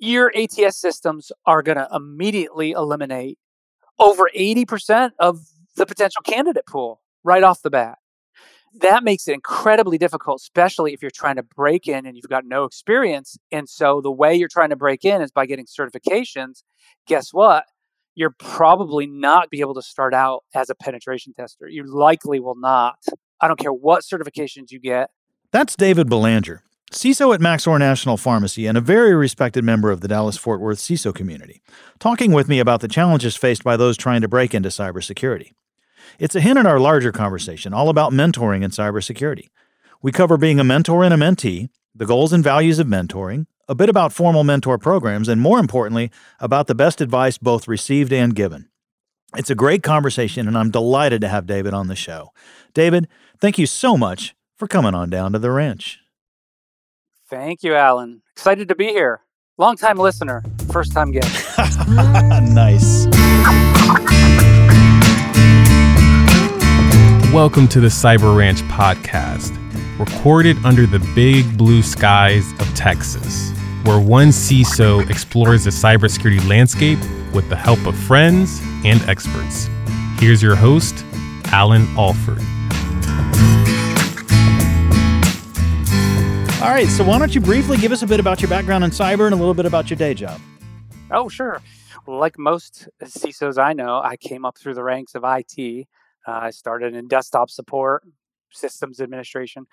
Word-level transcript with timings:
your 0.00 0.32
ATS 0.36 0.76
systems 0.78 1.30
are 1.46 1.62
going 1.62 1.76
to 1.76 1.88
immediately 1.94 2.72
eliminate 2.72 3.38
over 3.98 4.28
80% 4.36 5.12
of 5.18 5.40
the 5.76 5.86
potential 5.86 6.22
candidate 6.22 6.66
pool 6.66 7.00
right 7.22 7.42
off 7.42 7.62
the 7.62 7.70
bat. 7.70 7.98
That 8.80 9.04
makes 9.04 9.28
it 9.28 9.34
incredibly 9.34 9.98
difficult, 9.98 10.40
especially 10.40 10.94
if 10.94 11.02
you're 11.02 11.10
trying 11.10 11.36
to 11.36 11.42
break 11.42 11.86
in 11.86 12.06
and 12.06 12.16
you've 12.16 12.28
got 12.28 12.44
no 12.44 12.64
experience. 12.64 13.36
And 13.52 13.68
so 13.68 14.00
the 14.00 14.12
way 14.12 14.34
you're 14.34 14.48
trying 14.48 14.70
to 14.70 14.76
break 14.76 15.04
in 15.04 15.20
is 15.20 15.30
by 15.30 15.44
getting 15.46 15.66
certifications. 15.66 16.62
Guess 17.06 17.32
what? 17.32 17.64
You're 18.14 18.34
probably 18.38 19.06
not 19.06 19.50
be 19.50 19.60
able 19.60 19.74
to 19.74 19.82
start 19.82 20.14
out 20.14 20.44
as 20.54 20.70
a 20.70 20.74
penetration 20.74 21.34
tester. 21.34 21.68
You 21.68 21.84
likely 21.84 22.40
will 22.40 22.56
not. 22.56 22.96
I 23.40 23.48
don't 23.48 23.58
care 23.58 23.72
what 23.72 24.02
certifications 24.02 24.70
you 24.70 24.78
get. 24.78 25.10
That's 25.52 25.74
David 25.74 26.08
Belanger. 26.08 26.62
CISO 26.92 27.32
at 27.32 27.38
Maxor 27.38 27.78
National 27.78 28.16
Pharmacy 28.16 28.66
and 28.66 28.76
a 28.76 28.80
very 28.80 29.14
respected 29.14 29.62
member 29.62 29.92
of 29.92 30.00
the 30.00 30.08
Dallas 30.08 30.36
Fort 30.36 30.60
Worth 30.60 30.78
CISO 30.78 31.14
community, 31.14 31.62
talking 32.00 32.32
with 32.32 32.48
me 32.48 32.58
about 32.58 32.80
the 32.80 32.88
challenges 32.88 33.36
faced 33.36 33.62
by 33.62 33.76
those 33.76 33.96
trying 33.96 34.22
to 34.22 34.28
break 34.28 34.56
into 34.56 34.70
cybersecurity. 34.70 35.52
It's 36.18 36.34
a 36.34 36.40
hint 36.40 36.58
in 36.58 36.66
our 36.66 36.80
larger 36.80 37.12
conversation 37.12 37.72
all 37.72 37.90
about 37.90 38.12
mentoring 38.12 38.64
in 38.64 38.72
cybersecurity. 38.72 39.50
We 40.02 40.10
cover 40.10 40.36
being 40.36 40.58
a 40.58 40.64
mentor 40.64 41.04
and 41.04 41.14
a 41.14 41.16
mentee, 41.16 41.68
the 41.94 42.06
goals 42.06 42.32
and 42.32 42.42
values 42.42 42.80
of 42.80 42.88
mentoring, 42.88 43.46
a 43.68 43.76
bit 43.76 43.88
about 43.88 44.12
formal 44.12 44.42
mentor 44.42 44.76
programs, 44.76 45.28
and 45.28 45.40
more 45.40 45.60
importantly, 45.60 46.10
about 46.40 46.66
the 46.66 46.74
best 46.74 47.00
advice 47.00 47.38
both 47.38 47.68
received 47.68 48.12
and 48.12 48.34
given. 48.34 48.68
It's 49.36 49.50
a 49.50 49.54
great 49.54 49.84
conversation, 49.84 50.48
and 50.48 50.58
I'm 50.58 50.72
delighted 50.72 51.20
to 51.20 51.28
have 51.28 51.46
David 51.46 51.72
on 51.72 51.86
the 51.86 51.94
show. 51.94 52.32
David, 52.74 53.06
thank 53.38 53.58
you 53.58 53.66
so 53.66 53.96
much 53.96 54.34
for 54.56 54.66
coming 54.66 54.92
on 54.92 55.08
down 55.08 55.32
to 55.34 55.38
the 55.38 55.52
ranch. 55.52 55.99
Thank 57.30 57.62
you, 57.62 57.76
Allan. 57.76 58.22
Excited 58.32 58.66
to 58.70 58.74
be 58.74 58.88
here. 58.88 59.20
Long 59.56 59.76
time 59.76 59.98
listener, 59.98 60.42
first 60.72 60.92
time 60.92 61.12
guest. 61.12 61.56
nice. 62.42 63.06
Welcome 67.32 67.68
to 67.68 67.78
the 67.78 67.86
Cyber 67.86 68.36
Ranch 68.36 68.62
podcast, 68.62 69.56
recorded 69.96 70.56
under 70.64 70.86
the 70.86 70.98
big 71.14 71.56
blue 71.56 71.84
skies 71.84 72.50
of 72.58 72.66
Texas, 72.74 73.52
where 73.84 74.00
one 74.00 74.30
CISO 74.30 75.08
explores 75.08 75.62
the 75.62 75.70
cybersecurity 75.70 76.44
landscape 76.48 76.98
with 77.32 77.48
the 77.48 77.54
help 77.54 77.86
of 77.86 77.96
friends 77.96 78.60
and 78.84 79.00
experts. 79.02 79.68
Here's 80.18 80.42
your 80.42 80.56
host, 80.56 81.04
Allan 81.52 81.86
Alford. 81.96 82.42
All 86.62 86.68
right, 86.68 86.88
so 86.88 87.02
why 87.04 87.18
don't 87.18 87.34
you 87.34 87.40
briefly 87.40 87.78
give 87.78 87.90
us 87.90 88.02
a 88.02 88.06
bit 88.06 88.20
about 88.20 88.42
your 88.42 88.50
background 88.50 88.84
in 88.84 88.90
cyber 88.90 89.24
and 89.24 89.32
a 89.32 89.36
little 89.36 89.54
bit 89.54 89.64
about 89.64 89.88
your 89.88 89.96
day 89.96 90.12
job? 90.12 90.38
Oh, 91.10 91.26
sure. 91.26 91.62
Like 92.06 92.38
most 92.38 92.86
CISOs 93.02 93.56
I 93.56 93.72
know, 93.72 93.98
I 94.04 94.18
came 94.18 94.44
up 94.44 94.58
through 94.58 94.74
the 94.74 94.82
ranks 94.82 95.14
of 95.14 95.24
IT. 95.24 95.88
Uh, 96.28 96.30
I 96.30 96.50
started 96.50 96.94
in 96.94 97.08
desktop 97.08 97.48
support, 97.48 98.02
systems 98.52 99.00
administration. 99.00 99.66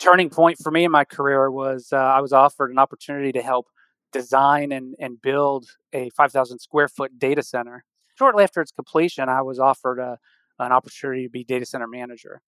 Turning 0.00 0.30
point 0.30 0.58
for 0.58 0.72
me 0.72 0.84
in 0.84 0.90
my 0.90 1.04
career 1.04 1.48
was 1.48 1.90
uh, 1.92 1.96
I 1.96 2.20
was 2.20 2.32
offered 2.32 2.72
an 2.72 2.78
opportunity 2.78 3.30
to 3.30 3.40
help 3.40 3.68
design 4.12 4.72
and, 4.72 4.96
and 4.98 5.22
build 5.22 5.66
a 5.92 6.10
5,000 6.10 6.58
square 6.58 6.88
foot 6.88 7.20
data 7.20 7.44
center. 7.44 7.84
Shortly 8.18 8.42
after 8.42 8.60
its 8.60 8.72
completion, 8.72 9.28
I 9.28 9.42
was 9.42 9.60
offered 9.60 10.00
a, 10.00 10.18
an 10.58 10.72
opportunity 10.72 11.22
to 11.22 11.30
be 11.30 11.44
data 11.44 11.66
center 11.66 11.86
manager. 11.86 12.42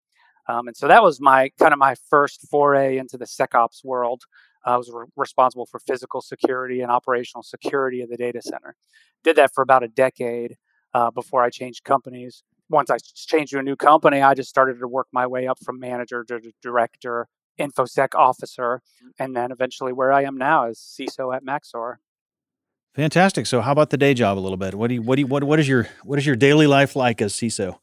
Um, 0.48 0.69
and 0.69 0.77
so 0.77 0.89
that 0.89 1.03
was 1.03 1.20
my 1.20 1.50
kind 1.59 1.73
of 1.73 1.78
my 1.78 1.95
first 2.11 2.47
foray 2.50 2.98
into 2.98 3.17
the 3.17 3.25
SecOps 3.25 3.84
world. 3.84 4.23
I 4.64 4.77
was 4.77 4.91
re- 4.92 5.06
responsible 5.17 5.67
for 5.67 5.81
physical 5.81 6.20
security 6.20 6.81
and 6.81 6.91
operational 6.91 7.42
security 7.42 8.01
of 8.01 8.11
the 8.11 8.17
data 8.17 8.42
center. 8.42 8.77
Did 9.23 9.36
that 9.36 9.53
for 9.55 9.62
about 9.62 9.83
a 9.83 9.89
decade 9.89 10.56
uh, 10.95 11.11
before 11.11 11.42
I 11.42 11.51
changed 11.51 11.84
companies. 11.84 12.42
Once 12.70 12.89
I 12.89 12.97
changed 12.98 13.53
to 13.53 13.59
a 13.59 13.62
new 13.62 13.77
company, 13.77 14.23
I 14.23 14.34
just 14.34 14.48
started 14.48 14.79
to 14.79 14.89
work 14.89 15.08
my 15.13 15.27
way 15.27 15.46
up 15.46 15.58
from 15.63 15.79
manager 15.79 16.24
to 16.24 16.41
director, 16.63 17.29
infosec 17.61 18.14
officer, 18.14 18.80
and 19.18 19.36
then 19.36 19.51
eventually 19.51 19.92
where 19.92 20.13
I 20.13 20.23
am 20.23 20.39
now 20.39 20.68
is 20.68 20.79
CISO 20.79 21.35
at 21.35 21.45
Maxor. 21.45 21.97
Fantastic. 22.95 23.47
So, 23.47 23.61
how 23.61 23.73
about 23.73 23.91
the 23.91 23.97
day 23.97 24.14
job 24.14 24.39
a 24.39 24.41
little 24.41 24.57
bit? 24.57 24.74
What 24.74 24.89
do 24.89 24.95
you, 24.95 25.02
what 25.02 25.17
do 25.17 25.23
you, 25.23 25.27
what, 25.27 25.45
what 25.45 25.58
is 25.58 25.68
your 25.68 25.89
what 26.05 26.18
is 26.18 26.24
your 26.24 26.36
daily 26.36 26.68
life 26.68 26.95
like 26.95 27.20
as 27.20 27.35
CISO? 27.35 27.79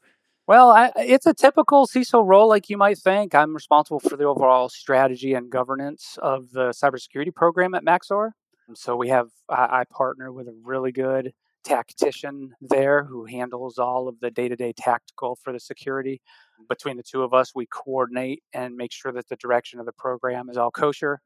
Well, 0.48 0.70
I, 0.70 0.90
it's 0.96 1.26
a 1.26 1.34
typical 1.34 1.86
CISO 1.86 2.26
role, 2.26 2.48
like 2.48 2.68
you 2.68 2.76
might 2.76 2.98
think. 2.98 3.34
I'm 3.34 3.54
responsible 3.54 4.00
for 4.00 4.16
the 4.16 4.24
overall 4.24 4.68
strategy 4.68 5.34
and 5.34 5.50
governance 5.50 6.18
of 6.20 6.50
the 6.50 6.70
cybersecurity 6.70 7.34
program 7.34 7.74
at 7.74 7.84
Maxor. 7.84 8.30
So 8.74 8.96
we 8.96 9.08
have, 9.08 9.28
I, 9.48 9.80
I 9.80 9.84
partner 9.90 10.32
with 10.32 10.48
a 10.48 10.54
really 10.64 10.90
good 10.92 11.32
tactician 11.64 12.54
there 12.60 13.04
who 13.04 13.24
handles 13.24 13.78
all 13.78 14.08
of 14.08 14.18
the 14.20 14.30
day 14.30 14.48
to 14.48 14.56
day 14.56 14.72
tactical 14.76 15.36
for 15.36 15.52
the 15.52 15.60
security. 15.60 16.20
Between 16.68 16.96
the 16.96 17.02
two 17.02 17.22
of 17.22 17.32
us, 17.32 17.52
we 17.54 17.66
coordinate 17.66 18.42
and 18.52 18.74
make 18.74 18.92
sure 18.92 19.12
that 19.12 19.28
the 19.28 19.36
direction 19.36 19.78
of 19.78 19.86
the 19.86 19.92
program 19.92 20.48
is 20.48 20.56
all 20.56 20.70
kosher. 20.70 21.20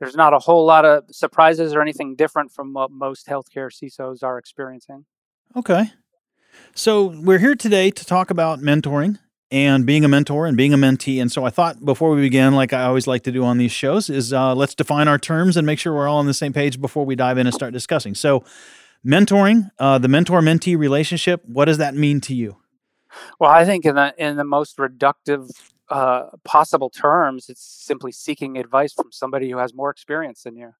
There's 0.00 0.16
not 0.16 0.34
a 0.34 0.38
whole 0.38 0.64
lot 0.64 0.84
of 0.84 1.04
surprises 1.10 1.74
or 1.74 1.82
anything 1.82 2.16
different 2.16 2.52
from 2.52 2.72
what 2.72 2.90
most 2.90 3.26
healthcare 3.26 3.70
CISOs 3.70 4.22
are 4.22 4.38
experiencing. 4.38 5.04
Okay. 5.56 5.90
So 6.74 7.06
we're 7.06 7.38
here 7.38 7.54
today 7.54 7.90
to 7.90 8.04
talk 8.04 8.30
about 8.30 8.60
mentoring 8.60 9.18
and 9.50 9.84
being 9.84 10.04
a 10.04 10.08
mentor 10.08 10.46
and 10.46 10.56
being 10.56 10.72
a 10.72 10.76
mentee. 10.76 11.20
And 11.20 11.30
so 11.30 11.44
I 11.44 11.50
thought 11.50 11.84
before 11.84 12.10
we 12.10 12.20
begin, 12.20 12.54
like 12.54 12.72
I 12.72 12.84
always 12.84 13.06
like 13.06 13.22
to 13.24 13.32
do 13.32 13.44
on 13.44 13.58
these 13.58 13.72
shows, 13.72 14.08
is 14.08 14.32
uh, 14.32 14.54
let's 14.54 14.74
define 14.74 15.08
our 15.08 15.18
terms 15.18 15.56
and 15.56 15.66
make 15.66 15.78
sure 15.78 15.92
we're 15.92 16.08
all 16.08 16.18
on 16.18 16.26
the 16.26 16.34
same 16.34 16.52
page 16.52 16.80
before 16.80 17.04
we 17.04 17.16
dive 17.16 17.38
in 17.38 17.46
and 17.46 17.54
start 17.54 17.72
discussing. 17.72 18.14
So, 18.14 18.44
mentoring, 19.04 19.70
uh, 19.78 19.98
the 19.98 20.08
mentor 20.08 20.40
mentee 20.40 20.78
relationship, 20.78 21.42
what 21.44 21.64
does 21.64 21.78
that 21.78 21.94
mean 21.94 22.20
to 22.22 22.34
you? 22.34 22.58
Well, 23.40 23.50
I 23.50 23.64
think 23.64 23.84
in 23.84 23.96
the 23.96 24.14
in 24.16 24.36
the 24.36 24.44
most 24.44 24.76
reductive 24.76 25.50
uh, 25.88 26.26
possible 26.44 26.90
terms, 26.90 27.48
it's 27.48 27.62
simply 27.62 28.12
seeking 28.12 28.56
advice 28.56 28.92
from 28.92 29.10
somebody 29.10 29.50
who 29.50 29.58
has 29.58 29.74
more 29.74 29.90
experience 29.90 30.44
than 30.44 30.56
you. 30.56 30.74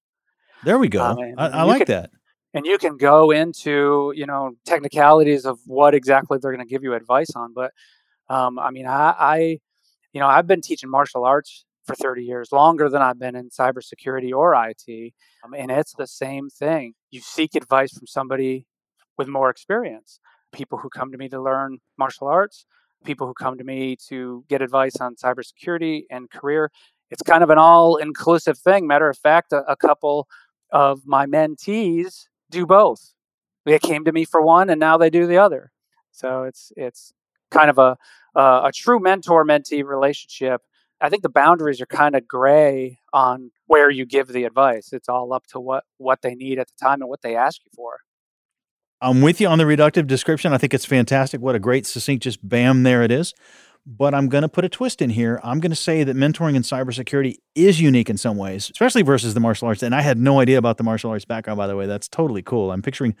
There 0.63 0.77
we 0.77 0.87
go. 0.87 1.03
Um, 1.03 1.17
I, 1.37 1.47
I 1.47 1.63
like 1.63 1.85
can, 1.85 1.87
that 1.87 2.11
and 2.53 2.65
you 2.65 2.77
can 2.77 2.97
go 2.97 3.31
into 3.31 4.13
you 4.15 4.25
know 4.25 4.51
technicalities 4.65 5.45
of 5.45 5.59
what 5.65 5.93
exactly 5.93 6.37
they're 6.41 6.53
going 6.55 6.65
to 6.65 6.69
give 6.69 6.83
you 6.83 6.93
advice 6.93 7.31
on 7.35 7.53
but 7.53 7.71
um, 8.29 8.59
i 8.59 8.71
mean 8.71 8.87
I, 8.87 9.15
I 9.17 9.37
you 10.13 10.19
know 10.19 10.27
i've 10.27 10.47
been 10.47 10.61
teaching 10.61 10.89
martial 10.89 11.25
arts 11.25 11.65
for 11.85 11.95
30 11.95 12.23
years 12.23 12.51
longer 12.51 12.89
than 12.89 13.01
i've 13.01 13.19
been 13.19 13.35
in 13.35 13.49
cybersecurity 13.49 14.31
or 14.33 14.55
it 14.55 15.13
um, 15.43 15.53
and 15.53 15.71
it's 15.71 15.93
the 15.93 16.07
same 16.07 16.49
thing. 16.49 16.93
You 17.09 17.21
seek 17.21 17.55
advice 17.55 17.91
from 17.97 18.07
somebody 18.07 18.65
with 19.17 19.27
more 19.27 19.49
experience 19.49 20.19
people 20.51 20.77
who 20.77 20.89
come 20.89 21.11
to 21.11 21.17
me 21.17 21.29
to 21.29 21.41
learn 21.41 21.79
martial 21.97 22.27
arts 22.27 22.65
people 23.03 23.25
who 23.25 23.33
come 23.33 23.57
to 23.57 23.63
me 23.63 23.95
to 24.09 24.43
get 24.47 24.61
advice 24.61 24.97
on 24.97 25.15
cybersecurity 25.15 26.03
and 26.11 26.29
career. 26.29 26.69
It's 27.09 27.23
kind 27.23 27.43
of 27.43 27.49
an 27.49 27.57
all 27.57 27.95
inclusive 27.95 28.59
thing. 28.59 28.85
Matter 28.85 29.09
of 29.09 29.17
fact 29.17 29.53
a, 29.53 29.63
a 29.67 29.75
couple 29.75 30.27
of 30.71 31.01
my 31.05 31.25
mentees 31.25 32.27
do 32.51 32.65
both. 32.65 33.13
They 33.65 33.79
came 33.79 34.05
to 34.05 34.11
me 34.11 34.25
for 34.25 34.41
one, 34.41 34.69
and 34.69 34.79
now 34.79 34.97
they 34.97 35.09
do 35.09 35.27
the 35.27 35.37
other. 35.37 35.71
So 36.11 36.43
it's 36.43 36.71
it's 36.75 37.13
kind 37.49 37.69
of 37.69 37.77
a 37.77 37.97
a, 38.35 38.61
a 38.65 38.71
true 38.73 38.99
mentor 38.99 39.45
mentee 39.45 39.83
relationship. 39.83 40.61
I 40.99 41.09
think 41.09 41.23
the 41.23 41.29
boundaries 41.29 41.81
are 41.81 41.87
kind 41.87 42.15
of 42.15 42.27
gray 42.27 42.99
on 43.11 43.51
where 43.65 43.89
you 43.89 44.05
give 44.05 44.27
the 44.27 44.43
advice. 44.43 44.93
It's 44.93 45.09
all 45.09 45.33
up 45.33 45.47
to 45.47 45.59
what 45.59 45.83
what 45.97 46.21
they 46.21 46.35
need 46.35 46.59
at 46.59 46.67
the 46.67 46.73
time 46.79 47.01
and 47.01 47.09
what 47.09 47.21
they 47.21 47.35
ask 47.35 47.61
you 47.65 47.71
for. 47.75 47.99
I'm 49.03 49.21
with 49.21 49.41
you 49.41 49.47
on 49.47 49.57
the 49.57 49.63
reductive 49.63 50.05
description. 50.05 50.53
I 50.53 50.59
think 50.59 50.75
it's 50.75 50.85
fantastic. 50.85 51.41
What 51.41 51.55
a 51.55 51.59
great 51.59 51.87
succinct, 51.87 52.23
just 52.23 52.47
bam, 52.47 52.83
there 52.83 53.01
it 53.01 53.11
is. 53.11 53.33
But 53.85 54.13
I'm 54.13 54.29
going 54.29 54.43
to 54.43 54.49
put 54.49 54.63
a 54.63 54.69
twist 54.69 55.01
in 55.01 55.09
here. 55.09 55.39
I'm 55.43 55.59
going 55.59 55.71
to 55.71 55.75
say 55.75 56.03
that 56.03 56.15
mentoring 56.15 56.55
in 56.55 56.61
cybersecurity 56.61 57.37
is 57.55 57.81
unique 57.81 58.09
in 58.09 58.17
some 58.17 58.37
ways, 58.37 58.69
especially 58.69 59.01
versus 59.01 59.33
the 59.33 59.39
martial 59.39 59.67
arts. 59.67 59.81
And 59.81 59.95
I 59.95 60.01
had 60.01 60.19
no 60.19 60.39
idea 60.39 60.59
about 60.59 60.77
the 60.77 60.83
martial 60.83 61.09
arts 61.09 61.25
background, 61.25 61.57
by 61.57 61.65
the 61.65 61.75
way. 61.75 61.87
That's 61.87 62.07
totally 62.07 62.43
cool. 62.43 62.71
I'm 62.71 62.83
picturing 62.83 63.15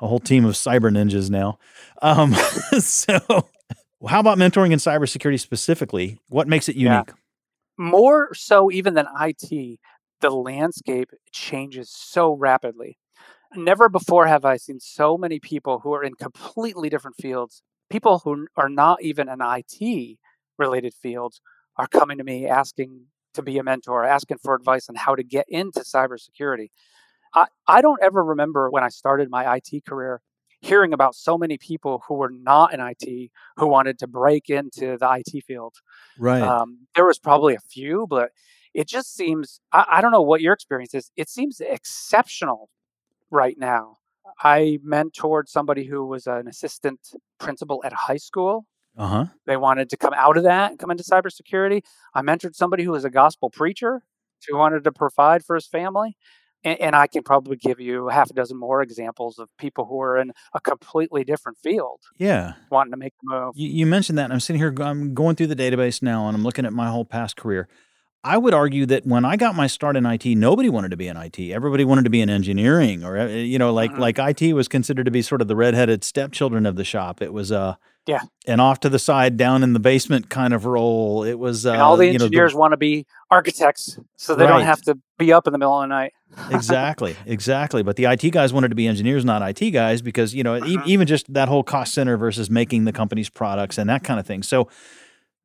a 0.00 0.06
whole 0.06 0.18
team 0.18 0.44
of 0.44 0.52
cyber 0.54 0.90
ninjas 0.90 1.30
now. 1.30 1.58
Um, 2.02 2.34
so, 2.78 3.48
how 4.06 4.20
about 4.20 4.36
mentoring 4.36 4.72
in 4.72 4.78
cybersecurity 4.78 5.40
specifically? 5.40 6.18
What 6.28 6.46
makes 6.46 6.68
it 6.68 6.76
unique? 6.76 7.08
Yeah. 7.08 7.14
More 7.78 8.34
so, 8.34 8.70
even 8.70 8.92
than 8.94 9.06
IT, 9.18 9.78
the 10.20 10.30
landscape 10.30 11.10
changes 11.32 11.90
so 11.90 12.34
rapidly. 12.34 12.98
Never 13.54 13.88
before 13.88 14.26
have 14.26 14.44
I 14.44 14.56
seen 14.56 14.80
so 14.80 15.16
many 15.16 15.38
people 15.38 15.80
who 15.80 15.92
are 15.94 16.02
in 16.02 16.14
completely 16.14 16.88
different 16.88 17.16
fields 17.20 17.62
people 17.92 18.20
who 18.20 18.46
are 18.56 18.70
not 18.70 19.02
even 19.02 19.28
in 19.28 19.38
IT 19.40 20.18
related 20.58 20.94
fields 20.94 21.40
are 21.76 21.86
coming 21.86 22.18
to 22.18 22.24
me 22.24 22.48
asking 22.48 23.02
to 23.34 23.42
be 23.42 23.58
a 23.58 23.62
mentor, 23.62 24.04
asking 24.04 24.38
for 24.38 24.54
advice 24.54 24.88
on 24.88 24.94
how 24.94 25.14
to 25.14 25.22
get 25.22 25.44
into 25.48 25.80
cybersecurity. 25.80 26.70
I, 27.34 27.46
I 27.68 27.82
don't 27.82 28.02
ever 28.02 28.24
remember 28.24 28.70
when 28.70 28.82
I 28.82 28.88
started 28.88 29.30
my 29.30 29.56
IT 29.56 29.84
career 29.86 30.22
hearing 30.60 30.92
about 30.92 31.14
so 31.14 31.36
many 31.36 31.58
people 31.58 32.02
who 32.06 32.14
were 32.14 32.30
not 32.30 32.72
in 32.72 32.80
IT 32.80 33.30
who 33.56 33.66
wanted 33.66 33.98
to 33.98 34.06
break 34.06 34.48
into 34.48 34.96
the 34.96 35.22
IT 35.26 35.44
field. 35.44 35.74
Right. 36.18 36.40
Um, 36.40 36.86
there 36.94 37.06
was 37.06 37.18
probably 37.18 37.54
a 37.54 37.60
few, 37.60 38.06
but 38.08 38.30
it 38.72 38.86
just 38.88 39.14
seems, 39.14 39.60
I, 39.72 39.84
I 39.88 40.00
don't 40.00 40.12
know 40.12 40.22
what 40.22 40.40
your 40.40 40.52
experience 40.52 40.94
is. 40.94 41.10
It 41.16 41.28
seems 41.28 41.60
exceptional 41.60 42.70
right 43.30 43.56
now. 43.58 43.96
I 44.42 44.78
mentored 44.86 45.48
somebody 45.48 45.84
who 45.84 46.04
was 46.06 46.26
an 46.26 46.48
assistant 46.48 47.00
principal 47.38 47.82
at 47.84 47.92
a 47.92 47.96
high 47.96 48.16
school. 48.16 48.66
Uh 48.96 49.06
huh. 49.06 49.24
They 49.46 49.56
wanted 49.56 49.88
to 49.90 49.96
come 49.96 50.12
out 50.14 50.36
of 50.36 50.44
that 50.44 50.70
and 50.70 50.78
come 50.78 50.90
into 50.90 51.02
cybersecurity. 51.04 51.82
I 52.14 52.22
mentored 52.22 52.54
somebody 52.54 52.84
who 52.84 52.90
was 52.92 53.04
a 53.04 53.10
gospel 53.10 53.50
preacher 53.50 54.02
who 54.48 54.56
wanted 54.58 54.84
to 54.84 54.92
provide 54.92 55.44
for 55.44 55.54
his 55.54 55.66
family. 55.66 56.16
And, 56.64 56.80
and 56.80 56.96
I 56.96 57.06
can 57.06 57.22
probably 57.22 57.56
give 57.56 57.80
you 57.80 58.08
half 58.08 58.30
a 58.30 58.34
dozen 58.34 58.56
more 58.58 58.82
examples 58.82 59.38
of 59.38 59.48
people 59.58 59.84
who 59.86 60.00
are 60.00 60.16
in 60.18 60.32
a 60.54 60.60
completely 60.60 61.24
different 61.24 61.58
field 61.58 62.00
Yeah. 62.18 62.52
wanting 62.70 62.92
to 62.92 62.96
make 62.96 63.14
the 63.22 63.34
move. 63.34 63.54
You, 63.56 63.68
you 63.68 63.86
mentioned 63.86 64.18
that, 64.18 64.24
and 64.24 64.32
I'm 64.32 64.40
sitting 64.40 64.60
here, 64.60 64.74
I'm 64.80 65.14
going 65.14 65.36
through 65.36 65.48
the 65.48 65.56
database 65.56 66.02
now, 66.02 66.28
and 66.28 66.36
I'm 66.36 66.44
looking 66.44 66.64
at 66.66 66.72
my 66.72 66.88
whole 66.88 67.04
past 67.04 67.36
career. 67.36 67.68
I 68.24 68.38
would 68.38 68.54
argue 68.54 68.86
that 68.86 69.04
when 69.04 69.24
I 69.24 69.36
got 69.36 69.56
my 69.56 69.66
start 69.66 69.96
in 69.96 70.06
IT, 70.06 70.24
nobody 70.36 70.68
wanted 70.68 70.92
to 70.92 70.96
be 70.96 71.08
in 71.08 71.16
IT. 71.16 71.40
Everybody 71.52 71.84
wanted 71.84 72.04
to 72.04 72.10
be 72.10 72.20
in 72.20 72.30
engineering, 72.30 73.02
or 73.04 73.18
uh, 73.18 73.26
you 73.26 73.58
know, 73.58 73.72
like 73.72 73.90
Mhm. 73.92 73.98
like 73.98 74.18
IT 74.18 74.52
was 74.52 74.68
considered 74.68 75.04
to 75.06 75.10
be 75.10 75.22
sort 75.22 75.40
of 75.42 75.48
the 75.48 75.56
redheaded 75.56 76.04
stepchildren 76.04 76.64
of 76.64 76.76
the 76.76 76.84
shop. 76.84 77.20
It 77.20 77.32
was 77.32 77.50
uh, 77.50 77.74
Yeah. 78.06 78.20
and 78.46 78.60
off 78.60 78.78
to 78.80 78.88
the 78.88 79.00
side, 79.00 79.36
down 79.36 79.64
in 79.64 79.72
the 79.72 79.80
basement 79.80 80.28
kind 80.30 80.54
of 80.54 80.66
role. 80.66 81.24
It 81.24 81.36
was 81.40 81.66
uh, 81.66 81.72
and 81.72 81.82
all 81.82 81.96
the 81.96 82.06
you 82.06 82.12
know, 82.18 82.24
engineers 82.26 82.54
want 82.54 82.70
to 82.72 82.76
be 82.76 83.06
architects 83.28 83.98
so 84.16 84.36
they 84.36 84.44
Right. 84.44 84.50
don't 84.50 84.62
have 84.66 84.82
to 84.82 84.98
be 85.18 85.32
up 85.32 85.48
in 85.48 85.52
the 85.52 85.58
middle 85.58 85.74
of 85.74 85.82
the 85.82 85.86
night. 85.88 86.12
exactly, 86.52 87.16
exactly. 87.26 87.82
But 87.82 87.96
the 87.96 88.06
IT 88.06 88.30
guys 88.30 88.52
wanted 88.52 88.68
to 88.68 88.74
be 88.76 88.86
engineers, 88.86 89.24
not 89.24 89.42
IT 89.42 89.72
guys, 89.72 90.00
because 90.00 90.32
you 90.32 90.44
know 90.44 90.56
e- 90.58 90.76
Mhm. 90.76 90.86
even 90.86 91.06
just 91.08 91.32
that 91.34 91.48
whole 91.48 91.64
cost 91.64 91.92
center 91.92 92.16
versus 92.16 92.48
making 92.48 92.84
the 92.84 92.92
company's 92.92 93.28
products 93.30 93.78
and 93.78 93.90
that 93.90 94.04
kind 94.04 94.20
of 94.20 94.26
thing. 94.26 94.44
So, 94.44 94.68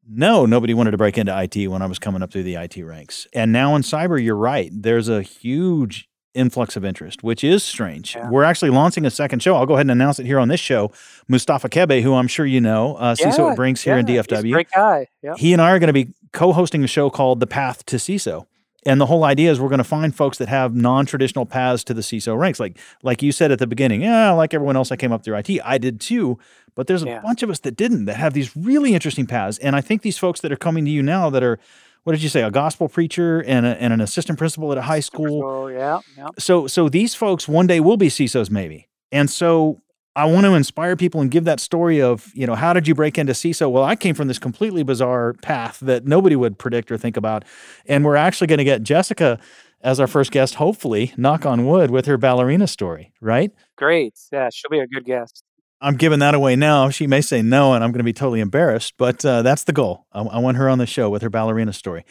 no, 0.10 0.46
nobody 0.46 0.74
wanted 0.74 0.92
to 0.92 0.98
break 0.98 1.18
into 1.18 1.38
IT 1.38 1.68
when 1.68 1.82
I 1.82 1.86
was 1.86 2.00
coming 2.00 2.22
up 2.22 2.32
through 2.32 2.44
the 2.44 2.56
IT 2.56 2.78
ranks. 2.84 3.28
And 3.34 3.52
now 3.52 3.76
in 3.76 3.82
cyber, 3.82 4.24
you're 4.24 4.36
right. 4.36 4.72
There's 4.74 5.10
a 5.10 5.22
huge 5.22 6.08
influx 6.34 6.76
of 6.76 6.86
interest, 6.86 7.24
which 7.24 7.44
is 7.44 7.64
strange. 7.64 8.16
Yeah. 8.16 8.30
We're 8.30 8.44
actually 8.44 8.70
launching 8.70 9.06
a 9.06 9.10
second 9.10 9.42
show. 9.42 9.56
I'll 9.56 9.66
go 9.66 9.74
ahead 9.74 9.86
and 9.86 9.92
announce 9.92 10.20
it 10.20 10.26
here 10.26 10.40
on 10.40 10.48
this 10.48 10.60
show. 10.60 10.92
Mustafa 11.28 11.68
Kebe, 11.68 12.02
who 12.04 12.14
I'm 12.14 12.28
sure 12.28 12.46
you 12.46 12.62
know, 12.62 12.96
uh, 12.96 13.16
CISO 13.16 13.38
Yeah, 13.40 13.50
at 13.52 13.56
Brinks 13.56 13.82
here 13.82 13.98
in 13.98 14.08
Yeah, 14.08 14.22
he's 14.22 14.32
a 14.32 14.36
DFW 14.36 14.52
great 14.54 14.72
guy. 14.74 15.08
Yeah. 15.24 15.34
he 15.36 15.52
and 15.54 15.62
I 15.62 15.72
are 15.72 15.80
going 15.80 15.88
to 15.88 15.94
be 15.94 16.14
co-hosting 16.34 16.84
a 16.84 16.88
show 16.88 17.10
called 17.10 17.40
The 17.40 17.48
Path 17.48 17.86
to 17.88 17.96
CISO. 17.98 18.46
And 18.86 19.02
the 19.02 19.06
whole 19.08 19.24
idea 19.24 19.52
is 19.52 19.60
we're 19.60 19.70
going 19.70 19.80
to 19.80 19.84
find 19.84 20.16
folks 20.16 20.38
that 20.38 20.48
have 20.48 20.76
non-traditional 20.76 21.46
paths 21.46 21.84
to 21.86 21.94
the 21.94 22.02
CISO 22.02 22.38
ranks. 22.38 22.60
Like 22.60 22.78
like 23.04 23.22
you 23.22 23.32
said 23.32 23.52
at 23.52 23.60
the 23.60 23.68
beginning, 23.68 24.02
yeah, 24.02 24.32
like 24.32 24.54
everyone 24.54 24.76
else, 24.78 24.92
I 24.92 24.96
came 24.96 25.12
up 25.12 25.24
through 25.24 25.36
IT. 25.38 25.60
I 25.66 25.78
did 25.78 26.00
too, 26.00 26.38
but 26.76 26.88
there's 26.88 27.04
a 27.04 27.08
Yeah. 27.08 27.20
bunch 27.22 27.44
of 27.44 27.50
us 27.50 27.60
that 27.62 27.76
didn't 27.76 28.06
that 28.06 28.16
have 28.18 28.34
these 28.34 28.56
really 28.56 28.94
interesting 28.94 29.26
paths. 29.26 29.58
And 29.58 29.76
I 29.76 29.82
think 29.82 30.04
these 30.04 30.18
folks 30.18 30.40
that 30.42 30.52
are 30.52 30.58
coming 30.58 30.86
to 30.86 30.92
you 30.92 31.02
now 31.04 31.30
that 31.32 31.44
are, 31.44 31.60
what 32.04 32.14
did 32.14 32.24
you 32.24 32.30
say, 32.30 32.44
a 32.44 32.52
gospel 32.52 32.88
preacher 32.88 33.42
and, 33.46 33.66
a, 33.66 33.82
and 33.82 33.92
an 33.92 34.00
assistant 34.00 34.38
principal 34.38 34.72
at 34.72 34.78
a 34.78 34.84
high 34.84 35.02
school. 35.02 35.70
Yeah, 35.72 36.00
yeah. 36.18 36.28
So 36.40 36.68
so 36.68 36.88
these 36.88 37.14
folks 37.16 37.48
one 37.48 37.68
day 37.68 37.80
will 37.82 37.98
be 37.98 38.08
CISOs 38.08 38.50
maybe. 38.50 38.88
And 39.12 39.30
so 39.30 39.82
I 40.18 40.26
want 40.26 40.48
to 40.48 40.56
inspire 40.56 40.96
people 40.96 41.22
and 41.22 41.30
give 41.30 41.44
that 41.44 41.60
story 41.60 42.02
of, 42.02 42.32
you 42.34 42.48
know, 42.48 42.56
how 42.56 42.74
did 42.74 42.88
you 42.88 42.96
break 42.96 43.20
into 43.20 43.34
CISO? 43.34 43.70
Well, 43.70 43.84
I 43.84 43.96
came 43.96 44.16
from 44.16 44.28
this 44.28 44.40
completely 44.40 44.82
bizarre 44.82 45.34
path 45.44 45.80
that 45.82 46.08
nobody 46.08 46.36
would 46.36 46.58
predict 46.58 46.92
or 46.92 46.98
think 46.98 47.18
about. 47.18 47.46
And 47.86 48.04
we're 48.04 48.16
actually 48.16 48.48
going 48.48 48.58
to 48.58 48.64
get 48.64 48.82
Jessica 48.82 49.40
as 49.82 50.00
our 50.00 50.08
first 50.08 50.32
guest, 50.32 50.56
hopefully, 50.56 51.14
knock 51.18 51.46
on 51.46 51.68
wood, 51.68 51.92
with 51.92 52.08
her 52.08 52.18
ballerina 52.18 52.66
story, 52.66 53.14
right? 53.22 53.52
Great. 53.78 54.18
Yeah, 54.32 54.50
she'll 54.52 54.72
be 54.72 54.80
a 54.80 54.88
good 54.88 55.06
guest. 55.06 55.44
I'm 55.82 55.96
giving 55.96 56.18
that 56.18 56.34
away 56.34 56.56
now. 56.56 56.90
She 56.90 57.06
may 57.06 57.22
say 57.22 57.44
no, 57.44 57.74
and 57.74 57.84
I'm 57.84 57.92
going 57.92 58.00
to 58.00 58.04
be 58.04 58.12
totally 58.12 58.40
embarrassed, 58.40 58.96
but 58.98 59.24
uh, 59.24 59.44
that's 59.44 59.66
the 59.66 59.72
goal. 59.72 60.08
I, 60.12 60.22
I 60.22 60.40
want 60.40 60.58
her 60.58 60.68
on 60.68 60.80
the 60.80 60.88
show 60.88 61.12
with 61.12 61.22
her 61.22 61.30
ballerina 61.30 61.74
story. 61.74 62.04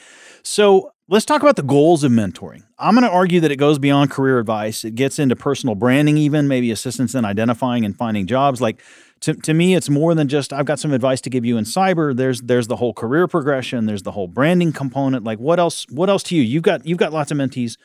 So 0.44 0.92
let's 1.08 1.24
talk 1.24 1.42
about 1.42 1.56
the 1.56 1.62
goals 1.62 2.04
of 2.04 2.12
mentoring. 2.12 2.62
I'm 2.78 2.94
going 2.94 3.06
to 3.06 3.10
argue 3.10 3.40
that 3.40 3.50
it 3.50 3.56
goes 3.56 3.78
beyond 3.78 4.10
career 4.10 4.38
advice. 4.38 4.84
It 4.84 4.94
gets 4.94 5.18
into 5.18 5.36
personal 5.36 5.74
branding, 5.74 6.16
even 6.16 6.48
maybe 6.48 6.70
assistance 6.70 7.14
in 7.14 7.24
identifying 7.24 7.84
and 7.84 7.96
finding 7.96 8.26
jobs. 8.26 8.60
Like 8.60 8.82
to, 9.20 9.34
to 9.34 9.54
me, 9.54 9.74
it's 9.74 9.88
more 9.88 10.14
than 10.14 10.28
just 10.28 10.52
I've 10.52 10.66
got 10.66 10.78
some 10.78 10.92
advice 10.92 11.20
to 11.22 11.30
give 11.30 11.44
you 11.44 11.56
in 11.56 11.64
cyber. 11.64 12.14
There's 12.14 12.42
there's 12.42 12.66
the 12.66 12.76
whole 12.76 12.92
career 12.92 13.26
progression. 13.26 13.86
There's 13.86 14.02
the 14.02 14.12
whole 14.12 14.28
branding 14.28 14.72
component. 14.72 15.24
Like 15.24 15.38
what 15.38 15.58
else? 15.58 15.86
What 15.90 16.10
else 16.10 16.22
to 16.24 16.36
you? 16.36 16.42
You've 16.42 16.62
got 16.62 16.86
you've 16.86 16.98
got 16.98 17.12
lots 17.12 17.30
of 17.30 17.38
mentees. 17.38 17.76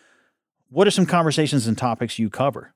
What 0.70 0.88
are 0.88 0.92
some 0.92 1.06
conversations 1.06 1.68
and 1.68 1.78
topics 1.78 2.18
you 2.18 2.30
cover? 2.30 2.74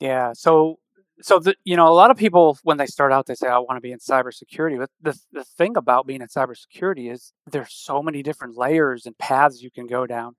Yeah. 0.00 0.32
So, 0.34 0.78
so 1.22 1.38
the, 1.38 1.54
you 1.64 1.76
know, 1.76 1.88
a 1.88 1.94
lot 1.94 2.10
of 2.10 2.16
people 2.16 2.58
when 2.64 2.76
they 2.76 2.86
start 2.86 3.12
out, 3.12 3.26
they 3.26 3.34
say, 3.34 3.48
"I 3.48 3.58
want 3.58 3.76
to 3.76 3.80
be 3.80 3.92
in 3.92 3.98
cybersecurity." 3.98 4.78
But 4.78 4.90
the 5.00 5.18
the 5.32 5.44
thing 5.44 5.76
about 5.76 6.06
being 6.06 6.20
in 6.20 6.28
cybersecurity 6.28 7.10
is 7.12 7.32
there's 7.50 7.72
so 7.72 8.02
many 8.02 8.22
different 8.22 8.56
layers 8.56 9.06
and 9.06 9.16
paths 9.18 9.62
you 9.62 9.70
can 9.70 9.86
go 9.86 10.06
down. 10.06 10.34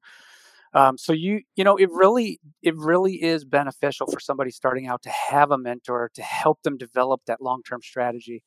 Um, 0.73 0.97
so 0.97 1.13
you 1.13 1.41
you 1.55 1.63
know 1.63 1.77
it 1.77 1.89
really 1.91 2.39
it 2.61 2.75
really 2.77 3.15
is 3.23 3.45
beneficial 3.45 4.07
for 4.07 4.19
somebody 4.19 4.51
starting 4.51 4.87
out 4.87 5.01
to 5.03 5.09
have 5.09 5.51
a 5.51 5.57
mentor 5.57 6.11
to 6.15 6.21
help 6.23 6.61
them 6.63 6.77
develop 6.77 7.21
that 7.27 7.41
long 7.41 7.63
term 7.63 7.81
strategy. 7.81 8.43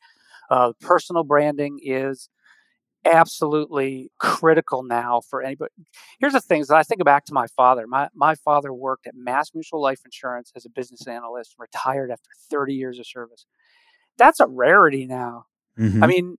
Uh, 0.51 0.73
personal 0.81 1.25
branding 1.25 1.81
is 1.83 2.29
absolutely 3.05 4.11
critical 4.19 4.83
now 4.83 5.21
for 5.29 5.43
anybody. 5.43 5.73
Here's 6.19 6.33
the 6.33 6.41
things 6.41 6.69
that 6.69 6.77
I 6.77 6.83
think 6.83 7.05
back 7.05 7.25
to 7.27 7.35
my 7.35 7.47
father. 7.49 7.87
My 7.87 8.09
my 8.15 8.35
father 8.35 8.73
worked 8.73 9.07
at 9.07 9.15
Mass 9.17 9.51
Mutual 9.55 9.81
Life 9.81 10.01
Insurance 10.05 10.53
as 10.57 10.65
a 10.67 10.71
business 10.71 11.07
analyst, 11.07 11.55
retired 11.59 12.11
after 12.11 12.29
30 12.51 12.75
years 12.75 12.99
of 12.99 13.07
service. 13.07 13.47
That's 14.19 14.41
a 14.41 14.47
rarity 14.47 15.07
now. 15.07 15.45
Mhm. 15.79 16.03
I 16.03 16.07
mean, 16.07 16.37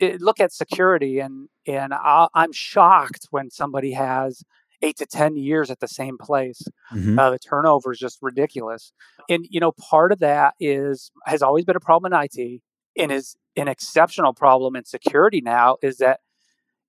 it, 0.00 0.20
look 0.20 0.40
at 0.40 0.52
security, 0.52 1.20
and 1.20 1.48
and 1.66 1.94
I, 1.94 2.28
I'm 2.34 2.52
shocked 2.52 3.28
when 3.30 3.50
somebody 3.50 3.92
has 3.92 4.42
eight 4.82 4.96
to 4.98 5.06
10 5.06 5.36
years 5.36 5.70
at 5.70 5.80
the 5.80 5.88
same 5.88 6.18
place. 6.18 6.62
Mhm. 6.92 7.18
Uh, 7.18 7.30
the 7.30 7.38
turnover 7.38 7.92
is 7.92 7.98
just 7.98 8.18
ridiculous. 8.22 8.92
And 9.28 9.46
you 9.50 9.60
know, 9.60 9.72
part 9.72 10.12
of 10.12 10.20
that 10.20 10.54
is 10.60 11.10
has 11.26 11.42
always 11.42 11.64
been 11.64 11.76
a 11.76 11.80
problem 11.80 12.12
in 12.12 12.18
IT, 12.18 12.62
and 12.98 13.12
is 13.12 13.36
an 13.56 13.68
exceptional 13.68 14.32
problem 14.34 14.76
in 14.76 14.84
security 14.84 15.40
now. 15.40 15.76
Is 15.82 15.98
that 15.98 16.20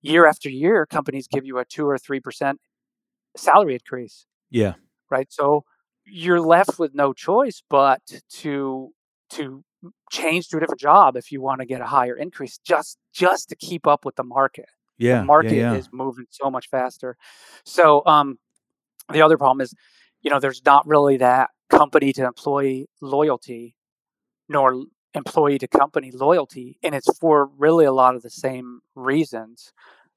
year 0.02 0.26
after 0.26 0.48
year, 0.48 0.86
companies 0.86 1.26
give 1.26 1.44
you 1.44 1.58
a 1.58 1.64
two 1.64 1.86
or 1.88 1.98
three 1.98 2.20
percent 2.20 2.60
salary 3.36 3.74
increase, 3.74 4.26
yeah. 4.50 4.74
right? 5.10 5.32
So 5.32 5.64
you're 6.06 6.40
left 6.40 6.78
with 6.78 6.94
no 6.94 7.12
choice 7.12 7.62
but 7.68 8.00
to 8.28 8.92
to 9.30 9.64
change 10.10 10.48
to 10.48 10.56
a 10.56 10.60
different 10.60 10.80
job 10.80 11.16
if 11.16 11.32
you 11.32 11.42
want 11.42 11.60
to 11.60 11.66
get 11.66 11.80
a 11.80 11.86
higher 11.86 12.16
increase, 12.16 12.58
just 12.58 12.98
just 13.12 13.48
to 13.48 13.56
keep 13.56 13.86
up 13.86 14.04
with 14.04 14.16
the 14.16 14.24
market 14.24 14.68
Yeah. 14.98 15.20
the 15.20 15.24
market 15.24 15.52
yeah, 15.52 15.72
yeah. 15.72 15.78
is 15.78 15.88
moving 15.92 16.26
so 16.30 16.50
much 16.50 16.68
faster. 16.68 17.16
So 17.64 18.02
um, 18.06 18.38
the 19.12 19.22
other 19.22 19.36
problem 19.36 19.60
is, 19.60 19.74
you 20.22 20.30
know, 20.30 20.40
there's 20.40 20.62
not 20.64 20.86
really 20.86 21.16
that 21.18 21.50
company 21.68 22.12
to 22.14 22.24
employee 22.24 22.86
loyalty, 23.00 23.76
nor 24.48 24.84
employee 25.14 25.58
to 25.58 25.68
company 25.68 26.10
loyalty, 26.10 26.78
and 26.82 26.94
it's 26.94 27.16
for 27.18 27.46
really 27.58 27.84
a 27.84 27.92
lot 27.92 28.14
of 28.14 28.22
the 28.22 28.30
same 28.30 28.80
reasons. 28.94 29.72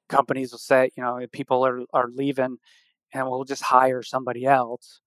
Companies 0.10 0.52
will 0.52 0.60
say, 0.60 0.90
you 0.96 1.04
know, 1.04 1.20
people 1.32 1.66
are 1.66 1.82
are 1.94 2.08
leaving, 2.14 2.58
and 3.14 3.28
we'll 3.30 3.44
just 3.44 3.64
hire 3.64 4.02
somebody 4.04 4.46
else. 4.46 5.02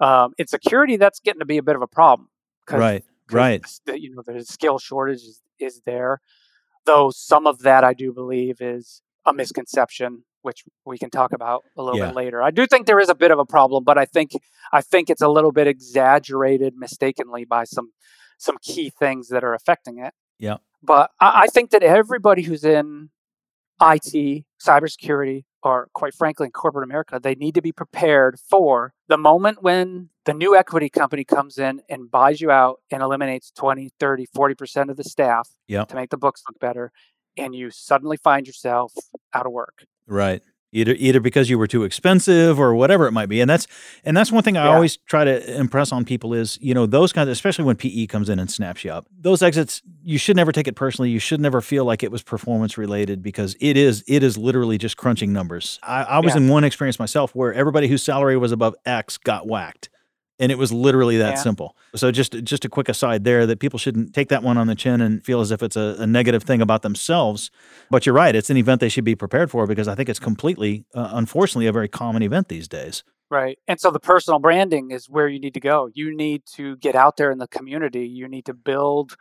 Um, 0.00 0.32
in 0.38 0.46
security, 0.46 0.96
that's 0.96 1.20
getting 1.20 1.40
to 1.40 1.44
be 1.46 1.58
a 1.58 1.62
bit 1.62 1.76
of 1.76 1.82
a 1.82 1.86
problem. 1.86 2.28
'cause- 2.66 2.78
Right. 2.80 3.04
'cause 3.28 3.34
Right. 3.36 3.62
the- 3.86 4.00
you 4.00 4.14
know, 4.14 4.22
the 4.22 4.44
skill 4.44 4.78
shortage 4.78 5.22
is, 5.22 5.40
is 5.58 5.80
there. 5.84 6.20
Though 6.86 7.10
some 7.10 7.46
of 7.46 7.60
that 7.60 7.84
I 7.84 7.92
do 7.94 8.12
believe 8.12 8.60
is 8.60 9.02
a 9.24 9.32
misconception, 9.32 10.24
which 10.42 10.64
we 10.84 10.98
can 10.98 11.10
talk 11.10 11.32
about 11.32 11.62
a 11.76 11.82
little 11.82 11.98
Yeah. 11.98 12.06
bit 12.08 12.16
later. 12.16 12.42
I 12.42 12.50
do 12.50 12.66
think 12.66 12.86
there 12.86 12.98
is 12.98 13.08
a 13.08 13.14
bit 13.14 13.30
of 13.30 13.38
a 13.38 13.44
problem, 13.44 13.84
but 13.84 13.96
I 13.98 14.04
think 14.04 14.32
I 14.72 14.80
think 14.80 15.10
it's 15.10 15.22
a 15.22 15.28
little 15.28 15.52
bit 15.52 15.66
exaggerated 15.66 16.74
mistakenly 16.76 17.44
by 17.44 17.64
some 17.64 17.92
some 18.42 18.56
key 18.60 18.90
things 18.90 19.28
that 19.28 19.44
are 19.44 19.54
affecting 19.54 19.98
it. 19.98 20.12
Yeah. 20.38 20.56
But 20.82 21.12
I, 21.20 21.42
I 21.42 21.46
think 21.46 21.70
that 21.70 21.82
everybody 21.82 22.42
who's 22.42 22.64
in 22.64 23.10
IT, 23.80 24.44
cybersecurity, 24.60 25.44
or 25.62 25.88
quite 25.94 26.12
frankly 26.14 26.46
in 26.46 26.50
corporate 26.50 26.84
America, 26.84 27.20
they 27.22 27.36
need 27.36 27.54
to 27.54 27.62
be 27.62 27.70
prepared 27.70 28.38
for 28.40 28.94
the 29.08 29.16
moment 29.16 29.62
when 29.62 30.08
the 30.24 30.34
new 30.34 30.56
equity 30.56 30.88
company 30.88 31.24
comes 31.24 31.56
in 31.56 31.82
and 31.88 32.10
buys 32.10 32.40
you 32.40 32.50
out 32.50 32.80
and 32.90 33.00
eliminates 33.00 33.52
20, 33.52 33.90
30, 34.00 34.26
40% 34.36 34.90
of 34.90 34.96
the 34.96 35.04
staff 35.04 35.50
Yep. 35.68 35.88
to 35.88 35.94
make 35.94 36.10
the 36.10 36.16
books 36.16 36.42
look 36.48 36.58
better. 36.58 36.90
And 37.36 37.54
you 37.54 37.70
suddenly 37.70 38.16
find 38.16 38.46
yourself 38.46 38.92
out 39.32 39.46
of 39.46 39.52
work. 39.52 39.86
Right. 40.06 40.42
Either 40.74 40.94
either 40.98 41.20
because 41.20 41.50
you 41.50 41.58
were 41.58 41.66
too 41.66 41.84
expensive 41.84 42.58
or 42.58 42.74
whatever 42.74 43.06
it 43.06 43.12
might 43.12 43.28
be. 43.28 43.40
And 43.42 43.50
that's 43.50 43.66
and 44.04 44.16
that's 44.16 44.32
one 44.32 44.42
thing 44.42 44.56
I 44.56 44.64
Yeah. 44.64 44.74
always 44.74 44.96
try 44.96 45.22
to 45.24 45.56
impress 45.58 45.92
on 45.92 46.04
people 46.06 46.32
is, 46.32 46.58
you 46.62 46.72
know, 46.72 46.86
those 46.86 47.12
kinds 47.12 47.28
especially 47.28 47.64
when 47.66 47.76
PE 47.76 48.06
comes 48.06 48.30
in 48.30 48.38
and 48.38 48.50
snaps 48.50 48.82
you 48.82 48.90
up. 48.90 49.06
Those 49.20 49.42
exits, 49.42 49.82
you 50.02 50.16
should 50.16 50.34
never 50.36 50.50
take 50.50 50.66
it 50.66 50.74
personally. 50.74 51.10
You 51.10 51.18
should 51.18 51.40
never 51.42 51.60
feel 51.60 51.84
like 51.84 52.02
it 52.02 52.10
was 52.10 52.22
performance 52.22 52.78
related 52.78 53.22
because 53.22 53.54
it 53.60 53.76
is 53.76 54.02
it 54.08 54.22
is 54.22 54.38
literally 54.38 54.78
just 54.78 54.96
crunching 54.96 55.30
numbers. 55.32 55.78
I, 55.82 56.04
I 56.04 56.18
was 56.20 56.34
Yeah. 56.34 56.40
in 56.40 56.48
one 56.48 56.64
experience 56.64 56.98
myself 56.98 57.34
where 57.34 57.52
everybody 57.52 57.86
whose 57.88 58.02
salary 58.02 58.38
was 58.38 58.50
above 58.50 58.74
X 58.86 59.18
got 59.18 59.46
whacked. 59.46 59.90
And 60.40 60.50
it 60.50 60.58
was 60.58 60.72
literally 60.72 61.18
that 61.18 61.34
Yeah. 61.36 61.42
simple. 61.42 61.76
So 61.94 62.10
just 62.10 62.32
just 62.44 62.64
a 62.64 62.68
quick 62.68 62.88
aside 62.88 63.24
there 63.24 63.46
that 63.46 63.60
people 63.60 63.78
shouldn't 63.78 64.14
take 64.14 64.28
that 64.30 64.42
one 64.42 64.56
on 64.56 64.66
the 64.66 64.74
chin 64.74 65.00
and 65.00 65.24
feel 65.24 65.40
as 65.40 65.50
if 65.50 65.62
it's 65.62 65.76
a, 65.76 65.96
a 65.98 66.06
negative 66.06 66.42
thing 66.42 66.60
about 66.60 66.82
themselves. 66.82 67.50
But 67.90 68.06
you're 68.06 68.14
right; 68.14 68.34
it's 68.34 68.50
an 68.50 68.56
event 68.56 68.80
they 68.80 68.88
should 68.88 69.04
be 69.04 69.14
prepared 69.14 69.50
for 69.50 69.66
because 69.66 69.88
I 69.88 69.94
think 69.94 70.08
it's 70.08 70.18
completely, 70.18 70.84
uh, 70.94 71.10
unfortunately, 71.12 71.66
a 71.66 71.72
very 71.72 71.88
common 71.88 72.22
event 72.22 72.48
these 72.48 72.66
days. 72.66 73.04
Right. 73.30 73.58
And 73.68 73.80
so 73.80 73.90
the 73.90 74.00
personal 74.00 74.38
branding 74.40 74.90
is 74.90 75.08
where 75.08 75.28
you 75.28 75.38
need 75.40 75.54
to 75.54 75.60
go. 75.60 75.88
You 75.94 76.14
need 76.14 76.42
to 76.56 76.76
get 76.76 76.94
out 76.94 77.16
there 77.16 77.30
in 77.30 77.38
the 77.38 77.48
community. 77.48 78.06
You 78.06 78.28
need 78.28 78.44
to 78.46 78.54
build 78.54 79.16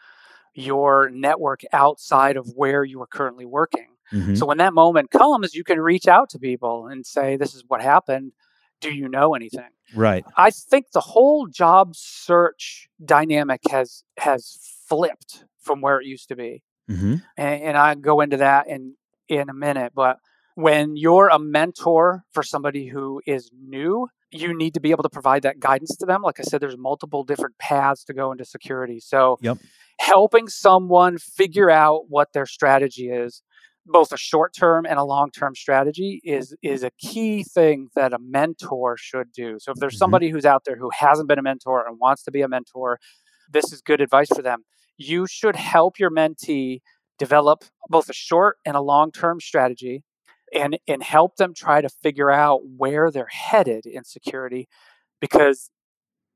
your 0.53 1.09
network 1.09 1.61
outside 1.71 2.35
of 2.37 2.47
where 2.55 2.83
you 2.83 3.01
are 3.01 3.07
currently 3.07 3.45
working. 3.45 3.87
Mhm. 4.11 4.37
So 4.37 4.45
when 4.45 4.57
that 4.57 4.73
moment 4.73 5.11
comes, 5.11 5.53
you 5.55 5.63
can 5.63 5.79
reach 5.79 6.07
out 6.07 6.29
to 6.31 6.39
people 6.39 6.87
and 6.87 7.05
say, 7.05 7.37
This 7.37 7.53
is 7.55 7.63
what 7.67 7.81
happened. 7.81 8.33
Do 8.81 8.91
you 8.93 9.07
know 9.07 9.33
anything? 9.35 9.69
Right. 9.95 10.25
I 10.37 10.49
think 10.51 10.87
the 10.93 11.01
whole 11.01 11.47
job 11.47 11.95
search 11.95 12.87
dynamic 13.03 13.61
has 13.69 14.03
has 14.17 14.57
flipped 14.87 15.45
from 15.59 15.81
where 15.81 15.99
it 15.99 16.05
used 16.05 16.27
to 16.29 16.35
be. 16.35 16.63
hmm 16.87 17.15
And, 17.37 17.63
and 17.63 17.77
I 17.77 17.95
go 17.95 18.21
into 18.21 18.37
that 18.37 18.67
in 18.67 18.95
in 19.27 19.49
a 19.49 19.53
minute. 19.53 19.93
But 19.95 20.17
when 20.55 20.95
you're 20.97 21.29
a 21.29 21.39
mentor 21.39 22.23
for 22.33 22.43
somebody 22.43 22.87
who 22.87 23.21
is 23.25 23.49
new, 23.53 24.07
you 24.31 24.55
need 24.57 24.73
to 24.73 24.79
be 24.79 24.91
able 24.91 25.03
to 25.03 25.09
provide 25.09 25.43
that 25.43 25.59
guidance 25.59 25.95
to 25.97 26.05
them. 26.05 26.21
Like 26.21 26.39
I 26.39 26.43
said, 26.43 26.61
there's 26.61 26.77
multiple 26.77 27.23
different 27.23 27.57
paths 27.57 28.03
to 28.05 28.13
go 28.13 28.31
into 28.31 28.45
security. 28.45 28.99
So 28.99 29.37
Yep. 29.41 29.57
helping 29.99 30.47
someone 30.47 31.17
figure 31.17 31.69
out 31.69 32.09
what 32.09 32.33
their 32.33 32.45
strategy 32.45 33.09
is 33.09 33.43
both 33.85 34.11
a 34.11 34.17
short 34.17 34.53
term 34.53 34.85
and 34.85 34.99
a 34.99 35.03
long 35.03 35.31
term 35.31 35.55
strategy 35.55 36.21
is 36.23 36.55
is 36.61 36.83
a 36.83 36.91
key 36.99 37.43
thing 37.43 37.89
that 37.95 38.13
a 38.13 38.19
mentor 38.19 38.97
should 38.97 39.31
do. 39.31 39.57
So 39.59 39.71
if 39.71 39.77
there's 39.79 39.95
Mhm. 39.95 39.97
somebody 39.97 40.29
who's 40.29 40.45
out 40.45 40.63
there 40.65 40.75
who 40.77 40.89
hasn't 40.93 41.27
been 41.27 41.39
a 41.39 41.43
mentor 41.43 41.85
and 41.87 41.99
wants 41.99 42.23
to 42.23 42.31
be 42.31 42.41
a 42.41 42.47
mentor, 42.47 42.99
this 43.51 43.71
is 43.71 43.81
good 43.81 44.01
advice 44.01 44.29
for 44.29 44.41
them. 44.41 44.63
You 44.97 45.27
should 45.27 45.55
help 45.55 45.99
your 45.99 46.11
mentee 46.11 46.81
develop 47.19 47.63
both 47.89 48.09
a 48.09 48.13
short 48.13 48.57
and 48.65 48.75
a 48.75 48.81
long 48.81 49.11
term 49.11 49.39
strategy 49.39 50.03
and 50.53 50.77
and 50.87 51.03
help 51.03 51.37
them 51.37 51.53
try 51.53 51.81
to 51.81 51.89
figure 51.89 52.31
out 52.31 52.61
where 52.77 53.11
they're 53.11 53.27
headed 53.29 53.85
in 53.85 54.03
security 54.03 54.67
because 55.21 55.69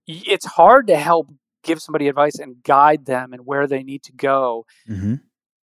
it's 0.07 0.45
hard 0.45 0.87
to 0.87 0.97
help 0.97 1.29
give 1.63 1.81
somebody 1.81 2.07
advice 2.07 2.39
and 2.39 2.63
guide 2.63 3.05
them 3.05 3.33
and 3.33 3.45
where 3.45 3.67
they 3.67 3.83
need 3.83 4.03
to 4.03 4.13
go 4.13 4.65
hmm 4.87 5.15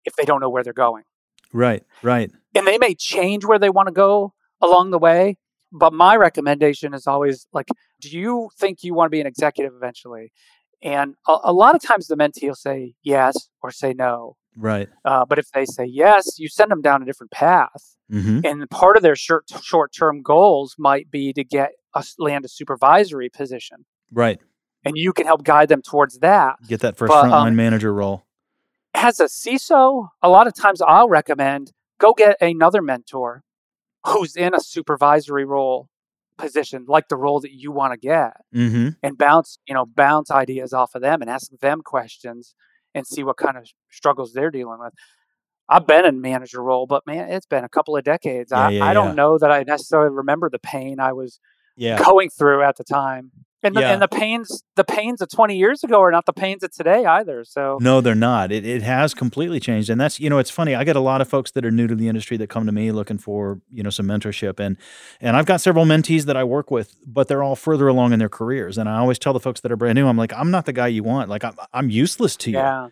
if 0.04 0.14
they 0.16 0.24
don't 0.24 0.40
know 0.40 0.50
where 0.50 0.62
they're 0.62 0.72
going 0.72 1.04
Right. 1.52 1.82
Right. 2.02 2.30
and 2.54 2.66
they 2.66 2.78
may 2.78 2.94
change 2.94 3.44
where 3.44 3.59
they 3.59 3.71
want 3.71 3.88
to 3.88 3.92
go 3.92 4.35
along 4.61 4.90
the 4.90 4.99
way 4.99 5.37
but 5.73 5.92
my 5.92 6.14
recommendation 6.16 6.92
is 6.94 7.06
always 7.06 7.47
like 7.52 7.68
do 8.00 8.09
you 8.11 8.50
think 8.59 8.82
you 8.82 8.94
want 8.94 9.06
to 9.06 9.11
be 9.11 9.21
an 9.21 9.26
executive 9.26 9.73
eventually 9.75 10.32
and 10.82 11.14
a, 11.28 11.37
a 11.44 11.52
lot 11.52 11.75
of 11.75 11.82
times 11.82 12.06
the 12.09 12.16
mentee 12.16 12.47
will 12.49 12.54
say 12.54 12.94
yes 13.02 13.49
or 13.62 13.71
say 13.71 13.92
no 13.92 14.37
Right. 14.56 14.88
uh, 15.04 15.25
but 15.25 15.38
if 15.38 15.50
they 15.52 15.64
say 15.64 15.85
yes 15.87 16.38
you 16.38 16.49
send 16.49 16.71
them 16.71 16.82
down 16.82 17.02
a 17.02 17.06
different 17.06 17.32
path 17.32 17.97
hmm 18.11 18.40
and 18.44 18.68
part 18.71 18.97
of 18.97 19.02
their 19.02 19.16
short 19.16 19.44
short 19.62 19.92
term 19.97 20.21
goals 20.23 20.75
might 20.78 21.11
be 21.11 21.32
to 21.32 21.44
get 21.44 21.71
a 21.94 22.04
land 22.18 22.44
a 22.44 22.49
supervisory 22.49 23.28
position 23.30 23.85
Right. 24.12 24.38
and 24.85 24.97
you 24.97 25.12
can 25.12 25.26
help 25.26 25.42
guide 25.44 25.68
them 25.68 25.80
towards 25.82 26.18
that 26.18 26.56
Get 26.68 26.80
that 26.80 26.97
first 26.99 27.09
But, 27.11 27.25
frontline 27.25 27.49
um, 27.49 27.56
manager 27.56 27.92
role. 27.94 28.25
As 28.94 29.20
a 29.20 29.25
CISO, 29.25 30.08
a 30.22 30.28
lot 30.28 30.46
of 30.46 30.54
times 30.54 30.80
I'll 30.80 31.08
recommend 31.08 31.72
go 31.99 32.12
get 32.14 32.37
another 32.40 32.82
mentor 32.82 33.42
who's 34.06 34.37
in 34.37 34.54
a 34.54 34.61
supervisory 34.61 35.44
role 35.44 35.88
position, 36.37 36.84
like 36.88 37.08
the 37.08 37.16
role 37.16 37.40
that 37.40 37.52
you 37.52 37.70
want 37.70 37.92
to 37.92 37.99
get, 37.99 38.32
hmm 38.52 38.88
and 39.02 39.18
bounce, 39.18 39.58
you 39.66 39.75
know, 39.75 39.84
bounce 39.87 40.30
ideas 40.30 40.72
off 40.72 40.94
of 40.94 41.02
them 41.02 41.22
and 41.22 41.30
ask 41.30 41.50
them 41.61 41.80
questions 41.82 42.54
and 42.94 43.06
see 43.06 43.22
what 43.22 43.37
kind 43.37 43.56
of 43.56 43.66
struggles 43.90 44.32
they're 44.32 44.50
dealing 44.50 44.78
with. 44.80 44.92
I've 45.68 45.87
been 45.87 46.04
in 46.04 46.20
manager 46.20 46.62
role, 46.62 46.87
but 46.87 47.06
man, 47.06 47.30
it's 47.30 47.46
been 47.46 47.64
a 47.64 47.68
couple 47.68 47.96
of 47.96 48.04
decades. 48.04 48.52
Yeah, 48.52 48.58
I, 48.66 48.70
yeah, 48.70 48.84
I 48.84 48.94
don't 48.94 49.08
yeah. 49.08 49.14
know 49.14 49.38
that 49.38 49.50
I 49.50 49.62
necessarily 49.62 50.11
remember 50.11 50.50
the 50.50 50.58
pain 50.58 51.00
I 51.00 51.12
was 51.12 51.40
Yeah. 51.76 51.96
going 51.96 52.30
through 52.30 52.62
at 52.62 52.76
the 52.76 52.84
time. 52.84 53.30
And 53.64 53.76
the, 53.76 53.81
Yeah. 53.81 53.92
and 53.92 54.02
the 54.02 54.09
pains 54.09 54.64
the 54.75 54.85
pains 54.85 55.21
of 55.21 55.28
20 55.31 55.57
years 55.57 55.85
ago 55.85 56.00
are 56.02 56.11
not 56.11 56.26
the 56.26 56.33
pains 56.33 56.62
of 56.62 56.73
today 56.73 57.04
either. 57.04 57.45
So 57.45 57.78
No, 57.81 58.00
they're 58.00 58.14
not. 58.14 58.50
It, 58.50 58.64
it 58.66 58.83
has 58.83 59.14
completely 59.14 59.61
changed. 59.61 59.88
And 59.90 60.00
that's, 60.00 60.19
you 60.19 60.28
know, 60.31 60.38
it's 60.38 60.50
funny. 60.50 60.75
I 60.75 60.83
get 60.85 60.97
a 60.97 61.00
lot 61.00 61.21
of 61.21 61.28
folks 61.28 61.50
that 61.52 61.64
are 61.64 61.71
new 61.71 61.87
to 61.87 61.95
the 61.95 62.09
industry 62.09 62.37
that 62.38 62.49
come 62.49 62.66
to 62.66 62.73
me 62.73 62.90
looking 62.90 63.19
for, 63.19 63.61
you 63.71 63.83
know, 63.83 63.90
some 63.90 64.07
mentorship. 64.07 64.59
And 64.59 64.76
and 65.21 65.37
I've 65.37 65.47
got 65.47 65.61
several 65.61 65.85
mentees 65.85 66.25
that 66.25 66.37
I 66.37 66.45
work 66.45 66.71
with, 66.71 66.97
but 67.07 67.28
they're 67.28 67.42
all 67.42 67.57
further 67.57 67.87
along 67.88 68.12
in 68.12 68.19
their 68.19 68.28
careers. 68.28 68.78
And 68.78 68.88
I 68.88 68.99
always 68.99 69.19
tell 69.19 69.33
the 69.33 69.40
folks 69.40 69.61
that 69.61 69.71
are 69.71 69.76
brand 69.76 69.97
new, 69.97 70.07
I'm 70.09 70.16
like, 70.16 70.33
I'm 70.33 70.50
not 70.50 70.66
the 70.66 70.73
guy 70.73 70.88
you 70.88 71.02
want. 71.02 71.28
Like 71.28 71.45
I'm 71.45 71.54
I'm 71.73 71.90
useless 71.90 72.37
to 72.38 72.50
you. 72.50 72.57
yeah. 72.59 72.88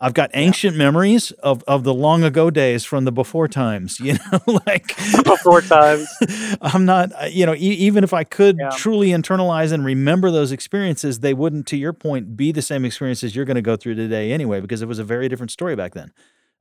I've 0.00 0.14
got 0.14 0.30
ancient 0.34 0.76
memories 0.76 1.30
of 1.32 1.62
of 1.68 1.84
the 1.84 1.92
long 1.94 2.24
ago 2.24 2.50
days 2.50 2.84
from 2.84 3.04
the 3.04 3.12
before 3.12 3.48
times, 3.48 4.00
you 4.00 4.14
know, 4.14 4.60
like 4.66 4.96
Before 5.24 5.62
times. 5.62 6.20
I'm 6.60 6.84
not, 6.84 7.10
uh, 7.20 7.26
you 7.26 7.46
know, 7.46 7.54
e- 7.54 7.58
even 7.58 8.04
if 8.04 8.12
I 8.12 8.24
could 8.24 8.56
Yeah. 8.58 8.70
truly 8.70 9.08
internalize 9.08 9.72
and 9.72 9.84
remember 9.84 10.30
those 10.30 10.52
experiences, 10.52 11.20
they 11.20 11.34
wouldn't, 11.34 11.66
to 11.68 11.76
your 11.76 11.92
point, 11.92 12.36
be 12.36 12.52
the 12.52 12.62
same 12.62 12.84
experiences 12.84 13.34
you're 13.36 13.44
going 13.44 13.56
to 13.56 13.62
go 13.62 13.76
through 13.76 13.94
today 13.94 14.32
anyway, 14.32 14.60
because 14.60 14.82
it 14.82 14.86
was 14.88 14.98
a 14.98 15.04
very 15.04 15.28
different 15.28 15.50
story 15.50 15.76
back 15.76 15.94
then. 15.94 16.12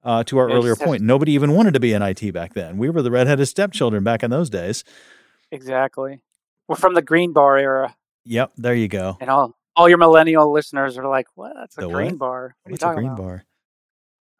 Uh, 0.03 0.23
to 0.23 0.37
our 0.37 0.47
Yeah, 0.47 0.55
earlier 0.55 0.75
point, 0.75 1.01
nobody 1.03 1.33
even 1.33 1.53
wanted 1.53 1.73
to 1.73 1.79
be 1.79 1.91
in 1.93 2.01
IT 2.01 2.31
back 2.31 2.53
then. 2.53 2.77
We 2.77 2.89
were 2.89 3.01
the 3.01 3.11
redheaded 3.11 3.47
stepchildren 3.47 4.03
back 4.03 4.23
in 4.23 4.31
those 4.31 4.49
days. 4.49 4.83
Exactly. 5.51 6.21
We're 6.67 6.75
from 6.75 6.93
the 6.93 7.01
green 7.01 7.33
bar 7.33 7.57
era, 7.57 7.95
Yep, 8.25 8.53
there 8.57 8.75
you 8.75 8.87
go. 8.87 9.17
and 9.19 9.29
all 9.29 9.55
all 9.79 9.87
your 9.89 9.97
millennial 9.97 10.51
listeners 10.51 10.97
are 10.97 11.07
like, 11.07 11.27
"What? 11.35 11.53
That's 11.55 11.77
a 11.77 11.81
The 11.81 11.87
green 11.89 12.11
what? 12.11 12.17
bar? 12.19 12.55
What 12.63 12.71
What's 12.71 12.83
are 12.83 12.87
a 12.87 12.89
you 12.91 12.95
talking 12.95 13.07
green 13.07 13.13
about?" 13.13 13.23
bar? 13.23 13.43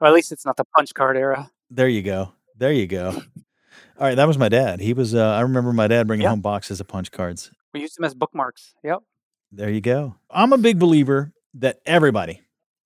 Or 0.01 0.07
at 0.07 0.13
least 0.13 0.31
it's 0.31 0.45
not 0.45 0.57
the 0.57 0.65
punch 0.75 0.93
card 0.93 1.17
era. 1.17 1.49
There 1.69 1.87
you 1.87 2.01
go. 2.01 2.33
There 2.57 2.71
you 2.73 2.87
go. 2.87 3.09
All 3.99 4.07
right, 4.07 4.15
that 4.15 4.27
was 4.27 4.37
my 4.37 4.49
dad. 4.49 4.79
He 4.81 4.93
was. 4.93 5.15
Uh, 5.15 5.25
I 5.25 5.41
remember 5.41 5.71
my 5.73 5.87
dad 5.87 6.07
bringing 6.07 6.23
Yeah. 6.23 6.29
home 6.31 6.41
boxes 6.41 6.79
of 6.79 6.87
punch 6.87 7.11
cards. 7.11 7.51
We 7.73 7.81
used 7.81 7.97
them 7.97 8.03
as 8.05 8.13
bookmarks. 8.13 8.73
Yep. 8.83 8.99
There 9.51 9.69
you 9.69 9.81
go. 9.81 10.15
I'm 10.29 10.53
a 10.53 10.57
big 10.57 10.77
believer 10.79 11.31
that 11.55 11.79
everybody, 11.85 12.41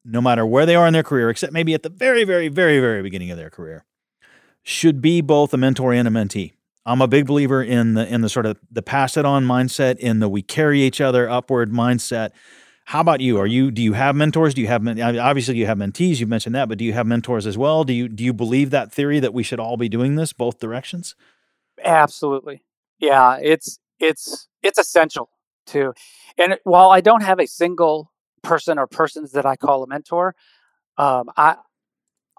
no 0.05 0.21
matter 0.21 0.45
where 0.45 0.65
they 0.65 0.75
are 0.75 0.87
in 0.87 0.93
their 0.93 1.03
career, 1.03 1.29
except 1.29 1.53
maybe 1.53 1.73
at 1.73 1.83
the 1.83 1.89
very, 1.89 2.23
very, 2.23 2.47
very, 2.49 2.79
very 2.79 3.01
beginning 3.01 3.31
of 3.31 3.37
their 3.37 3.49
career, 3.49 3.85
should 4.63 5.01
be 5.01 5.21
both 5.21 5.53
a 5.53 5.57
mentor 5.57 5.93
and 5.93 6.07
a 6.07 6.11
mentee. 6.11 6.53
I'm 6.85 7.01
a 7.01 7.07
big 7.07 7.27
believer 7.27 7.63
in 7.63 7.93
the 7.93 8.07
in 8.07 8.21
the 8.21 8.29
sort 8.29 8.45
of 8.45 8.59
the 8.71 8.81
pass 8.81 9.17
it 9.17 9.25
on 9.25 9.45
mindset, 9.45 9.97
in 9.97 10.19
the 10.19 10.27
we 10.29 10.41
carry 10.41 10.81
each 10.81 10.99
other 10.99 11.29
upward 11.29 11.71
mindset. 11.71 12.31
How 12.85 12.99
about 12.99 13.21
you? 13.21 13.39
Are 13.39 13.47
you 13.47 13.71
do 13.71 13.81
you 13.81 13.93
have 13.93 14.15
mentors? 14.15 14.53
Do 14.53 14.61
you 14.61 14.67
have 14.67 14.85
obviously 14.87 15.55
you 15.57 15.65
have 15.65 15.77
mentees? 15.77 16.19
You 16.19 16.27
mentioned 16.27 16.55
that, 16.55 16.67
but 16.67 16.77
do 16.77 16.83
you 16.83 16.93
have 16.93 17.07
mentors 17.07 17.47
as 17.47 17.57
well? 17.57 17.83
Do 17.83 17.93
you 17.93 18.09
do 18.09 18.23
you 18.23 18.33
believe 18.33 18.71
that 18.71 18.91
theory 18.91 19.19
that 19.21 19.33
we 19.33 19.43
should 19.43 19.59
all 19.59 19.77
be 19.77 19.87
doing 19.87 20.15
this 20.15 20.33
both 20.33 20.59
directions? 20.59 21.15
Absolutely. 21.83 22.63
Yeah. 22.99 23.37
It's 23.41 23.79
it's 23.99 24.47
it's 24.61 24.77
essential 24.77 25.29
too. 25.65 25.93
And 26.37 26.57
while 26.63 26.89
I 26.89 26.99
don't 26.99 27.23
have 27.23 27.39
a 27.39 27.47
single 27.47 28.11
person 28.41 28.77
or 28.77 28.87
persons 28.87 29.31
that 29.31 29.45
I 29.45 29.55
call 29.55 29.83
a 29.83 29.87
mentor, 29.87 30.35
um, 30.97 31.29
I 31.37 31.55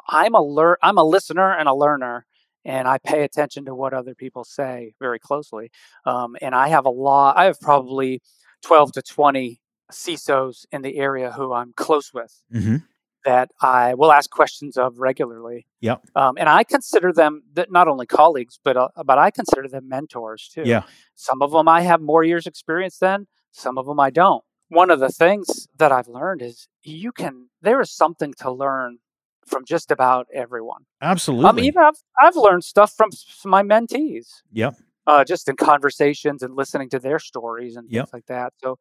I'm 0.07 0.35
a 0.35 0.43
lear- 0.43 0.79
I'm 0.83 0.99
a 0.99 1.05
listener 1.05 1.53
and 1.53 1.69
a 1.69 1.75
learner, 1.75 2.27
and 2.64 2.88
I 2.88 2.99
pay 2.99 3.23
attention 3.25 3.64
to 3.66 3.75
what 3.75 3.92
other 3.94 4.14
people 4.14 4.44
say 4.44 4.94
very 5.00 5.18
closely. 5.18 5.71
Um, 6.06 6.37
and 6.40 6.54
I 6.54 6.68
have 6.68 6.87
a 6.87 6.90
lot. 6.90 7.37
I 7.37 7.44
have 7.44 7.61
probably 7.61 8.21
twelve 8.62 8.92
to 8.92 9.02
twenty 9.02 9.61
CISOs 9.92 10.64
in 10.73 10.83
the 10.83 10.97
area 10.97 11.30
who 11.33 11.52
I'm 11.52 11.73
close 11.76 12.12
with 12.12 12.33
Mm-hmm. 12.52 12.76
that 13.25 13.50
I 13.61 13.94
will 13.94 14.11
ask 14.12 14.30
questions 14.30 14.76
of 14.76 14.99
regularly. 14.99 15.66
Yep. 15.80 16.02
Um, 16.16 16.37
and 16.38 16.49
I 16.49 16.64
consider 16.64 17.12
them 17.12 17.42
th- 17.54 17.68
not 17.71 17.87
only 17.88 18.06
colleagues, 18.06 18.59
but 18.64 18.76
uh, 18.76 18.88
but 19.04 19.18
I 19.18 19.30
consider 19.30 19.68
them 19.68 19.88
mentors 19.88 20.49
too. 20.52 20.62
Yeah. 20.64 20.83
Some 21.14 21.42
of 21.42 21.50
them 21.52 21.68
I 21.68 21.83
have 21.83 22.00
more 22.00 22.25
years 22.25 22.47
experience 22.47 22.99
than. 22.99 23.26
Some 23.52 23.78
of 23.78 23.87
them 23.87 24.00
I 24.00 24.11
don't. 24.11 24.42
One 24.68 24.90
of 24.90 24.99
the 24.99 25.11
things 25.11 25.68
that 25.76 25.92
I've 25.92 26.09
learned 26.09 26.42
is 26.42 26.66
you 26.83 27.12
can. 27.12 27.49
There 27.62 27.80
is 27.80 27.90
something 27.92 28.33
to 28.38 28.50
learn 28.50 28.99
from 29.47 29.65
just 29.65 29.91
about 29.91 30.27
everyone. 30.33 30.85
Absolutely. 31.03 31.47
I 31.47 31.53
mean, 31.53 31.65
even 31.67 31.83
I've 31.83 32.03
I've 32.21 32.37
learned 32.37 32.65
stuff 32.65 32.93
from 32.97 33.11
my 33.45 33.63
mentees. 33.63 34.27
Yep. 34.53 34.75
Uh, 35.07 35.23
just 35.25 35.49
in 35.49 35.57
conversations 35.57 36.43
and 36.43 36.57
listening 36.57 36.89
to 36.91 36.99
their 36.99 37.19
stories 37.19 37.77
and 37.77 37.85
things 37.87 37.95
Yep. 37.97 38.09
like 38.15 38.27
that. 38.27 38.55
So, 38.63 38.79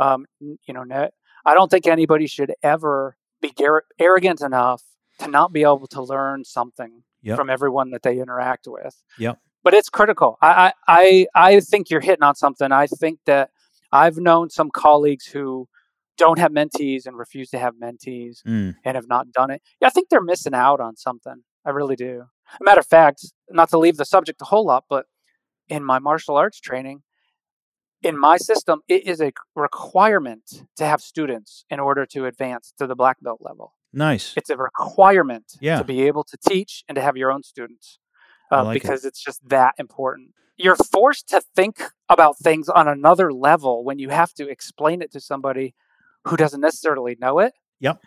um, 0.00 0.26
you 0.40 0.74
know, 0.74 0.84
I 1.46 1.54
don't 1.54 1.70
think 1.70 1.86
anybody 1.86 2.26
should 2.26 2.52
ever 2.62 3.16
be 3.40 3.50
gar- 3.52 3.84
arrogant 3.98 4.40
enough 4.40 4.82
to 5.20 5.28
not 5.28 5.52
be 5.52 5.62
able 5.62 5.86
to 5.86 6.02
learn 6.02 6.44
something 6.44 7.02
Yep. 7.22 7.36
from 7.36 7.50
everyone 7.50 7.90
that 7.90 8.02
they 8.02 8.18
interact 8.18 8.66
with. 8.66 8.96
Yep. 9.18 9.38
But 9.62 9.74
it's 9.74 9.88
critical. 9.90 10.38
I, 10.42 10.72
I 10.88 11.26
I 11.34 11.52
I 11.54 11.60
think 11.60 11.90
you're 11.90 12.00
hitting 12.00 12.22
on 12.22 12.34
something. 12.34 12.72
I 12.72 12.86
think 12.86 13.20
that 13.26 13.50
I've 13.92 14.16
known 14.16 14.48
some 14.50 14.70
colleagues 14.70 15.26
who 15.26 15.68
don't 16.20 16.38
have 16.38 16.52
mentees 16.52 17.06
and 17.06 17.16
refuse 17.18 17.50
to 17.50 17.58
have 17.58 17.74
mentees 17.74 18.42
Mm. 18.46 18.76
and 18.84 18.94
have 18.94 19.08
not 19.08 19.32
done 19.32 19.50
it. 19.50 19.60
Yeah, 19.80 19.88
I 19.88 19.90
think 19.90 20.08
they're 20.08 20.20
missing 20.34 20.54
out 20.54 20.80
on 20.80 20.96
something. 20.96 21.42
I 21.66 21.70
really 21.70 21.96
do. 21.96 22.24
A 22.60 22.64
matter 22.64 22.80
of 22.80 22.86
fact, 22.86 23.20
not 23.50 23.68
to 23.70 23.78
leave 23.78 23.96
the 23.96 24.04
subject 24.04 24.40
a 24.42 24.46
whole 24.46 24.64
lot, 24.64 24.84
but 24.88 25.06
in 25.68 25.82
my 25.84 25.98
martial 25.98 26.36
arts 26.36 26.60
training, 26.60 27.02
in 28.02 28.18
my 28.18 28.36
system, 28.38 28.80
it 28.88 29.06
is 29.06 29.20
a 29.20 29.32
requirement 29.54 30.64
to 30.76 30.84
have 30.86 31.00
students 31.02 31.64
in 31.70 31.78
order 31.80 32.06
to 32.06 32.26
advance 32.26 32.72
to 32.78 32.86
the 32.86 32.94
black 32.96 33.18
belt 33.20 33.40
level. 33.42 33.74
Nice. 33.92 34.34
It's 34.36 34.50
a 34.50 34.56
requirement 34.56 35.46
Yeah. 35.60 35.78
to 35.78 35.84
be 35.84 36.02
able 36.02 36.24
to 36.24 36.36
teach 36.48 36.84
and 36.88 36.96
to 36.96 37.02
have 37.02 37.16
your 37.16 37.30
own 37.32 37.42
students. 37.42 37.98
uh, 38.52 38.64
like 38.64 38.76
it. 38.78 38.82
because 38.82 39.04
it's 39.04 39.22
just 39.22 39.40
that 39.48 39.74
important. 39.78 40.32
You're 40.56 40.74
forced 40.74 41.28
to 41.28 41.40
think 41.54 41.76
about 42.08 42.36
things 42.36 42.68
on 42.68 42.88
another 42.88 43.32
level 43.32 43.84
when 43.84 44.00
you 44.00 44.08
have 44.08 44.34
to 44.34 44.48
explain 44.48 45.02
it 45.02 45.12
to 45.12 45.20
somebody 45.20 45.72
who 46.26 46.36
doesn't 46.36 46.60
necessarily 46.60 47.16
know 47.20 47.38
it. 47.38 47.52
Yep. 47.80 48.00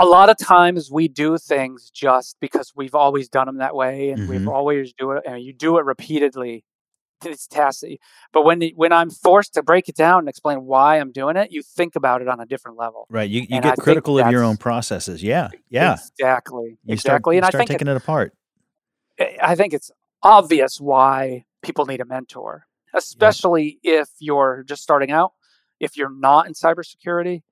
A 0.00 0.04
lot 0.06 0.30
of 0.30 0.36
times 0.38 0.90
we 0.92 1.08
do 1.08 1.38
things 1.38 1.90
just 1.90 2.36
because 2.40 2.72
we've 2.76 2.94
always 2.94 3.28
done 3.28 3.46
them 3.46 3.58
that 3.58 3.74
way, 3.74 4.10
and 4.10 4.28
we've 4.28 4.40
Mhm. 4.42 4.52
always 4.54 4.92
do 4.92 5.10
it, 5.12 5.24
and 5.26 5.42
you 5.42 5.52
do 5.52 5.78
it 5.78 5.84
repeatedly. 5.84 6.64
It's 7.24 7.48
tasty. 7.48 7.98
But 8.32 8.44
when 8.44 8.62
when 8.76 8.92
I'm 8.92 9.10
forced 9.10 9.54
to 9.54 9.62
break 9.64 9.88
it 9.88 9.96
down 9.96 10.20
and 10.20 10.28
explain 10.28 10.66
why 10.66 10.98
I'm 11.00 11.10
doing 11.10 11.36
it, 11.36 11.50
you 11.50 11.62
think 11.62 11.96
about 11.96 12.22
it 12.22 12.28
on 12.28 12.38
a 12.38 12.46
different 12.46 12.78
level. 12.78 13.06
Right. 13.10 13.28
You, 13.28 13.40
you 13.40 13.46
And 13.50 13.62
get 13.64 13.70
think 13.74 13.82
critical 13.82 14.20
of 14.20 14.30
your 14.30 14.44
own 14.44 14.56
processes. 14.56 15.20
Yeah. 15.20 15.48
Yeah. 15.68 15.94
Exactly. 15.94 16.78
You 16.84 16.96
start, 16.96 17.16
exactly. 17.16 17.34
you 17.34 17.38
and 17.40 17.46
I 17.46 17.50
think 17.50 17.70
taking 17.70 17.88
it 17.88 17.96
apart. 17.96 18.34
I- 19.18 19.36
I 19.42 19.54
think 19.56 19.74
it's 19.74 19.90
obvious 20.22 20.80
why 20.80 21.44
people 21.62 21.86
need 21.86 22.00
a 22.00 22.04
mentor, 22.04 22.66
especially 22.94 23.80
if 23.82 24.10
you're 24.20 24.62
just 24.62 24.82
starting 24.84 25.10
out. 25.10 25.32
If 25.80 25.96
you're 25.96 26.14
not 26.14 26.46
in 26.46 26.52
cybersecurity, 26.52 27.42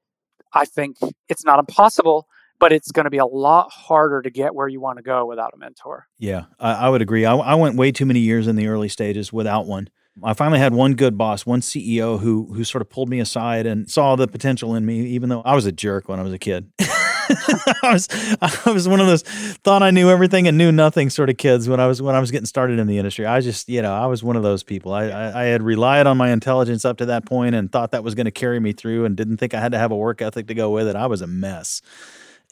I 0.53 0.65
think 0.65 0.97
it's 1.29 1.45
not 1.45 1.59
impossible, 1.59 2.26
but 2.59 2.73
it's 2.73 2.91
going 2.91 3.05
to 3.05 3.11
be 3.11 3.19
a 3.19 3.26
lot 3.26 3.71
harder 3.71 4.23
to 4.23 4.31
get 4.31 4.55
where 4.55 4.69
you 4.69 4.81
want 4.81 4.99
to 4.99 5.03
go 5.03 5.26
without 5.26 5.53
a 5.55 5.59
mentor. 5.59 6.07
Yeah, 6.19 6.45
I, 6.59 6.73
I 6.73 6.88
would 6.88 7.03
agree. 7.03 7.25
I, 7.25 7.37
I 7.37 7.55
went 7.55 7.76
way 7.76 7.93
too 7.93 8.07
many 8.07 8.21
years 8.21 8.47
in 8.47 8.57
the 8.57 8.67
early 8.69 8.88
stages 8.88 9.33
without 9.33 9.67
one. 9.67 9.88
I 10.23 10.33
finally 10.33 10.59
had 10.59 10.73
one 10.73 10.95
good 10.95 11.19
boss, 11.19 11.45
one 11.45 11.61
CEO 11.61 12.19
who 12.19 12.53
who 12.55 12.65
sort 12.65 12.81
of 12.81 12.88
pulled 12.88 13.11
me 13.11 13.21
aside 13.21 13.67
and 13.67 13.91
saw 13.91 14.17
the 14.17 14.26
potential 14.26 14.75
in 14.75 14.87
me, 14.87 15.00
even 15.00 15.29
though 15.29 15.43
I 15.43 15.55
was 15.55 15.67
a 15.67 15.73
jerk 15.73 16.09
when 16.09 16.19
I 16.19 16.23
was 16.23 16.33
a 16.33 16.38
kid. 16.38 16.73
I 17.83 17.92
was 17.92 18.09
I 18.40 18.71
was 18.71 18.88
one 18.88 19.00
of 19.00 19.06
those 19.06 19.23
thought 19.23 19.83
I 19.83 19.90
knew 19.90 20.11
everything 20.11 20.47
and 20.47 20.56
knew 20.56 20.73
nothing 20.73 21.11
sort 21.11 21.30
of 21.30 21.37
kids 21.37 21.68
when 21.68 21.80
I 21.80 21.87
was 21.87 22.00
when 22.00 22.14
I 22.14 22.21
was 22.21 22.30
getting 22.30 22.47
started 22.47 22.78
in 22.78 22.87
the 22.87 22.99
industry. 22.99 23.26
I 23.26 23.40
just 23.40 23.68
you 23.68 23.83
know 23.83 23.92
I 23.92 24.06
was 24.06 24.23
one 24.23 24.37
of 24.37 24.42
those 24.42 24.62
people. 24.62 24.92
I 24.92 25.04
I, 25.06 25.42
I 25.42 25.45
had 25.47 25.62
relied 25.62 26.06
on 26.06 26.16
my 26.16 26.30
intelligence 26.30 26.85
up 26.85 26.99
to 26.99 27.06
that 27.06 27.26
point 27.26 27.54
and 27.54 27.71
thought 27.71 27.92
that 27.92 28.04
was 28.04 28.14
going 28.14 28.26
to 28.26 28.30
carry 28.30 28.61
me 28.61 28.73
through 28.73 29.04
and 29.04 29.16
didn't 29.16 29.38
think 29.38 29.54
I 29.54 29.61
had 29.61 29.73
to 29.73 29.78
have 29.78 29.90
a 29.90 29.97
work 29.97 30.23
ethic 30.23 30.47
to 30.49 30.54
go 30.54 30.71
with 30.71 30.88
it. 30.88 30.97
I 30.97 31.06
was 31.06 31.21
a 31.21 31.26
mess. 31.26 31.83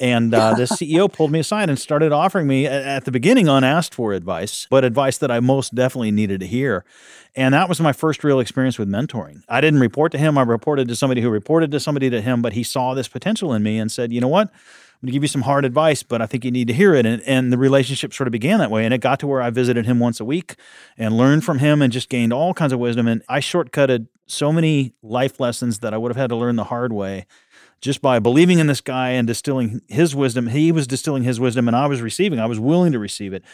And 0.00 0.34
uh, 0.34 0.54
the 0.54 0.64
CEO 0.64 1.12
pulled 1.12 1.30
me 1.30 1.38
aside 1.38 1.68
and 1.68 1.78
started 1.78 2.10
offering 2.10 2.48
me 2.48 2.66
at 2.66 3.04
the 3.04 3.12
beginning 3.12 3.46
unasked 3.48 3.94
for 3.94 4.12
advice, 4.12 4.66
but 4.68 4.84
advice 4.84 5.18
that 5.18 5.30
I 5.30 5.38
most 5.38 5.74
definitely 5.74 6.10
needed 6.10 6.40
to 6.40 6.46
hear. 6.46 6.84
And 7.36 7.54
that 7.54 7.68
was 7.68 7.80
my 7.80 7.92
first 7.92 8.24
real 8.24 8.40
experience 8.40 8.78
with 8.78 8.88
mentoring. 8.88 9.42
I 9.48 9.60
didn't 9.60 9.80
report 9.80 10.10
to 10.12 10.18
him. 10.18 10.36
I 10.36 10.42
reported 10.42 10.88
to 10.88 10.96
somebody 10.96 11.20
who 11.20 11.30
reported 11.30 11.70
to 11.70 11.80
somebody 11.80 12.10
to 12.10 12.20
him, 12.20 12.42
but 12.42 12.54
he 12.54 12.64
saw 12.64 12.94
this 12.94 13.06
potential 13.06 13.52
in 13.52 13.62
me 13.62 13.78
and 13.78 13.90
said, 13.90 14.12
you 14.12 14.20
know 14.20 14.28
what? 14.28 14.48
I'm 14.48 15.06
going 15.06 15.08
to 15.08 15.12
give 15.12 15.22
you 15.24 15.28
some 15.28 15.42
hard 15.42 15.64
advice, 15.64 16.02
but 16.02 16.22
I 16.22 16.26
think 16.26 16.44
you 16.44 16.50
need 16.50 16.68
to 16.68 16.74
hear 16.74 16.94
it. 16.94 17.06
And, 17.06 17.22
and 17.22 17.52
the 17.52 17.58
relationship 17.58 18.14
sort 18.14 18.26
of 18.26 18.32
began 18.32 18.58
that 18.60 18.70
way. 18.70 18.84
And 18.84 18.94
it 18.94 18.98
got 18.98 19.20
to 19.20 19.26
where 19.26 19.42
I 19.42 19.50
visited 19.50 19.86
him 19.86 20.00
once 20.00 20.18
a 20.18 20.24
week 20.24 20.56
and 20.96 21.16
learned 21.16 21.44
from 21.44 21.58
him 21.58 21.82
and 21.82 21.92
just 21.92 22.08
gained 22.08 22.32
all 22.32 22.54
kinds 22.54 22.72
of 22.72 22.78
wisdom. 22.78 23.06
And 23.06 23.22
I 23.28 23.40
shortcutted 23.40 24.08
so 24.26 24.52
many 24.52 24.92
life 25.02 25.38
lessons 25.38 25.80
that 25.80 25.92
I 25.92 25.98
would 25.98 26.10
have 26.10 26.16
had 26.16 26.30
to 26.30 26.36
learn 26.36 26.56
the 26.56 26.64
hard 26.64 26.92
way 26.92 27.26
just 27.84 28.00
by 28.00 28.18
believing 28.18 28.58
in 28.58 28.66
this 28.66 28.80
guy 28.80 29.10
and 29.10 29.26
distilling 29.26 29.82
his 29.88 30.16
wisdom. 30.16 30.46
He 30.46 30.72
was 30.72 30.86
distilling 30.86 31.22
his 31.22 31.38
wisdom 31.38 31.68
and 31.68 31.76
I 31.76 31.86
was 31.86 32.00
receiving. 32.00 32.40
I 32.40 32.46
was 32.46 32.58
willing 32.58 32.92
to 32.92 32.98
receive 32.98 33.34
it. 33.34 33.44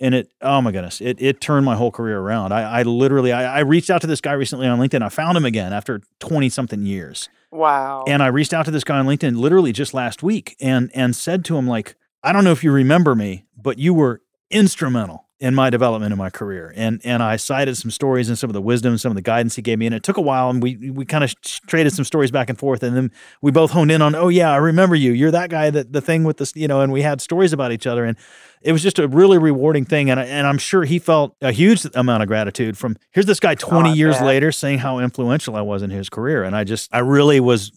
And 0.00 0.12
it, 0.12 0.32
oh 0.42 0.60
my 0.60 0.72
goodness, 0.72 1.00
it, 1.00 1.22
it 1.22 1.40
turned 1.40 1.64
my 1.64 1.76
whole 1.76 1.92
career 1.92 2.18
around. 2.18 2.52
I, 2.52 2.80
I 2.80 2.82
literally, 2.82 3.32
I, 3.32 3.58
I 3.58 3.60
reached 3.60 3.88
out 3.88 4.00
to 4.00 4.08
this 4.08 4.20
guy 4.20 4.32
recently 4.32 4.66
on 4.66 4.80
LinkedIn. 4.80 5.02
I 5.02 5.08
found 5.08 5.38
him 5.38 5.44
again 5.44 5.72
after 5.72 6.00
20 6.18 6.48
something 6.48 6.84
years. 6.84 7.28
Wow. 7.52 8.04
And 8.08 8.24
I 8.24 8.26
reached 8.26 8.52
out 8.52 8.64
to 8.64 8.72
this 8.72 8.82
guy 8.82 8.98
on 8.98 9.06
LinkedIn 9.06 9.36
literally 9.38 9.72
just 9.72 9.94
last 9.94 10.20
week 10.20 10.56
and, 10.60 10.90
and 10.92 11.14
said 11.14 11.44
to 11.44 11.56
him, 11.56 11.68
like, 11.68 11.94
I 12.24 12.32
don't 12.32 12.42
know 12.42 12.50
if 12.50 12.64
you 12.64 12.72
remember 12.72 13.14
me, 13.14 13.44
but 13.56 13.78
you 13.78 13.94
were 13.94 14.20
instrumental 14.50 15.25
in 15.38 15.54
my 15.54 15.68
development 15.68 16.12
in 16.12 16.18
my 16.18 16.30
career. 16.30 16.72
And 16.76 17.00
and 17.04 17.22
I 17.22 17.36
cited 17.36 17.76
some 17.76 17.90
stories 17.90 18.28
and 18.28 18.38
some 18.38 18.48
of 18.48 18.54
the 18.54 18.62
wisdom, 18.62 18.96
some 18.96 19.12
of 19.12 19.16
the 19.16 19.22
guidance 19.22 19.56
he 19.56 19.62
gave 19.62 19.78
me. 19.78 19.86
And 19.86 19.94
it 19.94 20.02
took 20.02 20.16
a 20.16 20.22
while 20.22 20.48
and 20.48 20.62
we 20.62 20.90
we 20.90 21.04
kind 21.04 21.22
of 21.22 21.34
traded 21.42 21.92
some 21.92 22.04
stories 22.04 22.30
back 22.30 22.48
and 22.48 22.58
forth. 22.58 22.82
And 22.82 22.96
then 22.96 23.12
we 23.42 23.50
both 23.50 23.72
honed 23.72 23.90
in 23.90 24.00
on, 24.00 24.14
oh 24.14 24.28
yeah, 24.28 24.50
I 24.50 24.56
remember 24.56 24.94
you. 24.94 25.12
You're 25.12 25.30
that 25.30 25.50
guy 25.50 25.68
that 25.70 25.92
the 25.92 26.00
thing 26.00 26.24
with 26.24 26.38
this, 26.38 26.54
you 26.56 26.68
know, 26.68 26.80
and 26.80 26.90
we 26.90 27.02
had 27.02 27.20
stories 27.20 27.52
about 27.52 27.70
each 27.70 27.86
other. 27.86 28.04
And 28.04 28.16
it 28.62 28.72
was 28.72 28.82
just 28.82 28.98
a 28.98 29.08
really 29.08 29.38
rewarding 29.38 29.84
thing. 29.84 30.10
And 30.10 30.18
I, 30.18 30.24
and 30.24 30.46
I'm 30.46 30.58
sure 30.58 30.84
he 30.84 30.98
felt 30.98 31.36
a 31.42 31.52
huge 31.52 31.86
amount 31.94 32.22
of 32.22 32.28
gratitude 32.28 32.78
from 32.78 32.96
here's 33.10 33.26
this 33.26 33.40
guy 33.40 33.54
20 33.54 33.90
I 33.90 33.92
years 33.92 34.20
later 34.20 34.52
saying 34.52 34.78
how 34.78 34.98
influential 34.98 35.54
I 35.54 35.60
was 35.60 35.82
in 35.82 35.90
his 35.90 36.08
career. 36.08 36.44
And 36.44 36.56
I 36.56 36.64
just 36.64 36.88
I 36.94 37.00
really 37.00 37.40
was 37.40 37.72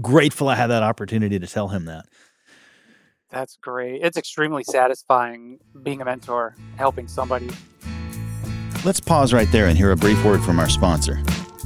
grateful 0.00 0.48
I 0.48 0.54
had 0.54 0.68
that 0.68 0.82
opportunity 0.82 1.38
to 1.38 1.46
tell 1.46 1.68
him 1.68 1.84
that. 1.84 2.06
That's 3.32 3.56
great. 3.56 4.02
It's 4.02 4.18
extremely 4.18 4.62
satisfying 4.62 5.58
being 5.82 6.02
a 6.02 6.04
mentor, 6.04 6.54
helping 6.76 7.08
somebody. 7.08 7.50
Let's 8.84 9.00
pause 9.00 9.32
right 9.32 9.50
there 9.50 9.66
and 9.66 9.76
hear 9.76 9.90
a 9.90 9.96
brief 9.96 10.22
word 10.22 10.42
from 10.42 10.60
our 10.60 10.68
sponsor. 10.68 11.14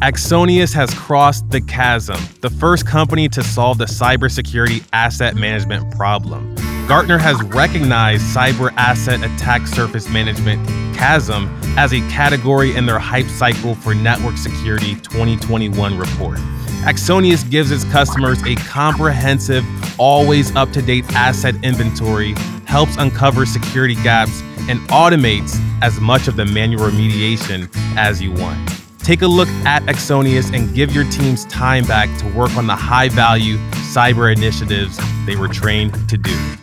Axonius 0.02 0.72
has 0.74 0.94
crossed 0.94 1.50
the 1.50 1.60
chasm, 1.60 2.20
the 2.40 2.50
first 2.50 2.86
company 2.86 3.28
to 3.30 3.42
solve 3.42 3.78
the 3.78 3.86
cybersecurity 3.86 4.86
asset 4.92 5.34
management 5.34 5.90
problem. 5.96 6.54
Gartner 6.86 7.18
has 7.18 7.42
recognized 7.42 8.22
cyber 8.22 8.72
asset 8.76 9.24
attack 9.24 9.66
surface 9.66 10.08
management 10.08 10.64
CAASM 10.94 11.48
as 11.76 11.92
a 11.92 12.00
category 12.10 12.76
in 12.76 12.86
their 12.86 12.98
hype 12.98 13.26
cycle 13.26 13.74
for 13.74 13.92
network 13.92 14.36
security 14.36 14.94
2021 14.96 15.98
report. 15.98 16.38
Axonius 16.86 17.50
gives 17.50 17.72
its 17.72 17.82
customers 17.86 18.40
a 18.44 18.54
comprehensive, 18.54 19.64
always 19.98 20.54
up 20.54 20.70
to 20.70 20.80
date 20.80 21.04
asset 21.16 21.56
inventory, 21.64 22.32
helps 22.64 22.96
uncover 22.96 23.44
security 23.44 23.96
gaps, 23.96 24.40
and 24.68 24.78
automates 24.88 25.56
as 25.82 25.98
much 25.98 26.28
of 26.28 26.36
the 26.36 26.44
manual 26.44 26.88
remediation 26.88 27.68
as 27.96 28.22
you 28.22 28.30
want. 28.30 28.70
Take 29.00 29.22
a 29.22 29.26
look 29.26 29.48
at 29.66 29.82
Axonius 29.82 30.54
and 30.54 30.72
give 30.76 30.94
your 30.94 31.10
teams 31.10 31.44
time 31.46 31.84
back 31.86 32.08
to 32.20 32.38
work 32.38 32.56
on 32.56 32.68
the 32.68 32.76
high 32.76 33.08
value 33.08 33.56
cyber 33.92 34.32
initiatives 34.32 34.96
they 35.26 35.34
were 35.34 35.48
trained 35.48 36.08
to 36.08 36.16
do. 36.16 36.54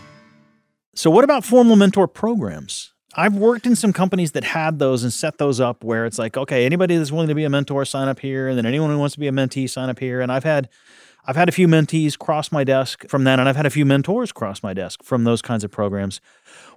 So, 0.95 1.09
what 1.11 1.25
about 1.25 1.43
formal 1.43 1.75
mentor 1.75 2.07
programs? 2.07 2.92
I've 3.15 3.35
worked 3.35 3.65
in 3.65 3.75
some 3.75 3.93
companies 3.93 4.31
that 4.31 4.43
had 4.43 4.79
those 4.79 5.03
and 5.03 5.13
set 5.13 5.37
those 5.37 5.59
up 5.59 5.83
where 5.83 6.05
it's 6.05 6.17
like, 6.17 6.35
okay, 6.35 6.65
anybody 6.65 6.97
that's 6.97 7.11
willing 7.11 7.27
to 7.27 7.35
be 7.35 7.43
a 7.43 7.49
mentor, 7.49 7.85
sign 7.85 8.07
up 8.07 8.19
here, 8.19 8.47
and 8.47 8.57
then 8.57 8.65
anyone 8.65 8.89
who 8.89 8.97
wants 8.97 9.13
to 9.13 9.19
be 9.19 9.27
a 9.27 9.31
mentee, 9.31 9.69
sign 9.69 9.89
up 9.89 9.99
here. 9.99 10.19
And 10.19 10.31
I've 10.31 10.43
had, 10.43 10.69
I've 11.25 11.35
had 11.35 11.47
a 11.47 11.51
few 11.51 11.67
mentees 11.67 12.17
cross 12.17 12.51
my 12.51 12.63
desk 12.63 13.07
from 13.07 13.23
that, 13.25 13.39
and 13.39 13.47
I've 13.47 13.55
had 13.55 13.65
a 13.65 13.69
few 13.69 13.85
mentors 13.85 14.31
cross 14.31 14.63
my 14.63 14.73
desk 14.73 15.03
from 15.03 15.23
those 15.23 15.41
kinds 15.41 15.63
of 15.63 15.71
programs. 15.71 16.21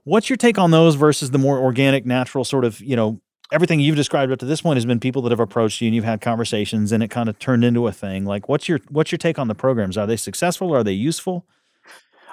What's 0.04 0.28
your 0.28 0.36
take 0.36 0.58
on 0.58 0.70
those 0.70 0.94
versus 0.94 1.30
the 1.30 1.38
more 1.38 1.58
organic, 1.58 2.04
natural 2.04 2.44
sort 2.44 2.64
of, 2.64 2.80
you 2.80 2.96
know, 2.96 3.20
everything 3.52 3.80
you've 3.80 3.96
described 3.96 4.32
up 4.32 4.38
to 4.40 4.46
this 4.46 4.60
point 4.60 4.76
has 4.76 4.86
been 4.86 5.00
people 5.00 5.22
that 5.22 5.30
have 5.30 5.40
approached 5.40 5.80
you 5.80 5.88
and 5.88 5.94
you've 5.94 6.04
had 6.04 6.20
conversations 6.20 6.92
and 6.92 7.02
it 7.02 7.08
kind 7.08 7.28
of 7.28 7.38
turned 7.38 7.64
into 7.64 7.86
a 7.86 7.92
thing. 7.92 8.24
Like, 8.24 8.48
what's 8.48 8.68
your 8.68 8.80
what's 8.88 9.12
your 9.12 9.18
take 9.18 9.38
on 9.38 9.48
the 9.48 9.54
programs? 9.54 9.96
Are 9.96 10.06
they 10.06 10.16
successful? 10.16 10.74
Are 10.74 10.82
they 10.82 10.92
useful? 10.92 11.46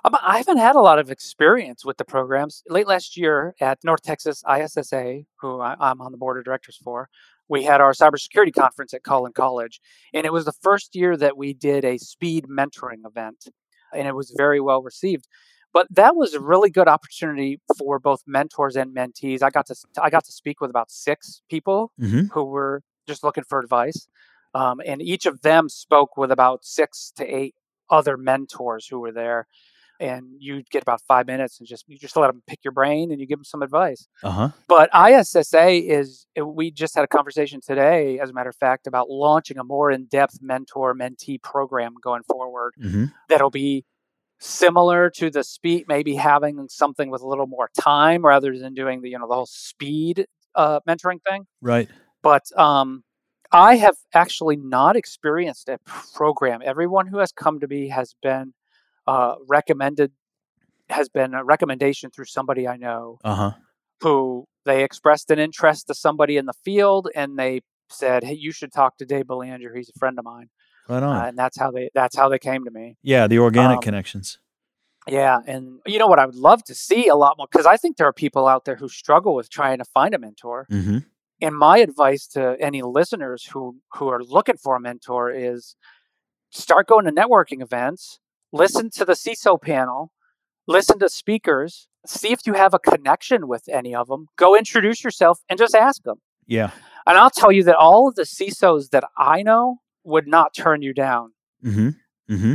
Um, 0.05 0.15
I 0.21 0.37
haven't 0.37 0.57
had 0.57 0.75
a 0.75 0.81
lot 0.81 0.99
of 0.99 1.09
experience 1.09 1.85
with 1.85 1.97
the 1.97 2.03
programs. 2.03 2.61
Late 2.67 2.87
last 2.87 3.15
year 3.15 3.55
at 3.61 3.79
North 3.83 4.01
Texas 4.01 4.43
ISSA, 4.49 5.21
who 5.39 5.61
I, 5.61 5.75
I'm 5.79 6.01
on 6.01 6.11
the 6.11 6.17
board 6.17 6.37
of 6.37 6.43
directors 6.43 6.77
for, 6.83 7.07
we 7.47 7.63
had 7.63 7.79
our 7.79 7.93
cybersecurity 7.93 8.53
conference 8.53 8.93
at 8.93 9.03
Collin 9.03 9.31
College. 9.33 9.79
And 10.13 10.25
it 10.25 10.33
was 10.33 10.45
the 10.45 10.51
first 10.61 10.93
year 10.95 11.15
that 11.17 11.37
we 11.37 11.53
did 11.53 11.85
a 11.85 11.97
speed 11.97 12.45
mentoring 12.49 13.05
event, 13.05 13.47
and 13.95 14.07
it 14.07 14.15
was 14.15 14.33
very 14.35 14.59
well 14.59 14.81
received. 14.81 15.27
But 15.73 15.87
that 15.89 16.15
was 16.15 16.33
a 16.33 16.39
really 16.39 16.69
good 16.69 16.87
opportunity 16.87 17.59
for 17.79 17.97
both 17.97 18.23
mentors 18.27 18.75
and 18.75 18.93
mentees. 18.95 19.41
I 19.41 19.49
got 19.49 19.65
to 19.67 19.75
I 20.01 20.09
got 20.09 20.25
to 20.25 20.31
speak 20.31 20.61
with 20.61 20.69
about 20.69 20.91
six 20.91 21.41
people 21.49 21.91
Mm-hmm. 21.99 22.25
who 22.33 22.43
were 22.43 22.81
just 23.07 23.23
looking 23.23 23.43
for 23.43 23.59
advice, 23.59 24.07
um, 24.53 24.81
and 24.85 25.01
each 25.01 25.25
of 25.25 25.41
them 25.41 25.69
spoke 25.69 26.15
with 26.17 26.31
about 26.31 26.63
six 26.63 27.11
to 27.15 27.25
eight 27.25 27.55
other 27.89 28.17
mentors 28.17 28.87
who 28.87 28.99
were 28.99 29.11
there 29.11 29.47
and 29.99 30.25
you 30.39 30.63
get 30.71 30.81
about 30.81 31.01
five 31.07 31.27
minutes 31.27 31.59
and 31.59 31.67
just 31.67 31.85
you 31.87 31.97
just 31.97 32.15
let 32.17 32.27
them 32.27 32.41
pick 32.47 32.59
your 32.63 32.71
brain 32.71 33.11
and 33.11 33.19
you 33.21 33.27
give 33.27 33.39
them 33.39 33.45
some 33.45 33.61
advice. 33.61 34.07
Uh 34.23 34.31
huh. 34.31 34.49
But 34.67 34.89
ISSA 34.93 35.69
is 35.71 36.25
we 36.43 36.71
just 36.71 36.95
had 36.95 37.03
a 37.03 37.07
conversation 37.07 37.61
today, 37.65 38.19
as 38.19 38.29
a 38.29 38.33
matter 38.33 38.49
of 38.49 38.55
fact, 38.55 38.87
about 38.87 39.09
launching 39.09 39.57
a 39.57 39.63
more 39.63 39.91
in-depth 39.91 40.39
mentor 40.41 40.93
mentee 40.95 41.41
program 41.41 41.93
going 42.01 42.23
forward 42.23 42.73
Mm-hmm. 42.83 43.05
that'll 43.29 43.49
be 43.49 43.85
similar 44.39 45.09
to 45.09 45.29
the 45.29 45.43
speed, 45.43 45.85
maybe 45.87 46.15
having 46.15 46.65
something 46.69 47.09
with 47.09 47.21
a 47.21 47.27
little 47.27 47.47
more 47.47 47.69
time 47.79 48.25
rather 48.25 48.57
than 48.57 48.73
doing 48.73 49.01
the 49.01 49.09
you 49.09 49.19
know 49.19 49.27
the 49.27 49.35
whole 49.35 49.45
speed 49.45 50.25
uh, 50.55 50.79
mentoring 50.87 51.19
thing. 51.27 51.45
Right. 51.61 51.89
But 52.21 52.43
um, 52.57 53.03
I 53.51 53.75
have 53.77 53.95
actually 54.13 54.55
not 54.57 54.95
experienced 54.95 55.69
a 55.69 55.79
program. 56.15 56.61
Everyone 56.63 57.07
who 57.07 57.19
has 57.19 57.31
come 57.31 57.59
to 57.59 57.67
me 57.67 57.89
has 57.89 58.15
been 58.21 58.53
uh, 59.07 59.35
recommended, 59.47 60.11
has 60.89 61.09
been 61.09 61.33
a 61.33 61.43
recommendation 61.43 62.09
through 62.11 62.25
somebody 62.25 62.67
I 62.67 62.77
know 62.77 63.19
Uh 63.23 63.35
huh. 63.35 63.51
who 64.01 64.45
they 64.65 64.83
expressed 64.83 65.29
an 65.31 65.39
interest 65.39 65.87
to 65.87 65.93
somebody 65.93 66.37
in 66.37 66.45
the 66.45 66.53
field 66.65 67.09
and 67.15 67.37
they 67.37 67.61
said, 67.89 68.23
"Hey, 68.23 68.33
you 68.33 68.51
should 68.51 68.71
talk 68.73 68.97
to 68.97 69.05
Dave 69.05 69.27
Belanger. 69.27 69.75
He's 69.75 69.89
a 69.89 69.99
friend 69.99 70.17
of 70.17 70.25
mine," 70.25 70.49
Right 70.87 71.03
on. 71.03 71.15
uh, 71.17 71.25
and 71.27 71.37
that's 71.37 71.57
how 71.59 71.69
they 71.71 71.89
that's 71.93 72.15
how 72.15 72.29
they 72.29 72.39
came 72.39 72.63
to 72.65 72.71
me. 72.71 72.97
yeah, 73.01 73.27
the 73.27 73.39
organic 73.39 73.77
um, 73.77 73.81
connections. 73.83 74.39
Yeah, 75.07 75.39
and 75.45 75.79
you 75.85 75.99
know 75.99 76.07
what 76.07 76.19
I 76.19 76.25
would 76.25 76.35
love 76.35 76.63
to 76.65 76.73
see 76.75 77.09
a 77.09 77.15
lot 77.15 77.37
more 77.37 77.47
because 77.51 77.65
I 77.65 77.75
think 77.75 77.97
there 77.97 78.07
are 78.07 78.13
people 78.13 78.47
out 78.47 78.63
there 78.65 78.77
who 78.77 78.87
struggle 78.87 79.35
with 79.35 79.49
trying 79.49 79.79
to 79.79 79.85
find 79.85 80.13
a 80.15 80.19
mentor. 80.19 80.65
Mm-hmm. 80.71 80.99
And 81.41 81.57
my 81.57 81.79
advice 81.79 82.25
to 82.27 82.55
any 82.59 82.81
listeners 82.81 83.43
who 83.51 83.77
who 83.95 84.07
are 84.07 84.23
looking 84.23 84.55
for 84.55 84.77
a 84.77 84.79
mentor 84.79 85.29
is 85.29 85.75
start 86.51 86.87
going 86.87 87.03
to 87.05 87.11
networking 87.11 87.61
events, 87.61 88.19
listen 88.53 88.89
to 88.91 89.03
the 89.03 89.13
CISO 89.13 89.61
panel, 89.61 90.13
listen 90.67 90.99
to 90.99 91.09
speakers, 91.09 91.87
see 92.05 92.31
if 92.31 92.41
you 92.45 92.53
have 92.53 92.73
a 92.73 92.79
connection 92.79 93.47
with 93.47 93.67
any 93.67 93.93
of 93.93 94.07
them. 94.07 94.27
Go 94.37 94.55
introduce 94.55 95.03
yourself 95.03 95.39
and 95.49 95.59
just 95.59 95.75
ask 95.75 96.03
them. 96.03 96.21
Yeah. 96.45 96.71
And 97.05 97.17
I'll 97.17 97.29
tell 97.29 97.51
you 97.51 97.63
that 97.63 97.75
all 97.75 98.07
of 98.07 98.15
the 98.15 98.23
CISOs 98.23 98.91
that 98.91 99.03
I 99.17 99.43
know 99.43 99.79
would 100.03 100.27
not 100.27 100.53
turn 100.55 100.81
you 100.81 100.93
down. 100.93 101.33
Mm-hmm. 101.65 101.89
Mm-hmm. 102.33 102.53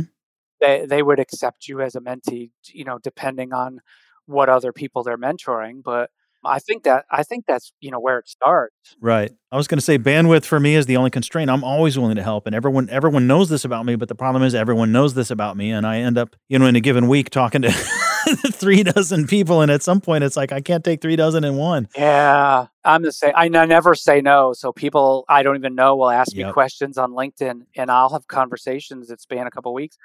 They 0.61 0.85
they 0.85 1.03
would 1.03 1.19
accept 1.19 1.67
you 1.67 1.81
as 1.81 1.95
a 1.95 2.01
mentee, 2.01 2.51
you 2.71 2.83
know, 2.83 2.97
depending 2.97 3.53
on 3.53 3.81
what 4.25 4.49
other 4.49 4.73
people 4.73 5.03
they're 5.03 5.17
mentoring. 5.17 5.81
But 5.83 6.09
I 6.45 6.59
think 6.59 6.83
that 6.83 7.05
I 7.11 7.23
think 7.23 7.45
that's 7.47 7.73
you 7.81 7.91
know 7.91 7.99
where 7.99 8.17
it 8.19 8.27
starts. 8.27 8.73
Right. 9.01 9.31
I 9.51 9.57
was 9.57 9.67
going 9.67 9.77
to 9.79 9.83
say 9.83 9.97
bandwidth 9.97 10.45
for 10.45 10.59
me 10.59 10.75
is 10.75 10.85
the 10.85 10.95
only 10.97 11.09
constraint. 11.09 11.49
I'm 11.49 11.63
always 11.63 11.97
willing 11.97 12.15
to 12.15 12.23
help, 12.23 12.45
and 12.45 12.55
everyone 12.55 12.89
everyone 12.89 13.27
knows 13.27 13.49
this 13.49 13.65
about 13.65 13.85
me. 13.85 13.95
But 13.95 14.07
the 14.07 14.15
problem 14.15 14.43
is 14.43 14.55
everyone 14.55 14.91
knows 14.91 15.13
this 15.15 15.31
about 15.31 15.57
me, 15.57 15.71
and 15.71 15.85
I 15.85 15.97
end 15.99 16.17
up 16.17 16.35
you 16.47 16.57
know 16.59 16.65
in 16.65 16.75
a 16.75 16.79
given 16.81 17.07
week 17.07 17.29
talking 17.29 17.61
to 17.63 17.71
three 18.51 18.83
dozen 18.83 19.27
people, 19.27 19.61
and 19.61 19.69
at 19.71 19.83
some 19.83 19.99
point 20.01 20.23
it's 20.23 20.37
like 20.37 20.51
I 20.51 20.61
can't 20.61 20.83
take 20.83 21.01
three 21.01 21.15
dozen 21.15 21.43
in 21.43 21.55
one. 21.57 21.87
Yeah, 21.97 22.67
I'm 22.85 23.01
the 23.01 23.11
same. 23.11 23.33
I 23.35 23.45
n- 23.47 23.51
never 23.69 23.93
say 23.95 24.21
no. 24.21 24.53
So 24.53 24.71
people 24.71 25.25
I 25.27 25.43
don't 25.43 25.55
even 25.57 25.75
know 25.75 25.95
will 25.95 26.09
ask 26.09 26.35
me 26.35 26.49
questions 26.51 26.97
on 26.97 27.11
LinkedIn, 27.11 27.63
and 27.75 27.91
I'll 27.91 28.09
have 28.09 28.27
conversations 28.27 29.07
that 29.09 29.19
span 29.19 29.45
a 29.47 29.51
couple 29.51 29.73
weeks. 29.73 29.97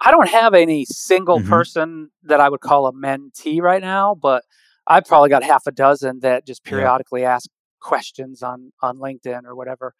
I 0.00 0.10
don't 0.10 0.28
have 0.28 0.52
any 0.54 0.84
single 0.84 1.40
Mhm. 1.40 1.48
person 1.48 2.10
that 2.24 2.38
I 2.40 2.48
would 2.50 2.60
call 2.60 2.86
a 2.86 2.92
mentee 2.92 3.60
right 3.62 3.80
now, 3.82 4.14
but 4.14 4.44
I've 4.86 5.04
probably 5.04 5.28
got 5.30 5.42
half 5.42 5.66
a 5.66 5.72
dozen 5.72 6.20
that 6.20 6.46
just 6.46 6.62
Yeah. 6.64 6.70
periodically 6.70 7.24
ask 7.24 7.48
questions 7.80 8.42
on 8.42 8.72
on 8.82 8.98
LinkedIn 8.98 9.44
or 9.44 9.54
whatever. 9.54 9.94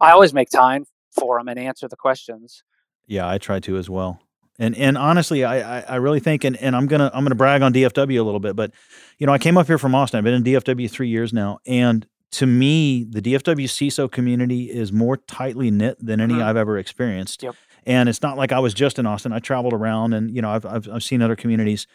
I 0.00 0.12
always 0.12 0.32
make 0.32 0.50
time 0.50 0.84
for 1.12 1.38
them 1.38 1.48
and 1.48 1.58
answer 1.58 1.88
the 1.88 1.96
questions. 1.96 2.62
Yeah, 3.06 3.28
I 3.28 3.38
try 3.38 3.58
to 3.60 3.76
as 3.76 3.88
well. 3.90 4.20
And 4.58 4.76
and 4.76 4.98
honestly, 4.98 5.44
I 5.44 5.78
I, 5.78 5.84
I 5.88 5.96
really 5.96 6.20
think, 6.20 6.44
and, 6.44 6.56
and 6.56 6.74
I'm 6.76 6.86
gonna 6.86 7.10
I'm 7.14 7.24
gonna 7.24 7.34
brag 7.34 7.62
on 7.62 7.72
DFW 7.72 8.18
a 8.18 8.22
little 8.22 8.40
bit, 8.40 8.56
but 8.56 8.72
you 9.18 9.26
know, 9.26 9.32
I 9.32 9.38
came 9.38 9.56
up 9.56 9.66
here 9.66 9.78
from 9.78 9.94
Austin. 9.94 10.18
I've 10.18 10.24
been 10.24 10.34
in 10.34 10.44
DFW 10.44 10.90
three 10.90 11.08
years 11.08 11.32
now, 11.32 11.58
and 11.66 12.06
to 12.32 12.46
me, 12.46 13.04
the 13.08 13.22
DFW 13.22 13.64
CISO 13.66 14.10
community 14.10 14.64
is 14.70 14.92
more 14.92 15.16
tightly 15.16 15.70
knit 15.70 15.96
than 16.04 16.20
any 16.20 16.34
Mhm. 16.34 16.42
I've 16.42 16.58
ever 16.58 16.76
experienced. 16.76 17.42
Yep. 17.42 17.54
And 17.86 18.08
it's 18.08 18.20
not 18.20 18.36
like 18.36 18.52
I 18.52 18.58
was 18.58 18.74
just 18.74 18.98
in 18.98 19.06
Austin. 19.06 19.32
I 19.32 19.38
traveled 19.38 19.72
around, 19.72 20.12
and 20.12 20.30
you 20.30 20.42
know, 20.42 20.50
I've 20.50 20.66
I've, 20.66 20.88
I've 20.92 21.02
seen 21.02 21.22
other 21.22 21.36
communities. 21.36 21.86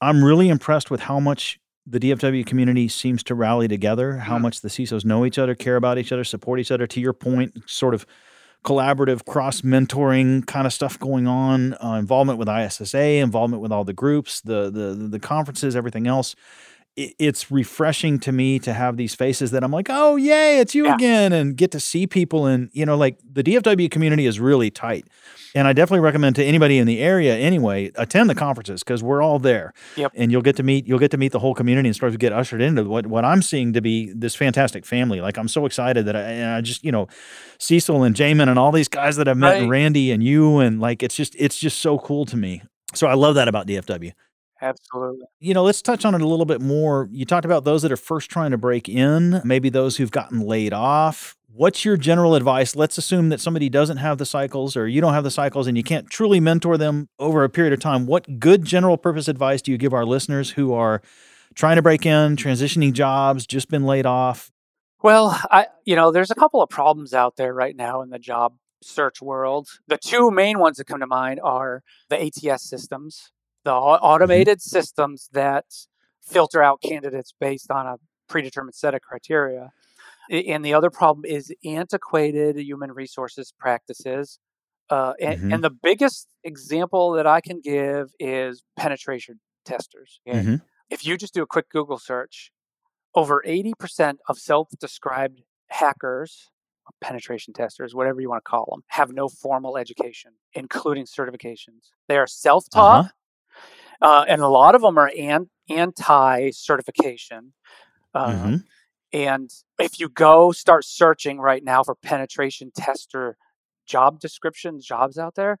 I'm 0.00 0.24
really 0.24 0.48
impressed 0.48 0.90
with 0.90 1.00
how 1.00 1.20
much 1.20 1.60
the 1.86 1.98
DFW 1.98 2.46
community 2.46 2.88
seems 2.88 3.22
to 3.24 3.34
rally 3.34 3.68
together, 3.68 4.18
how 4.18 4.38
much 4.38 4.60
the 4.60 4.68
CISOs 4.68 5.04
know 5.04 5.24
each 5.24 5.38
other, 5.38 5.54
care 5.54 5.76
about 5.76 5.98
each 5.98 6.12
other, 6.12 6.24
support 6.24 6.60
each 6.60 6.70
other. 6.70 6.86
To 6.86 7.00
your 7.00 7.12
point, 7.12 7.58
sort 7.66 7.94
of 7.94 8.06
collaborative, 8.64 9.24
cross 9.24 9.62
mentoring 9.62 10.46
kind 10.46 10.66
of 10.66 10.72
stuff 10.72 10.98
going 10.98 11.26
on, 11.26 11.74
uh, 11.74 11.94
involvement 11.98 12.38
with 12.38 12.48
ISSA, 12.48 13.18
involvement 13.18 13.62
with 13.62 13.72
all 13.72 13.84
the 13.84 13.92
groups, 13.92 14.40
the 14.40 14.70
the 14.70 14.94
the 14.94 15.18
conferences, 15.18 15.74
everything 15.74 16.06
else. 16.06 16.36
It, 16.94 17.14
it's 17.18 17.50
refreshing 17.50 18.18
to 18.20 18.32
me 18.32 18.58
to 18.60 18.72
have 18.74 18.96
these 18.98 19.14
faces 19.14 19.50
that 19.52 19.64
I'm 19.64 19.70
like, 19.72 19.86
oh 19.88 20.16
yay, 20.16 20.58
it's 20.58 20.74
you 20.74 20.84
Yeah. 20.84 20.94
again, 20.94 21.32
and 21.32 21.56
get 21.56 21.70
to 21.70 21.80
see 21.80 22.06
people. 22.06 22.44
And 22.46 22.68
you 22.72 22.84
know, 22.84 22.96
like 22.96 23.16
the 23.30 23.42
DFW 23.42 23.90
community 23.90 24.26
is 24.26 24.38
really 24.38 24.70
tight, 24.70 25.06
and 25.54 25.66
I 25.66 25.72
definitely 25.72 26.00
recommend 26.00 26.36
to 26.36 26.44
anybody 26.44 26.76
in 26.78 26.86
the 26.86 27.00
area 27.00 27.34
anyway 27.36 27.90
attend 27.94 28.28
the 28.28 28.34
conferences 28.34 28.82
because 28.82 29.02
we're 29.02 29.22
all 29.22 29.38
there. 29.38 29.72
Yep. 29.96 30.12
And 30.14 30.30
you'll 30.30 30.42
get 30.42 30.56
to 30.56 30.62
meet 30.62 30.86
you'll 30.86 30.98
get 30.98 31.10
to 31.12 31.16
meet 31.16 31.32
the 31.32 31.38
whole 31.38 31.54
community 31.54 31.88
and 31.88 31.96
start 31.96 32.12
to 32.12 32.18
get 32.18 32.32
ushered 32.32 32.60
into 32.60 32.84
what 32.84 33.06
what 33.06 33.24
I'm 33.24 33.40
seeing 33.40 33.72
to 33.72 33.80
be 33.80 34.12
this 34.12 34.34
fantastic 34.34 34.84
family. 34.84 35.20
Like 35.22 35.38
I'm 35.38 35.48
so 35.48 35.64
excited 35.64 36.04
that 36.06 36.16
I, 36.16 36.20
and 36.20 36.50
I 36.54 36.60
just 36.60 36.84
you 36.84 36.92
know 36.92 37.08
Cecil 37.58 38.02
and 38.02 38.14
Jamin 38.14 38.48
and 38.48 38.58
all 38.58 38.70
these 38.72 38.88
guys 38.88 39.16
that 39.16 39.28
I've 39.28 39.36
met, 39.38 39.56
and 39.62 39.70
Randy 39.70 40.10
and 40.12 40.22
you, 40.22 40.58
and 40.58 40.78
like 40.80 41.02
it's 41.02 41.16
just 41.16 41.34
it's 41.38 41.58
just 41.58 41.78
so 41.78 41.98
cool 41.98 42.26
to 42.26 42.36
me. 42.36 42.62
So 42.94 43.06
I 43.06 43.14
love 43.14 43.34
that 43.36 43.48
about 43.48 43.66
DFW. 43.66 44.12
Absolutely. 44.62 45.26
You 45.40 45.54
know, 45.54 45.64
let's 45.64 45.82
touch 45.82 46.04
on 46.04 46.14
it 46.14 46.20
a 46.20 46.26
little 46.26 46.46
bit 46.46 46.60
more. 46.60 47.08
You 47.10 47.24
talked 47.24 47.44
about 47.44 47.64
those 47.64 47.82
that 47.82 47.90
are 47.90 47.96
first 47.96 48.30
trying 48.30 48.52
to 48.52 48.56
break 48.56 48.88
in, 48.88 49.42
maybe 49.44 49.68
those 49.68 49.96
who've 49.96 50.10
gotten 50.10 50.40
laid 50.40 50.72
off. 50.72 51.36
What's 51.54 51.84
your 51.84 51.96
general 51.96 52.34
advice? 52.36 52.76
Let's 52.76 52.96
assume 52.96 53.28
that 53.30 53.40
somebody 53.40 53.68
doesn't 53.68 53.98
have 53.98 54.18
the 54.18 54.24
cycles 54.24 54.76
or 54.76 54.86
you 54.88 55.00
don't 55.00 55.12
have 55.14 55.24
the 55.24 55.30
cycles 55.30 55.66
and 55.66 55.76
you 55.76 55.82
can't 55.82 56.08
truly 56.08 56.40
mentor 56.40 56.78
them 56.78 57.08
over 57.18 57.44
a 57.44 57.50
period 57.50 57.72
of 57.74 57.80
time. 57.80 58.06
What 58.06 58.38
good 58.38 58.64
general 58.64 58.96
purpose 58.96 59.28
advice 59.28 59.60
do 59.60 59.72
you 59.72 59.76
give 59.78 59.92
our 59.92 60.06
listeners 60.06 60.50
who 60.50 60.72
are 60.72 61.02
trying 61.54 61.76
to 61.76 61.82
break 61.82 62.06
in, 62.06 62.36
transitioning 62.36 62.92
jobs, 62.92 63.46
just 63.46 63.68
been 63.68 63.84
laid 63.84 64.06
off? 64.06 64.50
Well, 65.02 65.38
I 65.50 65.66
you 65.84 65.96
know, 65.96 66.12
there's 66.12 66.30
a 66.30 66.36
couple 66.36 66.62
of 66.62 66.70
problems 66.70 67.12
out 67.12 67.36
there 67.36 67.52
right 67.52 67.74
now 67.74 68.00
in 68.00 68.10
the 68.10 68.18
job 68.20 68.54
search 68.82 69.20
world. 69.20 69.68
The 69.88 69.98
two 69.98 70.30
main 70.30 70.58
ones 70.58 70.76
that 70.76 70.86
come 70.86 71.00
to 71.00 71.06
mind 71.06 71.40
are 71.42 71.82
the 72.08 72.22
ATS 72.22 72.62
systems, 72.62 73.32
the 73.64 73.72
au- 73.72 73.98
automated 74.00 74.60
systems 74.60 75.28
that 75.32 75.64
filter 76.22 76.62
out 76.62 76.80
candidates 76.82 77.32
based 77.38 77.70
on 77.70 77.86
a 77.86 77.96
predetermined 78.28 78.74
set 78.74 78.94
of 78.94 79.00
criteria. 79.02 79.70
And 80.30 80.64
the 80.64 80.74
other 80.74 80.90
problem 80.90 81.24
is 81.24 81.52
antiquated 81.64 82.56
human 82.58 82.92
resources 82.92 83.52
practices. 83.58 84.38
Uh, 84.88 85.14
and, 85.20 85.40
Mhm. 85.40 85.54
and 85.54 85.64
the 85.64 85.70
biggest 85.70 86.28
example 86.44 87.12
that 87.12 87.26
I 87.26 87.40
can 87.40 87.60
give 87.60 88.10
is 88.18 88.62
penetration 88.76 89.40
testers. 89.64 90.20
Mhm. 90.26 90.62
If 90.90 91.04
you 91.06 91.16
just 91.16 91.34
do 91.34 91.42
a 91.42 91.46
quick 91.46 91.68
Google 91.70 91.98
search, 91.98 92.52
over 93.14 93.42
80% 93.44 94.20
of 94.28 94.38
self 94.38 94.68
described 94.78 95.42
hackers, 95.68 96.50
penetration 97.00 97.54
testers, 97.54 97.94
whatever 97.94 98.20
you 98.20 98.28
want 98.28 98.44
to 98.44 98.48
call 98.50 98.66
them, 98.70 98.82
have 98.88 99.12
no 99.12 99.28
formal 99.28 99.76
education, 99.76 100.32
including 100.52 101.04
certifications. 101.04 101.90
They 102.08 102.16
are 102.18 102.26
self 102.26 102.68
taught, 102.70 103.04
Uh-huh. 103.06 103.10
And 104.02 104.42
a 104.42 104.48
lot 104.48 104.74
of 104.74 104.82
them 104.82 104.98
are 104.98 105.10
an- 105.16 105.50
anti 105.68 106.50
certification. 106.50 107.52
Uh, 108.14 108.30
Mhm. 108.32 108.64
And 109.14 109.50
if 109.78 110.00
you 110.00 110.08
go 110.08 110.52
start 110.52 110.84
searching 110.86 111.38
right 111.38 111.62
now 111.62 111.82
for 111.82 111.94
penetration 111.94 112.72
tester 112.74 113.36
job 113.86 114.18
descriptions, 114.20 114.86
jobs 114.86 115.18
out 115.18 115.34
there, 115.34 115.58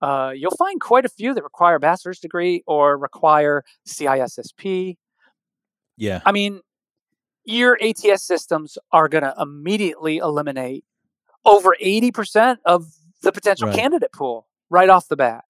uh, 0.00 0.32
you'll 0.34 0.56
find 0.56 0.80
quite 0.80 1.04
a 1.04 1.08
few 1.10 1.34
that 1.34 1.42
require 1.44 1.74
a 1.76 1.80
bachelor's 1.80 2.18
degree 2.18 2.62
or 2.66 2.96
require 2.96 3.62
CISSP. 3.86 4.96
Yeah. 5.98 6.20
I 6.24 6.32
mean, 6.32 6.60
your 7.44 7.76
ATS 7.82 8.22
systems 8.22 8.78
are 8.90 9.08
going 9.08 9.24
to 9.24 9.34
immediately 9.38 10.16
eliminate 10.16 10.84
over 11.44 11.76
80% 11.80 12.58
of 12.64 12.86
the 13.22 13.32
potential 13.32 13.68
Right. 13.68 13.76
candidate 13.76 14.12
pool 14.12 14.48
right 14.70 14.88
off 14.88 15.08
the 15.08 15.16
bat. 15.16 15.44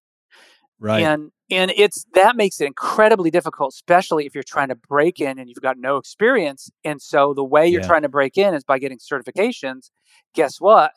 Right. 0.78 1.02
And 1.02 1.30
and 1.50 1.72
it's 1.76 2.06
that 2.14 2.37
makes 2.37 2.60
it 2.60 2.66
incredibly 2.66 3.30
difficult, 3.30 3.74
especially 3.74 4.24
if 4.26 4.34
you're 4.34 4.42
trying 4.44 4.68
to 4.68 4.74
break 4.74 5.20
in 5.20 5.38
and 5.38 5.48
you've 5.48 5.60
got 5.60 5.76
no 5.78 5.96
experience. 5.98 6.70
And 6.84 7.00
so 7.02 7.34
the 7.34 7.44
way 7.44 7.66
you're 7.68 7.80
Yeah. 7.82 7.87
trying 7.87 8.02
to 8.02 8.08
break 8.08 8.38
in 8.38 8.54
is 8.54 8.64
by 8.64 8.78
getting 8.78 8.98
certifications. 8.98 9.90
Guess 10.34 10.60
what? 10.60 10.92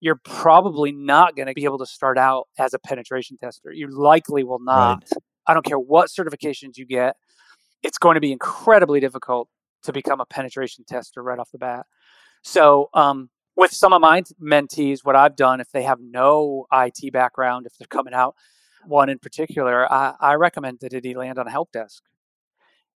You're 0.00 0.20
probably 0.24 0.90
not 0.90 1.36
going 1.36 1.46
to 1.46 1.54
be 1.54 1.64
able 1.64 1.78
to 1.78 1.86
start 1.86 2.18
out 2.18 2.48
as 2.58 2.74
a 2.74 2.78
penetration 2.80 3.36
tester. 3.38 3.70
You 3.72 3.86
likely 3.88 4.42
will 4.42 4.58
not. 4.60 5.04
I 5.46 5.54
don't 5.54 5.64
care 5.64 5.78
what 5.78 6.08
certifications 6.08 6.76
you 6.76 6.84
get. 6.84 7.16
It's 7.84 7.98
going 7.98 8.16
to 8.16 8.20
be 8.20 8.32
incredibly 8.32 8.98
difficult 9.00 9.48
to 9.84 9.92
become 9.92 10.20
a 10.20 10.26
penetration 10.26 10.84
tester 10.88 11.22
right 11.22 11.38
off 11.38 11.50
the 11.52 11.58
bat. 11.58 11.86
So, 12.42 12.88
um, 12.94 13.30
with 13.56 13.70
some 13.72 13.92
of 13.92 14.00
my 14.00 14.22
mentees, 14.42 15.00
what 15.04 15.14
I've 15.14 15.36
done, 15.36 15.60
if 15.60 15.70
they 15.72 15.82
have 15.82 15.98
no 16.00 16.66
IT 16.72 17.12
background, 17.12 17.66
if 17.66 17.74
they're 17.78 17.86
coming 17.86 18.14
out, 18.14 18.34
one 18.84 19.08
in 19.08 19.18
particular, 19.18 19.90
I, 19.90 20.14
I 20.20 20.34
recommend 20.34 20.80
that 20.80 21.04
he 21.04 21.14
land 21.14 21.38
on 21.38 21.46
a 21.46 21.50
help 21.50 21.72
desk. 21.72 22.02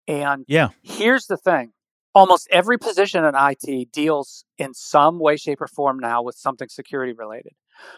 And 0.07 0.45
yeah. 0.47 0.69
here's 0.81 1.27
the 1.27 1.37
thing 1.37 1.73
almost 2.15 2.47
every 2.51 2.77
position 2.77 3.25
in 3.25 3.33
IT 3.35 3.91
deals 3.91 4.45
in 4.57 4.73
some 4.73 5.19
way, 5.19 5.35
shape, 5.37 5.61
or 5.61 5.67
form 5.67 5.99
now 5.99 6.21
with 6.21 6.35
something 6.35 6.69
security 6.69 7.13
related. 7.13 7.53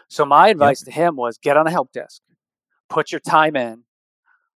So, 0.08 0.24
my 0.24 0.48
advice 0.48 0.82
to 0.82 0.90
him 0.90 1.16
was 1.16 1.38
get 1.38 1.56
on 1.56 1.66
a 1.66 1.70
help 1.70 1.92
desk, 1.92 2.22
put 2.88 3.12
your 3.12 3.20
time 3.20 3.56
in, 3.56 3.84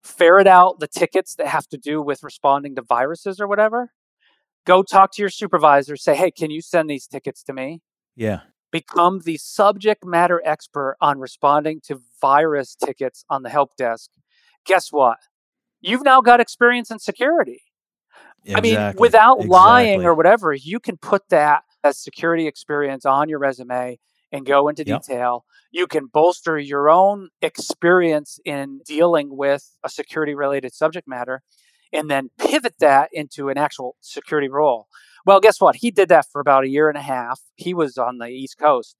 ferret 0.02 0.46
out 0.46 0.80
the 0.80 0.88
tickets 0.88 1.34
that 1.36 1.48
have 1.48 1.66
to 1.68 1.76
do 1.76 2.00
with 2.00 2.22
responding 2.22 2.76
to 2.76 2.82
viruses 2.82 3.40
or 3.40 3.48
whatever. 3.48 3.92
Go 4.64 4.82
talk 4.82 5.12
to 5.14 5.22
your 5.22 5.30
supervisor, 5.30 5.96
say, 5.96 6.14
hey, 6.14 6.30
can 6.30 6.50
you 6.50 6.60
send 6.60 6.88
these 6.90 7.06
tickets 7.06 7.42
to 7.44 7.52
me? 7.52 7.80
Yeah. 8.14 8.40
Become 8.70 9.20
the 9.20 9.36
subject 9.38 10.04
matter 10.04 10.42
expert 10.44 10.96
on 11.00 11.18
responding 11.18 11.80
to 11.86 12.00
virus 12.20 12.74
tickets 12.74 13.24
on 13.30 13.42
the 13.42 13.48
help 13.50 13.76
desk, 13.76 14.10
guess 14.66 14.92
what? 14.92 15.18
You've 15.80 16.04
now 16.04 16.20
got 16.20 16.40
experience 16.40 16.90
in 16.90 16.98
security. 16.98 17.62
I 18.54 18.60
mean, 18.60 18.72
Exactly. 18.72 19.00
without 19.00 19.46
lying 19.46 20.04
or 20.04 20.14
whatever, 20.14 20.52
you 20.52 20.80
can 20.80 20.96
put 20.96 21.28
that 21.28 21.62
as 21.84 21.98
security 21.98 22.46
experience 22.46 23.04
on 23.04 23.28
your 23.28 23.38
resume 23.38 23.98
and 24.32 24.46
go 24.46 24.68
into 24.68 24.84
Yep. 24.84 25.02
detail. 25.02 25.44
You 25.70 25.86
can 25.86 26.06
bolster 26.06 26.58
your 26.58 26.88
own 26.90 27.28
experience 27.42 28.38
in 28.44 28.80
dealing 28.86 29.36
with 29.36 29.76
a 29.84 29.88
security 29.88 30.34
related 30.34 30.72
subject 30.74 31.06
matter 31.06 31.42
and 31.92 32.10
then 32.10 32.30
pivot 32.38 32.74
that 32.80 33.10
into 33.12 33.48
an 33.48 33.58
actual 33.58 33.96
security 34.00 34.48
role. 34.48 34.88
Well, 35.26 35.40
guess 35.40 35.60
what? 35.60 35.76
He 35.76 35.90
did 35.90 36.08
that 36.08 36.26
for 36.30 36.40
about 36.40 36.64
a 36.64 36.68
year 36.68 36.88
and 36.88 36.96
a 36.98 37.02
half. 37.02 37.40
He 37.56 37.74
was 37.74 37.98
on 37.98 38.18
the 38.18 38.28
East 38.28 38.58
Coast 38.58 38.96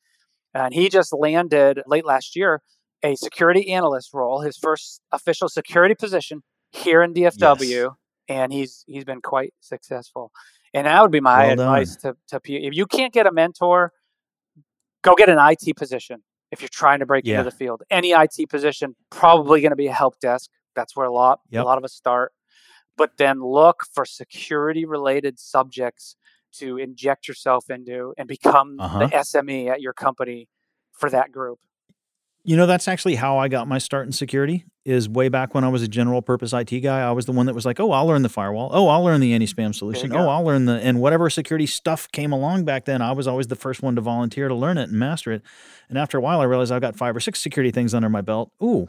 and 0.54 0.74
he 0.74 0.88
just 0.88 1.12
landed 1.12 1.82
late 1.86 2.04
last 2.04 2.36
year 2.36 2.62
a 3.04 3.14
security 3.14 3.70
analyst 3.72 4.12
role, 4.12 4.40
his 4.40 4.56
first 4.56 5.00
official 5.12 5.48
security 5.48 5.94
position 5.94 6.42
here 6.72 7.02
in 7.02 7.14
DFW, 7.14 7.60
Yes. 7.70 7.90
and 8.28 8.52
he's 8.52 8.84
he's 8.88 9.04
been 9.04 9.20
quite 9.20 9.54
successful. 9.60 10.32
And 10.74 10.86
that 10.86 11.00
would 11.00 11.12
be 11.12 11.20
my 11.20 11.46
Well 11.46 11.56
done. 11.56 11.66
advice 11.68 11.96
to, 11.96 12.16
to 12.28 12.40
if 12.44 12.74
you 12.74 12.86
can't 12.86 13.12
get 13.12 13.26
a 13.26 13.32
mentor, 13.32 13.92
go 15.02 15.14
get 15.14 15.28
an 15.28 15.38
IT 15.40 15.76
position 15.76 16.22
if 16.50 16.60
you're 16.60 16.68
trying 16.68 16.98
to 16.98 17.06
break 17.06 17.24
Yeah. 17.24 17.38
into 17.38 17.50
the 17.50 17.56
field. 17.56 17.82
Any 17.90 18.10
IT 18.12 18.48
position, 18.48 18.96
probably 19.10 19.60
going 19.60 19.70
to 19.70 19.76
be 19.76 19.86
a 19.86 19.92
help 19.92 20.18
desk. 20.20 20.50
That's 20.74 20.96
where 20.96 21.06
a 21.06 21.12
lot 21.12 21.40
Yep. 21.50 21.62
a 21.62 21.66
lot 21.66 21.78
of 21.78 21.84
us 21.84 21.92
start. 21.94 22.32
But 22.98 23.12
then 23.16 23.40
look 23.40 23.84
for 23.94 24.04
security 24.04 24.84
related 24.84 25.38
subjects 25.38 26.16
to 26.54 26.76
inject 26.76 27.28
yourself 27.28 27.70
into 27.70 28.12
and 28.18 28.28
become 28.28 28.78
Uh-huh. 28.78 29.06
the 29.06 29.16
SME 29.16 29.68
at 29.68 29.80
your 29.80 29.94
company 29.94 30.48
for 30.92 31.08
that 31.08 31.32
group. 31.32 31.60
You 32.44 32.56
know, 32.56 32.66
that's 32.66 32.88
actually 32.88 33.16
how 33.16 33.36
I 33.36 33.48
got 33.48 33.68
my 33.68 33.78
start 33.78 34.06
in 34.06 34.12
security. 34.12 34.64
Is 34.86 35.06
way 35.06 35.28
back 35.28 35.54
when 35.54 35.64
I 35.64 35.68
was 35.68 35.82
a 35.82 35.88
general 35.88 36.22
purpose 36.22 36.54
IT 36.54 36.80
guy. 36.80 37.00
I 37.06 37.10
was 37.12 37.26
the 37.26 37.32
one 37.32 37.44
that 37.44 37.54
was 37.54 37.66
like, 37.66 37.78
"Oh, 37.78 37.90
I'll 37.92 38.06
learn 38.06 38.22
the 38.22 38.30
firewall. 38.30 38.70
Oh, 38.72 38.88
I'll 38.88 39.04
learn 39.04 39.20
the 39.20 39.34
anti-spam 39.34 39.74
solution. 39.74 40.14
Oh, 40.14 40.28
I'll 40.30 40.44
learn 40.44 40.64
the..." 40.64 40.80
And 40.82 40.98
whatever 40.98 41.28
security 41.28 41.66
stuff 41.66 42.10
came 42.10 42.32
along 42.32 42.64
back 42.64 42.86
then, 42.86 43.02
I 43.02 43.12
was 43.12 43.26
always 43.28 43.48
the 43.48 43.54
first 43.56 43.82
one 43.82 43.96
to 43.96 44.00
volunteer 44.00 44.48
to 44.48 44.54
learn 44.54 44.78
it 44.78 44.88
and 44.88 44.98
master 44.98 45.30
it. 45.32 45.42
And 45.90 45.98
after 45.98 46.16
a 46.16 46.22
while, 46.22 46.40
I 46.40 46.44
realized 46.44 46.72
I've 46.72 46.80
got 46.80 46.96
five 46.96 47.14
or 47.14 47.20
six 47.20 47.38
security 47.42 47.70
things 47.70 47.92
under 47.92 48.08
my 48.08 48.22
belt. 48.22 48.50
Ooh, 48.62 48.88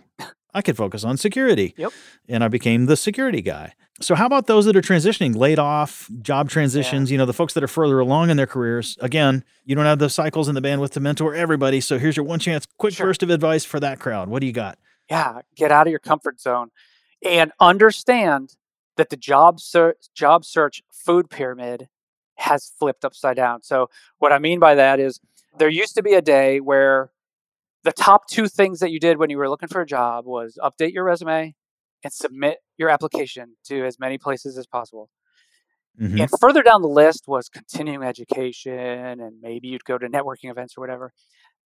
I 0.53 0.62
could 0.62 0.75
focus 0.77 1.03
on 1.03 1.17
security. 1.17 1.73
Yep. 1.77 1.93
And 2.27 2.43
I 2.43 2.47
became 2.47 2.85
the 2.88 2.95
security 2.97 3.41
guy. 3.41 3.73
So, 4.01 4.15
how 4.15 4.25
about 4.25 4.47
those 4.47 4.65
that 4.65 4.75
are 4.75 4.81
transitioning, 4.81 5.35
laid 5.35 5.59
off, 5.59 6.09
job 6.21 6.49
transitions? 6.49 7.12
You 7.12 7.17
know, 7.17 7.25
the 7.25 7.33
folks 7.33 7.53
that 7.53 7.63
are 7.63 7.67
further 7.67 7.99
along 7.99 8.29
in 8.29 8.38
their 8.38 8.47
careers. 8.47 8.97
Again, 9.01 9.43
you 9.65 9.75
don't 9.75 9.85
have 9.85 9.99
the 9.99 10.09
cycles 10.09 10.47
and 10.47 10.55
the 10.55 10.62
bandwidth 10.62 10.91
to 10.91 10.99
mentor 10.99 11.35
everybody. 11.35 11.81
So, 11.81 11.99
here's 11.99 12.15
your 12.15 12.25
one 12.25 12.39
chance, 12.39 12.65
quick 12.77 12.93
Sure. 12.93 13.07
burst 13.07 13.23
of 13.23 13.29
advice 13.29 13.65
for 13.65 13.79
that 13.81 13.99
crowd. 13.99 14.29
What 14.29 14.39
do 14.41 14.47
you 14.47 14.53
got? 14.53 14.77
yeah, 15.09 15.41
get 15.55 15.71
out 15.71 15.88
of 15.88 15.91
your 15.91 15.99
comfort 15.99 16.39
zone 16.39 16.69
and 17.25 17.51
understand 17.59 18.55
that 18.95 19.09
the 19.09 19.17
job 19.17 19.59
search 19.59 19.97
job 20.13 20.45
search 20.45 20.83
food 20.93 21.29
pyramid 21.29 21.89
has 22.35 22.71
flipped 22.77 23.03
upside 23.03 23.35
down. 23.35 23.63
So 23.63 23.89
what 24.19 24.31
I 24.31 24.38
mean 24.39 24.59
by 24.59 24.75
that 24.75 24.99
is 24.99 25.19
there 25.57 25.67
used 25.67 25.95
to 25.95 26.03
be 26.03 26.13
a 26.13 26.21
day 26.21 26.59
where 26.59 27.09
the 27.84 27.92
top 27.92 28.28
two 28.28 28.48
things 28.48 28.80
that 28.80 28.92
you 28.92 29.00
did 29.00 29.18
when 29.18 29.30
you 29.30 29.38
were 29.38 29.50
looking 29.50 29.70
for 29.70 29.82
a 29.82 29.86
job 29.86 30.26
was 30.26 30.58
update 30.62 30.94
your 30.94 31.04
resume 31.04 31.56
and 32.04 32.13
submit 32.13 32.60
your 32.78 32.89
application 32.89 33.56
to 33.65 33.86
as 33.86 34.00
many 34.00 34.18
places 34.18 34.58
as 34.58 34.68
possible. 34.68 35.10
Mhm. 36.00 36.22
And 36.22 36.32
further 36.39 36.63
down 36.63 36.82
the 36.82 36.88
list 36.88 37.26
was 37.28 37.50
continuing 37.50 38.04
education, 38.08 38.74
and 39.20 39.42
maybe 39.42 39.68
you'd 39.68 39.84
go 39.86 39.98
to 39.98 40.08
networking 40.08 40.50
events 40.50 40.78
or 40.78 40.82
whatever. 40.82 41.12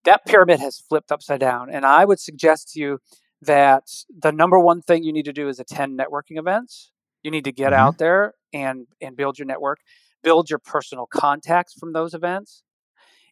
That 0.05 0.25
pyramid 0.25 0.59
has 0.59 0.79
flipped 0.79 1.11
upside 1.11 1.39
down. 1.39 1.69
And 1.69 1.85
I 1.85 2.05
would 2.05 2.19
suggest 2.19 2.71
to 2.73 2.79
you 2.79 2.99
that 3.41 3.83
the 4.09 4.31
number 4.31 4.59
one 4.59 4.81
thing 4.81 5.03
you 5.03 5.13
need 5.13 5.25
to 5.25 5.33
do 5.33 5.47
is 5.47 5.59
attend 5.59 5.99
networking 5.99 6.37
events. 6.37 6.91
You 7.21 7.31
need 7.31 7.43
to 7.45 7.51
get 7.51 7.73
Mhm. 7.73 7.77
out 7.77 7.97
there 7.99 8.33
and, 8.53 8.87
and 9.01 9.15
build 9.15 9.37
your 9.39 9.45
network, 9.45 9.79
build 10.23 10.49
your 10.49 10.59
personal 10.59 11.05
contacts 11.05 11.73
from 11.73 11.93
those 11.93 12.13
events. 12.13 12.63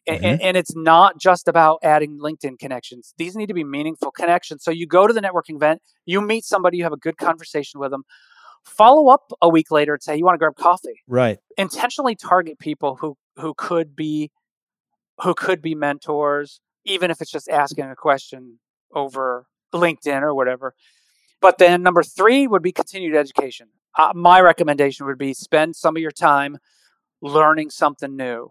A- 0.08 0.14
a- 0.14 0.18
Mhm. 0.18 0.38
And, 0.42 0.56
it's 0.56 0.74
not 0.74 1.18
just 1.18 1.46
about 1.46 1.78
adding 1.82 2.18
LinkedIn 2.18 2.58
connections. 2.58 3.14
These 3.18 3.36
need 3.36 3.46
to 3.46 3.54
be 3.54 3.62
meaningful 3.64 4.10
connections. 4.10 4.64
So 4.64 4.70
you 4.72 4.86
go 4.86 5.06
to 5.06 5.12
the 5.12 5.20
networking 5.20 5.56
event, 5.56 5.80
you 6.06 6.20
meet 6.20 6.44
somebody, 6.44 6.76
you 6.78 6.82
have 6.82 6.92
a 6.92 6.96
good 6.96 7.16
conversation 7.18 7.78
with 7.78 7.92
them. 7.92 8.02
Follow 8.64 9.08
up 9.08 9.32
a 9.40 9.48
week 9.48 9.70
later 9.70 9.94
and 9.94 10.02
say, 10.02 10.16
You 10.16 10.24
want 10.24 10.34
to 10.34 10.38
grab 10.38 10.56
coffee? 10.56 11.00
Right. 11.06 11.38
intentionally 11.56 12.14
target 12.16 12.58
people 12.58 12.96
who 12.96 13.16
who 13.36 13.54
could 13.54 13.94
be 13.94 14.30
who 15.22 15.34
could 15.34 15.60
be 15.62 15.74
mentors 15.74 16.60
even 16.84 17.10
if 17.10 17.20
it's 17.20 17.30
just 17.30 17.48
asking 17.48 17.84
a 17.84 17.94
question 17.94 18.58
over 18.94 19.46
linkedin 19.74 20.22
or 20.22 20.34
whatever 20.34 20.74
but 21.40 21.58
then 21.58 21.82
number 21.82 22.02
three 22.02 22.46
would 22.46 22.62
be 22.62 22.72
continued 22.72 23.14
education 23.14 23.68
uh, 23.98 24.12
my 24.14 24.40
recommendation 24.40 25.06
would 25.06 25.18
be 25.18 25.34
spend 25.34 25.76
some 25.76 25.96
of 25.96 26.02
your 26.02 26.10
time 26.10 26.56
learning 27.20 27.68
something 27.70 28.16
new 28.16 28.50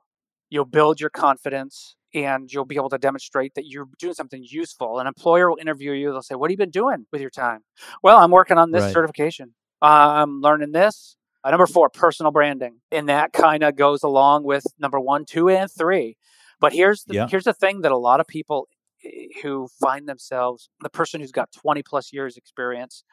you'll 0.51 0.65
build 0.65 1.01
your 1.01 1.09
confidence 1.09 1.95
and 2.13 2.53
you'll 2.53 2.65
be 2.65 2.75
able 2.75 2.89
to 2.89 2.99
demonstrate 2.99 3.55
that 3.55 3.65
you're 3.67 3.87
doing 3.99 4.13
something 4.13 4.45
useful 4.47 4.99
an 4.99 5.07
employer 5.07 5.49
will 5.49 5.57
interview 5.59 5.93
you 5.93 6.11
they'll 6.11 6.21
say 6.21 6.35
what 6.35 6.49
have 6.49 6.53
you 6.53 6.57
been 6.57 6.69
doing 6.69 7.07
with 7.11 7.21
your 7.21 7.31
time 7.31 7.61
well 8.03 8.19
i'm 8.19 8.31
working 8.31 8.59
on 8.59 8.71
this 8.71 8.83
Right. 8.83 8.93
certification 8.93 9.55
uh, 9.81 9.85
i'm 10.21 10.41
learning 10.41 10.73
this 10.73 11.17
uh, 11.43 11.49
number 11.49 11.65
four, 11.65 11.89
personal 11.89 12.31
branding, 12.31 12.81
and 12.91 13.09
that 13.09 13.33
kind 13.33 13.63
of 13.63 13.75
goes 13.75 14.03
along 14.03 14.43
with 14.43 14.63
number 14.79 14.99
one, 14.99 15.25
two, 15.25 15.49
and 15.49 15.71
three. 15.71 16.15
But 16.59 16.73
here's 16.73 17.03
the 17.05 17.15
Yeah. 17.15 17.27
here's 17.27 17.45
the 17.45 17.53
thing 17.53 17.81
that 17.81 17.91
a 17.91 17.97
lot 17.97 18.19
of 18.19 18.27
people 18.27 18.67
eh, 19.03 19.27
who 19.41 19.67
find 19.81 20.07
themselves 20.07 20.69
the 20.81 20.89
person 20.91 21.19
who's 21.19 21.31
got 21.31 21.51
20 21.51 21.81
plus 21.83 22.13
years 22.13 22.37
experience, 22.37 23.03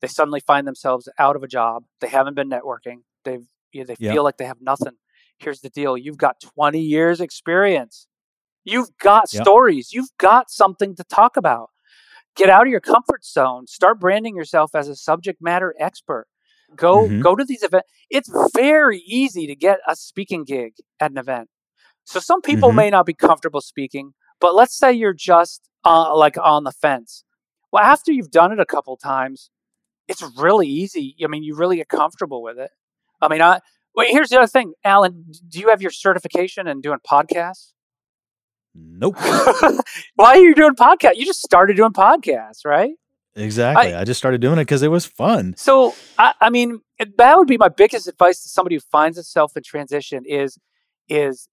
they 0.00 0.08
suddenly 0.08 0.40
find 0.40 0.66
themselves 0.66 1.08
out 1.18 1.36
of 1.36 1.44
a 1.44 1.48
job. 1.48 1.84
They 2.00 2.08
haven't 2.08 2.34
been 2.34 2.50
networking. 2.50 3.02
They've 3.24 3.46
you 3.72 3.82
know, 3.82 3.86
they 3.86 3.96
Yeah. 4.00 4.12
feel 4.12 4.24
like 4.24 4.38
they 4.38 4.46
have 4.46 4.60
nothing. 4.60 4.94
Here's 5.38 5.60
the 5.60 5.70
deal: 5.70 5.96
you've 5.96 6.18
got 6.18 6.40
20 6.40 6.80
years 6.80 7.20
experience. 7.20 8.06
You've 8.64 8.96
got 8.98 9.32
Yeah. 9.32 9.42
stories. 9.42 9.92
You've 9.92 10.10
got 10.18 10.50
something 10.50 10.94
to 10.96 11.04
talk 11.04 11.36
about. 11.36 11.70
Get 12.36 12.50
out 12.50 12.66
of 12.66 12.70
your 12.70 12.80
comfort 12.80 13.24
zone. 13.24 13.66
Start 13.66 13.98
branding 14.00 14.36
yourself 14.36 14.74
as 14.74 14.88
a 14.88 14.96
subject 14.96 15.40
matter 15.40 15.74
expert. 15.78 16.26
Go 16.76 17.08
Mhm. 17.08 17.22
go 17.22 17.34
to 17.36 17.44
these 17.44 17.62
events. 17.62 17.88
It's 18.10 18.30
very 18.54 18.98
easy 19.00 19.46
to 19.46 19.54
get 19.56 19.80
a 19.86 19.96
speaking 19.96 20.44
gig 20.44 20.74
at 21.00 21.10
an 21.10 21.18
event. 21.18 21.48
So 22.04 22.20
some 22.20 22.42
people 22.42 22.72
Mhm. 22.72 22.76
may 22.76 22.90
not 22.90 23.06
be 23.06 23.14
comfortable 23.14 23.60
speaking, 23.60 24.14
but 24.40 24.54
let's 24.54 24.76
say 24.76 24.92
you're 24.92 25.14
just 25.14 25.68
uh, 25.84 26.14
like 26.16 26.36
on 26.36 26.64
the 26.64 26.72
fence. 26.72 27.24
Well, 27.72 27.82
after 27.82 28.12
you've 28.12 28.30
done 28.30 28.52
it 28.52 28.60
a 28.60 28.66
couple 28.66 28.96
times, 28.96 29.50
it's 30.08 30.22
really 30.36 30.66
easy. 30.66 31.16
I 31.22 31.28
mean, 31.28 31.42
you 31.44 31.54
really 31.54 31.76
get 31.76 31.88
comfortable 31.88 32.42
with 32.42 32.58
it. 32.58 32.70
I 33.22 33.28
mean, 33.28 33.40
I 33.40 33.60
wait. 33.98 34.12
Here's 34.12 34.30
the 34.30 34.38
other 34.38 34.46
thing, 34.46 34.72
Allan. 34.84 35.24
Do 35.48 35.58
you 35.58 35.68
have 35.68 35.82
your 35.82 35.90
certification 35.90 36.66
in 36.66 36.80
doing 36.80 37.00
podcasts? 37.06 37.72
Nope. 38.74 39.16
Why 40.14 40.30
are 40.30 40.38
you 40.38 40.54
doing 40.54 40.76
podcast? 40.76 41.16
You 41.16 41.26
just 41.26 41.42
started 41.42 41.76
doing 41.76 41.92
podcasts, 41.92 42.64
right? 42.64 42.92
exactly. 43.34 43.94
I, 43.94 44.04
just 44.04 44.18
started 44.18 44.40
doing 44.40 44.58
it 44.58 44.62
because 44.62 44.82
it 44.82 44.90
was 44.90 45.04
fun. 45.04 45.54
So, 45.56 45.94
I, 46.18 46.34
I 46.40 46.50
mean, 46.50 46.80
that 47.18 47.38
would 47.38 47.48
be 47.48 47.56
my 47.56 47.68
biggest 47.68 48.08
advice 48.08 48.42
to 48.42 48.48
somebody 48.48 48.76
who 48.76 48.80
finds 48.80 49.18
itself 49.18 49.56
in 49.56 49.62
transition 49.62 50.24
is 50.24 50.58
is 51.08 51.48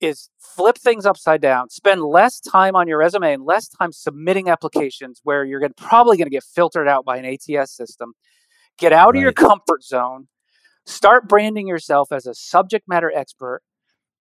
is 0.00 0.30
flip 0.38 0.78
things 0.78 1.06
upside 1.06 1.40
down. 1.40 1.70
Spend 1.70 2.02
less 2.02 2.40
time 2.40 2.76
on 2.76 2.86
your 2.86 2.98
resume 2.98 3.32
and 3.32 3.44
less 3.44 3.68
time 3.68 3.90
submitting 3.92 4.48
applications 4.48 5.20
where 5.24 5.44
you're 5.44 5.60
gonna, 5.60 5.74
probably 5.76 6.16
going 6.16 6.26
to 6.26 6.30
get 6.30 6.44
filtered 6.44 6.88
out 6.88 7.04
by 7.04 7.16
an 7.16 7.24
ATS 7.24 7.72
system. 7.72 8.14
Get 8.78 8.92
out 8.92 9.16
of 9.16 9.22
your 9.22 9.32
comfort 9.32 9.82
zone. 9.82 10.28
Start 10.88 11.28
branding 11.28 11.66
yourself 11.68 12.10
as 12.12 12.26
a 12.26 12.32
subject 12.34 12.88
matter 12.88 13.12
expert. 13.14 13.60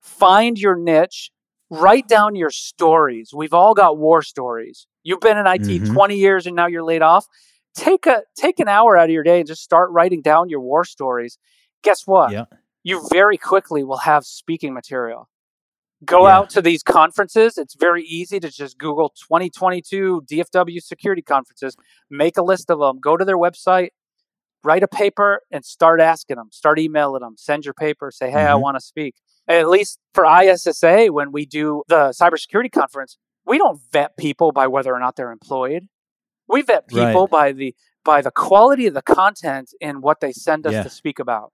Find 0.02 0.60
your 0.60 0.76
niche. 0.76 1.32
Write 1.70 2.08
down 2.10 2.36
your 2.36 2.50
stories. 2.50 3.32
We've 3.34 3.54
all 3.54 3.74
got 3.74 3.98
war 3.98 4.22
stories. 4.22 4.86
You've 5.04 5.22
been 5.22 5.38
in 5.38 5.48
IT 5.48 5.80
Mhm. 5.80 5.94
20 5.94 6.18
years 6.18 6.46
and 6.46 6.56
now 6.58 6.68
you're 6.68 6.84
laid 6.84 7.02
off. 7.02 7.26
Take 7.74 8.06
a 8.06 8.24
take 8.36 8.60
an 8.60 8.68
hour 8.68 8.98
out 8.98 9.06
of 9.06 9.12
your 9.14 9.24
day 9.24 9.40
and 9.40 9.48
just 9.48 9.62
start 9.64 9.92
writing 9.92 10.22
down 10.22 10.50
your 10.50 10.60
war 10.60 10.84
stories. 10.84 11.38
Guess 11.84 12.06
what? 12.06 12.32
Yeah. 12.34 12.46
You 12.84 13.08
very 13.12 13.38
quickly 13.38 13.84
will 13.86 14.00
have 14.00 14.26
speaking 14.26 14.74
material. 14.74 15.30
Go 16.04 16.28
Yeah. 16.28 16.38
out 16.38 16.50
to 16.52 16.62
these 16.62 16.84
conferences. 16.84 17.58
It's 17.58 17.76
very 17.76 18.04
easy 18.04 18.40
to 18.42 18.50
just 18.50 18.78
Google 18.78 19.10
2022 19.10 20.22
DFW 20.26 20.80
security 20.82 21.22
conferences, 21.22 21.76
make 22.10 22.38
a 22.38 22.44
list 22.44 22.70
of 22.70 22.80
them, 22.80 23.00
go 23.00 23.16
to 23.18 23.24
their 23.26 23.38
website, 23.38 23.92
write 24.68 24.84
a 24.84 24.88
paper, 24.88 25.42
and 25.52 25.64
start 25.66 26.02
asking 26.02 26.36
them, 26.36 26.50
start 26.52 26.78
emailing 26.78 27.22
them, 27.22 27.36
send 27.38 27.64
your 27.66 27.74
paper, 27.74 28.12
say, 28.12 28.30
hey, 28.30 28.46
I 28.46 28.52
Mhm. 28.52 28.62
want 28.62 28.76
to 28.78 28.82
speak. 28.82 29.16
At 29.48 29.70
least 29.70 30.00
for 30.14 30.26
ISSA, 30.26 31.08
when 31.08 31.32
we 31.32 31.46
do 31.46 31.84
the 31.88 32.10
cybersecurity 32.10 32.72
conference, 32.72 33.18
we 33.46 33.58
don't 33.58 33.80
vet 33.92 34.18
people 34.18 34.52
by 34.52 34.68
whether 34.68 34.94
or 34.94 35.00
not 35.00 35.16
they're 35.16 35.32
employed. 35.32 35.88
We 36.50 36.62
vet 36.62 36.84
Right. 36.92 37.08
people 37.08 37.28
by 37.28 37.54
the 37.54 37.74
by 38.04 38.22
the 38.22 38.32
quality 38.32 38.88
of 38.88 38.94
the 38.94 39.02
content 39.02 39.74
and 39.82 40.02
what 40.02 40.22
they 40.22 40.32
send 40.32 40.66
us 40.66 40.72
Yeah. 40.72 40.84
to 40.84 40.90
speak 40.90 41.20
about. 41.20 41.52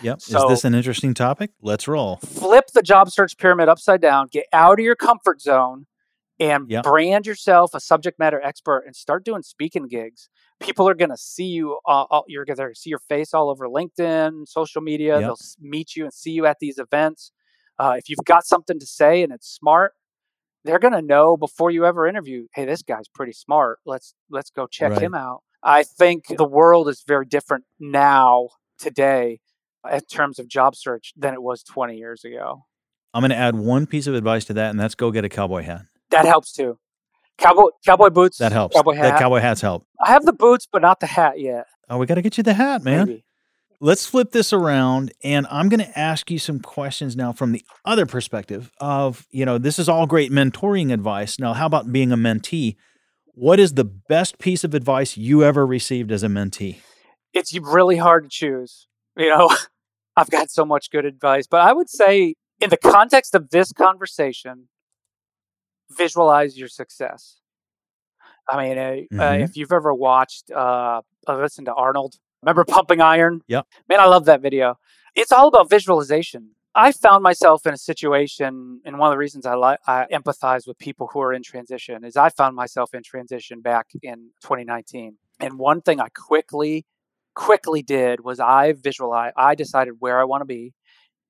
Yep. 0.00 0.22
So- 0.22 0.44
Is 0.44 0.48
this 0.48 0.64
an 0.64 0.74
interesting 0.74 1.12
topic? 1.12 1.50
Let's 1.60 1.86
roll. 1.86 2.16
flip 2.24 2.68
the 2.72 2.80
job 2.82 3.10
search 3.10 3.36
pyramid 3.36 3.68
upside 3.68 4.00
down, 4.00 4.28
get 4.30 4.46
out 4.50 4.78
of 4.78 4.84
your 4.84 4.96
comfort 4.96 5.42
zone, 5.42 5.86
and 6.40 6.70
Yep. 6.70 6.84
brand 6.84 7.26
yourself 7.26 7.74
a 7.74 7.80
subject 7.80 8.18
matter 8.18 8.40
expert 8.42 8.84
and 8.86 8.94
start 8.94 9.24
doing 9.24 9.42
speaking 9.42 9.88
gigs. 9.88 10.28
People 10.60 10.88
are 10.88 10.94
going 10.94 11.10
to 11.10 11.16
see 11.16 11.46
you. 11.46 11.74
Uh, 11.86 12.04
all- 12.10 12.24
you're 12.28 12.44
going 12.44 12.56
to 12.56 12.74
see 12.74 12.90
your 12.90 12.98
face 13.00 13.34
all 13.34 13.50
over 13.50 13.66
LinkedIn, 13.68 14.46
social 14.48 14.80
media. 14.82 15.14
Yep. 15.14 15.20
They'll 15.22 15.36
meet 15.60 15.96
you 15.96 16.04
and 16.04 16.12
see 16.12 16.30
you 16.32 16.46
at 16.46 16.58
these 16.60 16.78
events. 16.78 17.32
Uh, 17.78 17.94
if 17.96 18.08
you've 18.08 18.24
got 18.24 18.44
something 18.44 18.78
to 18.78 18.86
say 18.86 19.22
and 19.22 19.32
it's 19.32 19.48
smart, 19.48 19.92
they're 20.64 20.78
going 20.80 20.92
to 20.94 21.02
know 21.02 21.36
before 21.36 21.70
you 21.70 21.86
ever 21.86 22.06
interview, 22.06 22.46
hey, 22.54 22.64
this 22.64 22.82
guy's 22.82 23.08
pretty 23.08 23.32
smart. 23.32 23.78
Let's 23.86 24.14
let's 24.30 24.50
go 24.50 24.66
check 24.66 24.92
Right. 24.92 25.02
him 25.02 25.14
out. 25.14 25.42
I 25.62 25.82
think 25.84 26.26
the 26.36 26.44
world 26.46 26.88
is 26.88 27.02
very 27.06 27.26
different 27.26 27.64
now 27.78 28.48
today 28.78 29.40
in 29.90 30.00
terms 30.00 30.38
of 30.38 30.48
job 30.48 30.74
search 30.76 31.12
than 31.16 31.34
it 31.34 31.42
was 31.42 31.62
20 31.62 31.96
years 31.96 32.24
ago. 32.24 32.64
I'm 33.14 33.22
going 33.22 33.30
to 33.30 33.36
add 33.36 33.54
one 33.54 33.86
piece 33.86 34.06
of 34.06 34.14
advice 34.14 34.44
to 34.46 34.52
that, 34.54 34.70
and 34.70 34.78
that's 34.78 34.94
go 34.94 35.10
get 35.10 35.24
a 35.24 35.28
cowboy 35.28 35.62
hat. 35.62 35.82
That 36.10 36.24
helps 36.24 36.52
too. 36.52 36.78
Cowboy 37.38 37.68
cowboy 37.86 38.10
boots. 38.10 38.38
That 38.38 38.52
helps. 38.52 38.74
Cowboy 38.74 38.94
That 38.96 39.12
hat. 39.12 39.18
cowboy 39.18 39.40
hats 39.40 39.60
help. 39.60 39.86
I 40.04 40.10
have 40.10 40.24
the 40.24 40.32
boots, 40.32 40.66
but 40.70 40.82
not 40.82 41.00
the 41.00 41.06
hat 41.06 41.38
yet. 41.40 41.66
Oh, 41.88 41.98
we 41.98 42.06
got 42.06 42.16
to 42.16 42.22
get 42.22 42.36
you 42.36 42.42
the 42.42 42.54
hat, 42.54 42.82
man. 42.82 43.06
Maybe. 43.06 43.24
Let's 43.80 44.06
flip 44.06 44.32
this 44.32 44.52
around, 44.52 45.12
and 45.22 45.46
I'm 45.50 45.68
going 45.68 45.78
to 45.80 45.98
ask 45.98 46.32
you 46.32 46.40
some 46.40 46.58
questions 46.58 47.14
now 47.14 47.30
from 47.32 47.52
the 47.52 47.62
other 47.84 48.06
perspective 48.06 48.72
of, 48.80 49.24
you 49.30 49.44
know, 49.44 49.56
this 49.56 49.78
is 49.78 49.88
all 49.88 50.04
great 50.04 50.32
mentoring 50.32 50.92
advice. 50.92 51.38
Now, 51.38 51.52
how 51.52 51.66
about 51.66 51.92
being 51.92 52.10
a 52.10 52.16
mentee? 52.16 52.74
What 53.34 53.60
is 53.60 53.74
the 53.74 53.84
best 53.84 54.38
piece 54.40 54.64
of 54.64 54.74
advice 54.74 55.16
you 55.16 55.44
ever 55.44 55.64
received 55.64 56.10
as 56.10 56.24
a 56.24 56.26
mentee? 56.26 56.78
It's 57.32 57.56
really 57.56 57.98
hard 57.98 58.24
to 58.24 58.28
choose. 58.28 58.88
You 59.16 59.28
know, 59.28 59.48
I've 60.16 60.28
got 60.30 60.50
so 60.50 60.64
much 60.64 60.90
good 60.90 61.04
advice, 61.04 61.46
but 61.46 61.60
I 61.60 61.72
would 61.72 61.88
say 61.88 62.34
in 62.60 62.70
the 62.70 62.76
context 62.76 63.32
of 63.36 63.50
this 63.50 63.72
conversation, 63.72 64.68
visualize 65.90 66.58
your 66.58 66.68
success. 66.68 67.40
I 68.48 68.56
mean, 68.68 68.78
uh, 68.78 68.82
uh, 69.22 69.32
Mhm. 69.32 69.44
if 69.44 69.56
you've 69.56 69.72
ever 69.72 69.92
watched, 69.94 70.50
uh, 70.50 71.02
uh, 71.26 71.36
listen 71.36 71.64
to 71.66 71.74
Arnold, 71.74 72.16
remember 72.42 72.64
Pumping 72.68 73.00
Iron? 73.00 73.42
Yeah. 73.46 73.62
Man, 73.88 74.00
I 74.00 74.06
love 74.06 74.24
that 74.26 74.40
video. 74.40 74.78
It's 75.14 75.32
all 75.32 75.48
about 75.48 75.68
visualization. 75.68 76.54
I 76.74 76.92
found 76.92 77.22
myself 77.24 77.66
in 77.66 77.74
a 77.74 77.78
situation, 77.78 78.80
and 78.84 78.98
one 78.98 79.08
of 79.10 79.12
the 79.12 79.18
reasons 79.18 79.44
I 79.46 79.54
like 79.54 79.80
I 79.86 80.06
empathize 80.12 80.66
with 80.66 80.78
people 80.78 81.08
who 81.12 81.20
are 81.20 81.32
in 81.32 81.42
transition 81.42 82.04
is 82.04 82.16
I 82.16 82.28
found 82.28 82.54
myself 82.54 82.94
in 82.94 83.02
transition 83.02 83.60
back 83.60 83.88
in 84.02 84.30
2019. 84.42 85.18
And 85.40 85.58
one 85.58 85.80
thing 85.80 86.00
I 86.00 86.08
quickly, 86.10 86.86
quickly 87.34 87.82
did 87.82 88.20
was 88.20 88.38
I 88.38 88.72
visualized, 88.74 89.34
I 89.36 89.54
decided 89.56 89.94
where 89.98 90.20
I 90.20 90.24
want 90.24 90.42
to 90.42 90.44
be, 90.46 90.72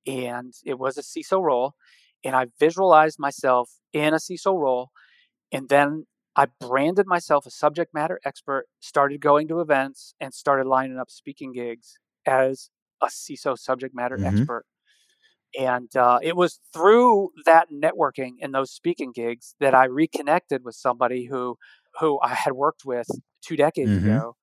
and 0.05 0.53
it 0.65 0.77
was 0.77 0.97
a 0.97 1.01
CISO 1.01 1.41
role, 1.41 1.73
and 2.23 2.35
I 2.35 2.47
visualized 2.59 3.19
myself 3.19 3.71
in 3.93 4.13
a 4.13 4.17
CISO 4.17 4.57
role, 4.57 4.91
and 5.51 5.69
then 5.69 6.05
I 6.35 6.47
branded 6.59 7.07
myself 7.07 7.45
a 7.45 7.51
subject 7.51 7.93
matter 7.93 8.19
expert, 8.25 8.65
started 8.79 9.21
going 9.21 9.47
to 9.49 9.61
events, 9.61 10.13
and 10.19 10.33
started 10.33 10.67
lining 10.67 10.97
up 10.99 11.09
speaking 11.11 11.53
gigs 11.53 11.95
as 12.25 12.69
a 13.01 13.07
CISO 13.07 13.57
subject 13.57 13.95
matter 13.95 14.17
Mhm. 14.17 14.25
expert. 14.25 14.65
And 15.59 15.93
uh, 15.95 16.19
it 16.21 16.35
was 16.35 16.59
through 16.73 17.31
that 17.45 17.69
networking 17.71 18.33
and 18.41 18.53
those 18.53 18.71
speaking 18.71 19.11
gigs 19.13 19.55
that 19.59 19.73
I 19.73 19.85
reconnected 19.85 20.63
with 20.63 20.75
somebody 20.75 21.25
who 21.25 21.57
who 21.99 22.19
I 22.21 22.35
had 22.35 22.53
worked 22.53 22.85
with 22.85 23.07
two 23.41 23.55
decades 23.57 23.91
Mhm. 23.91 24.05
ago, 24.05 24.35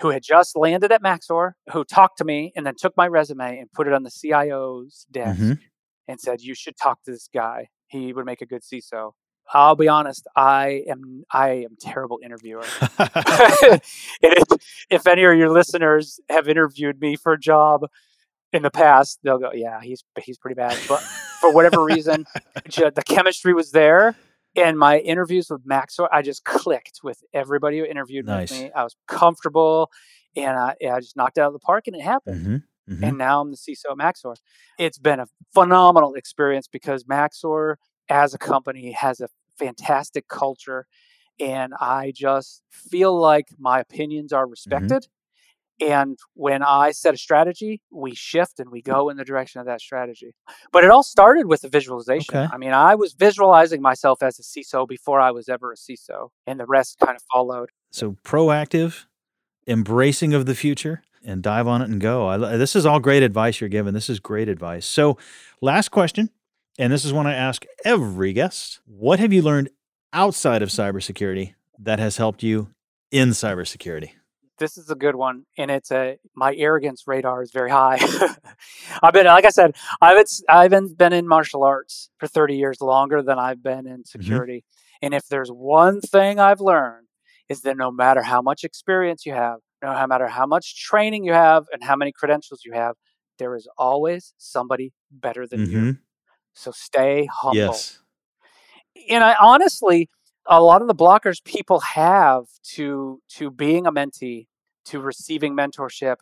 who 0.00 0.08
had 0.10 0.22
just 0.22 0.56
landed 0.56 0.92
at 0.92 1.02
Maxor, 1.02 1.52
who 1.72 1.84
talked 1.84 2.18
to 2.18 2.24
me 2.24 2.52
and 2.56 2.66
then 2.66 2.74
took 2.76 2.96
my 2.96 3.06
resume 3.08 3.58
and 3.58 3.70
put 3.72 3.86
it 3.86 3.92
on 3.94 4.02
the 4.04 4.10
CIO's 4.10 5.06
desk 5.10 5.40
Mhm. 5.40 5.58
And 6.08 6.20
said, 6.20 6.40
"You 6.40 6.54
should 6.54 6.76
talk 6.76 7.02
to 7.04 7.10
this 7.10 7.28
guy. 7.32 7.68
He 7.88 8.12
would 8.12 8.26
make 8.26 8.42
a 8.42 8.46
good 8.46 8.62
CISO." 8.62 9.12
I'll 9.54 9.76
be 9.76 9.86
honest, 9.86 10.26
I 10.34 10.82
am 10.88 11.24
I 11.32 11.50
am 11.50 11.76
terrible 11.80 12.18
interviewer. 12.22 12.64
if, 12.98 14.84
if 14.90 15.06
any 15.06 15.22
of 15.24 15.36
your 15.36 15.50
listeners 15.50 16.18
have 16.28 16.48
interviewed 16.48 17.00
me 17.00 17.16
for 17.16 17.32
a 17.32 17.38
job 17.38 17.86
in 18.52 18.62
the 18.62 18.70
past, 18.70 19.18
they'll 19.22 19.38
go, 19.38 19.50
"Yeah, 19.52 19.80
he's 19.82 20.02
he's 20.22 20.38
pretty 20.38 20.54
bad." 20.56 20.76
But 20.88 21.00
for 21.40 21.52
whatever 21.52 21.82
reason, 21.84 22.24
the 22.64 23.02
chemistry 23.06 23.54
was 23.54 23.70
there, 23.70 24.16
and 24.56 24.78
my 24.78 24.98
interviews 24.98 25.48
with 25.50 25.64
Maxor, 25.66 26.08
I 26.10 26.22
just 26.22 26.44
clicked 26.44 27.00
with 27.04 27.22
everybody 27.32 27.78
who 27.78 27.84
interviewed 27.84 28.26
Nice. 28.26 28.50
with 28.50 28.60
me. 28.62 28.70
I 28.74 28.82
was 28.84 28.96
comfortable, 29.06 29.90
and 30.34 30.56
I, 30.58 30.74
and 30.80 30.90
I 30.92 31.00
just 31.00 31.16
knocked 31.16 31.38
it 31.38 31.42
out 31.42 31.48
of 31.48 31.52
the 31.52 31.58
park, 31.60 31.86
and 31.86 31.94
it 31.96 32.02
happened 32.02 32.46
Mhm. 32.46 32.62
Mhm. 32.88 33.02
and 33.08 33.18
now 33.18 33.40
I'm 33.40 33.50
the 33.50 33.56
CISO 33.56 33.90
at 33.90 33.96
Maxor. 33.98 34.36
It's 34.78 34.98
been 34.98 35.20
a 35.20 35.26
phenomenal 35.52 36.14
experience 36.14 36.68
because 36.68 37.04
Maxor, 37.04 37.76
as 38.08 38.34
a 38.34 38.38
company, 38.38 38.92
has 38.92 39.20
a 39.20 39.28
fantastic 39.58 40.28
culture, 40.28 40.86
and 41.40 41.74
I 41.80 42.12
just 42.14 42.62
feel 42.70 43.18
like 43.18 43.48
my 43.58 43.80
opinions 43.80 44.32
are 44.32 44.46
respected. 44.46 45.08
And 45.78 46.18
when 46.32 46.62
I 46.62 46.92
set 46.92 47.12
a 47.12 47.18
strategy, 47.18 47.82
we 47.90 48.14
shift 48.14 48.60
and 48.60 48.70
we 48.70 48.80
go 48.80 49.10
in 49.10 49.18
the 49.18 49.24
direction 49.26 49.60
of 49.60 49.66
that 49.66 49.82
strategy. 49.82 50.34
But 50.72 50.84
it 50.84 50.90
all 50.90 51.02
started 51.02 51.46
with 51.46 51.60
the 51.60 51.68
visualization. 51.68 52.34
Okay. 52.34 52.48
I 52.50 52.56
mean, 52.56 52.72
I 52.72 52.94
was 52.94 53.12
visualizing 53.12 53.82
myself 53.82 54.22
as 54.22 54.38
a 54.38 54.42
CISO 54.42 54.88
before 54.88 55.20
I 55.20 55.32
was 55.32 55.50
ever 55.50 55.72
a 55.72 55.76
CISO, 55.76 56.30
and 56.46 56.58
the 56.58 56.64
rest 56.64 56.98
kind 57.04 57.14
of 57.14 57.22
followed. 57.30 57.68
So 57.90 58.12
proactive, 58.24 59.04
embracing 59.66 60.32
of 60.32 60.46
the 60.46 60.54
future, 60.54 61.02
and 61.26 61.42
dive 61.42 61.66
on 61.66 61.82
it 61.82 61.90
and 61.90 62.00
go. 62.00 62.28
I, 62.28 62.56
this 62.56 62.76
is 62.76 62.86
all 62.86 63.00
great 63.00 63.22
advice 63.22 63.60
you're 63.60 63.68
giving. 63.68 63.92
This 63.92 64.08
is 64.08 64.20
great 64.20 64.48
advice. 64.48 64.86
So, 64.86 65.18
last 65.60 65.90
question, 65.90 66.30
and 66.78 66.92
this 66.92 67.04
is 67.04 67.12
one 67.12 67.26
I 67.26 67.34
ask 67.34 67.64
every 67.84 68.32
guest: 68.32 68.80
What 68.86 69.18
have 69.18 69.32
you 69.32 69.42
learned 69.42 69.70
outside 70.12 70.62
of 70.62 70.70
cybersecurity 70.70 71.54
that 71.78 71.98
has 71.98 72.16
helped 72.16 72.42
you 72.42 72.68
in 73.10 73.30
cybersecurity? 73.30 74.12
this 74.58 74.78
is 74.78 74.90
a 74.90 74.94
good 74.94 75.14
one 75.14 75.44
and 75.58 75.70
it's 75.70 75.90
a 75.90 76.18
my 76.34 76.54
arrogance 76.54 77.04
radar 77.06 77.42
is 77.42 77.50
very 77.52 77.70
high 77.70 77.98
i've 79.02 79.12
been 79.12 79.26
like 79.26 79.44
i 79.44 79.50
said 79.50 79.74
i've 80.00 80.24
i've 80.48 80.70
been, 80.70 80.94
been 80.94 81.12
in 81.12 81.28
martial 81.28 81.62
arts 81.62 82.10
for 82.18 82.26
30 82.26 82.56
years 82.56 82.80
longer 82.80 83.22
than 83.22 83.38
i've 83.38 83.62
been 83.62 83.86
in 83.86 83.98
mm-hmm. 83.98 84.02
security 84.04 84.64
and 85.02 85.14
if 85.14 85.26
there's 85.28 85.50
one 85.50 86.00
thing 86.00 86.38
i've 86.38 86.60
learned 86.60 87.06
is 87.48 87.60
that 87.62 87.76
no 87.76 87.90
matter 87.90 88.22
how 88.22 88.42
much 88.42 88.64
experience 88.64 89.26
you 89.26 89.32
have 89.32 89.58
no 89.82 90.06
matter 90.06 90.28
how 90.28 90.46
much 90.46 90.82
training 90.84 91.24
you 91.24 91.32
have 91.32 91.64
and 91.72 91.82
how 91.84 91.96
many 91.96 92.12
credentials 92.12 92.60
you 92.64 92.72
have 92.72 92.94
there 93.38 93.54
is 93.54 93.68
always 93.76 94.32
somebody 94.38 94.92
better 95.10 95.46
than 95.46 95.60
you 95.70 95.78
Mhm. 95.78 95.98
so 96.54 96.70
stay 96.70 97.26
humble 97.26 97.56
Yes. 97.56 97.98
and 99.10 99.22
I 99.24 99.34
honestly, 99.40 100.08
a 100.46 100.62
lot 100.62 100.80
of 100.82 100.88
the 100.88 100.94
blockers 100.94 101.42
people 101.44 101.80
have 101.80 102.44
to 102.74 103.20
to 103.30 103.50
being 103.50 103.86
a 103.86 103.92
mentee, 103.92 104.46
to 104.86 105.00
receiving 105.00 105.54
mentorship, 105.54 106.16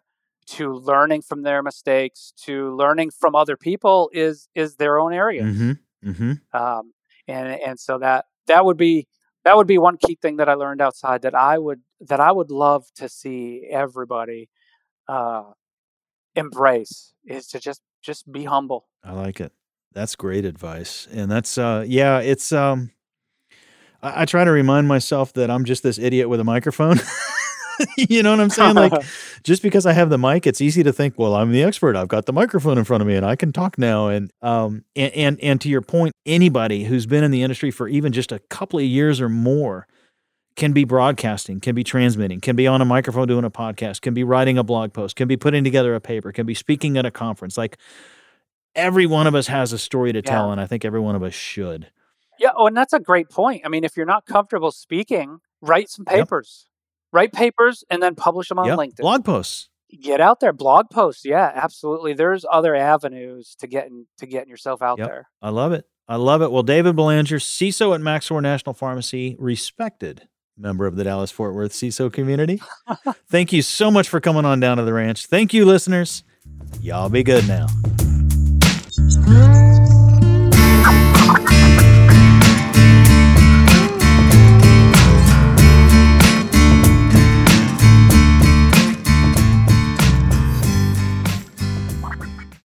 to 0.47 0.73
learning 0.73 1.23
from 1.23 1.43
their 1.43 1.63
mistakes, 1.63 2.33
to 2.45 2.75
learning 2.75 3.11
from 3.11 3.35
other 3.35 3.57
people 3.57 4.11
is 4.13 4.49
is 4.55 4.77
their 4.77 4.99
own 4.99 5.13
area. 5.13 5.43
Mm-hmm. 5.43 5.73
Mm-hmm. 6.11 6.57
Um, 6.57 6.93
and 7.29 7.61
and 7.61 7.79
so 7.79 7.99
that 7.99 8.27
that 8.47 8.65
would 8.65 8.77
be 8.77 9.07
that 9.45 9.57
would 9.57 9.67
be 9.67 9.79
one 9.79 9.97
key 9.97 10.19
thing 10.21 10.37
that 10.37 10.49
I 10.49 10.55
learned 10.55 10.81
outside 10.81 11.23
that 11.23 11.35
I 11.35 11.59
would 11.59 11.81
that 12.01 12.21
I 12.21 12.33
would 12.33 12.51
love 12.51 12.87
to 12.97 13.09
see 13.09 13.67
everybody 13.71 14.49
uh, 15.09 15.45
embrace 16.35 17.13
is 17.27 17.47
to 17.49 17.61
just 17.61 17.81
just 18.03 18.31
be 18.31 18.45
humble. 18.45 18.87
I 19.03 19.13
like 19.13 19.41
it. 19.41 19.53
That's 19.93 20.17
great 20.17 20.45
advice. 20.45 21.07
And 21.13 21.31
that's 21.31 21.57
uh 21.59 21.85
yeah, 21.87 22.19
it's 22.21 22.53
um 22.53 22.91
I, 24.03 24.23
I 24.23 24.25
try 24.25 24.45
to 24.45 24.51
remind 24.51 24.89
myself 24.89 25.33
that 25.35 25.51
I'm 25.51 25.65
just 25.65 25.83
this 25.83 25.99
idiot 25.99 26.29
with 26.29 26.41
a 26.41 26.45
microphone. 26.45 26.99
you 27.97 28.23
know 28.23 28.31
what 28.31 28.41
I'm 28.41 28.51
saying? 28.51 28.75
Like 28.75 28.93
just 29.43 29.63
because 29.63 29.87
I 29.87 29.93
have 29.93 30.11
the 30.11 30.19
mic, 30.19 30.47
it's 30.47 30.61
easy 30.61 30.83
to 30.83 30.93
think, 30.93 31.19
well, 31.19 31.35
I'm 31.35 31.53
the 31.53 31.63
expert. 31.63 31.97
I've 31.97 32.09
got 32.09 32.27
the 32.27 32.33
microphone 32.33 32.79
in 32.79 32.85
front 32.85 33.01
of 33.01 33.07
me 33.07 33.17
and 33.17 33.25
I 33.25 33.37
can 33.37 33.53
talk 33.53 33.79
now. 33.79 34.09
And 34.09 34.31
um 34.43 34.85
and 34.97 35.13
and, 35.15 35.41
and 35.41 35.61
to 35.61 35.69
your 35.69 35.83
point, 35.83 36.13
anybody 36.27 36.85
who's 36.85 37.07
been 37.07 37.25
in 37.25 37.31
the 37.31 37.43
industry 37.43 37.71
for 37.71 37.89
even 37.89 38.13
just 38.13 38.33
a 38.33 38.39
couple 38.51 38.79
of 38.79 38.85
years 38.85 39.21
or 39.21 39.29
more 39.29 39.87
can 40.57 40.73
be 40.73 40.85
broadcasting, 40.85 41.61
can 41.61 41.75
be 41.75 41.83
transmitting, 41.83 42.41
can 42.41 42.55
be 42.55 42.67
on 42.67 42.81
a 42.81 42.85
microphone 42.85 43.27
doing 43.27 43.45
a 43.45 43.51
podcast, 43.51 44.01
can 44.01 44.15
be 44.15 44.23
writing 44.23 44.57
a 44.57 44.63
blog 44.63 44.93
post, 44.93 45.17
can 45.17 45.27
be 45.27 45.37
putting 45.37 45.65
together 45.65 45.95
a 45.95 46.01
paper, 46.01 46.31
can 46.31 46.47
be 46.47 46.55
speaking 46.55 46.97
at 46.97 47.05
a 47.05 47.11
conference. 47.11 47.59
Like 47.59 47.77
every 48.75 49.07
one 49.07 49.27
of 49.27 49.35
us 49.35 49.49
has 49.49 49.73
a 49.73 49.79
story 49.79 50.13
to 50.13 50.23
tell, 50.23 50.53
and 50.53 50.61
I 50.61 50.67
think 50.67 50.85
every 50.85 51.01
one 51.01 51.17
of 51.17 51.23
us 51.23 51.35
should. 51.35 51.91
Yeah, 52.39 52.51
oh, 52.57 52.67
and 52.67 52.77
that's 52.77 52.93
a 52.93 53.01
great 53.01 53.31
point. 53.31 53.63
I 53.65 53.69
mean, 53.69 53.85
if 53.85 53.97
you're 53.97 54.07
not 54.07 54.27
comfortable 54.27 54.73
speaking, 54.73 55.41
write 55.61 55.89
some 55.89 56.05
papers. 56.05 56.67
Write 57.15 57.33
papers 57.33 57.85
and 57.89 58.03
then 58.03 58.15
publish 58.17 58.49
them 58.49 58.59
on 58.59 58.67
Yep. 58.67 58.79
LinkedIn. 58.79 58.97
Blog 58.97 59.25
posts. 59.25 59.69
Get 60.03 60.21
out 60.21 60.41
there, 60.41 60.53
blog 60.53 60.91
posts. 60.91 61.25
Yeah, 61.25 61.51
absolutely. 61.55 62.13
There's 62.13 62.45
other 62.51 62.75
avenues 62.75 63.55
to 63.61 63.69
getting 63.69 64.07
to 64.19 64.27
getting 64.27 64.49
yourself 64.49 64.83
out 64.83 64.99
Yep. 64.99 65.07
there. 65.09 65.29
I 65.41 65.51
love 65.51 65.73
it. 65.73 65.85
I 66.09 66.17
love 66.17 66.43
it. 66.43 66.51
Well, 66.51 66.65
David 66.65 66.97
Belanger, 66.97 67.37
CISO 67.39 67.95
at 67.95 68.01
Maxor 68.01 68.43
National 68.43 68.75
Pharmacy, 68.75 69.37
respected 69.39 70.29
member 70.59 70.87
of 70.87 70.97
the 70.97 71.05
Dallas 71.05 71.31
Fort 71.31 71.55
Worth 71.55 71.73
CISO 71.73 72.13
community. 72.13 72.61
Thank 73.31 73.53
you 73.53 73.63
so 73.63 73.91
much 73.91 74.09
for 74.09 74.21
coming 74.21 74.45
on 74.45 74.59
down 74.61 74.77
to 74.79 74.83
the 74.85 74.93
ranch. 74.93 75.27
Thank 75.27 75.55
you, 75.55 75.65
listeners. 75.65 76.25
Y'all 76.81 77.09
be 77.09 77.23
good 77.23 77.47
now. 77.49 77.67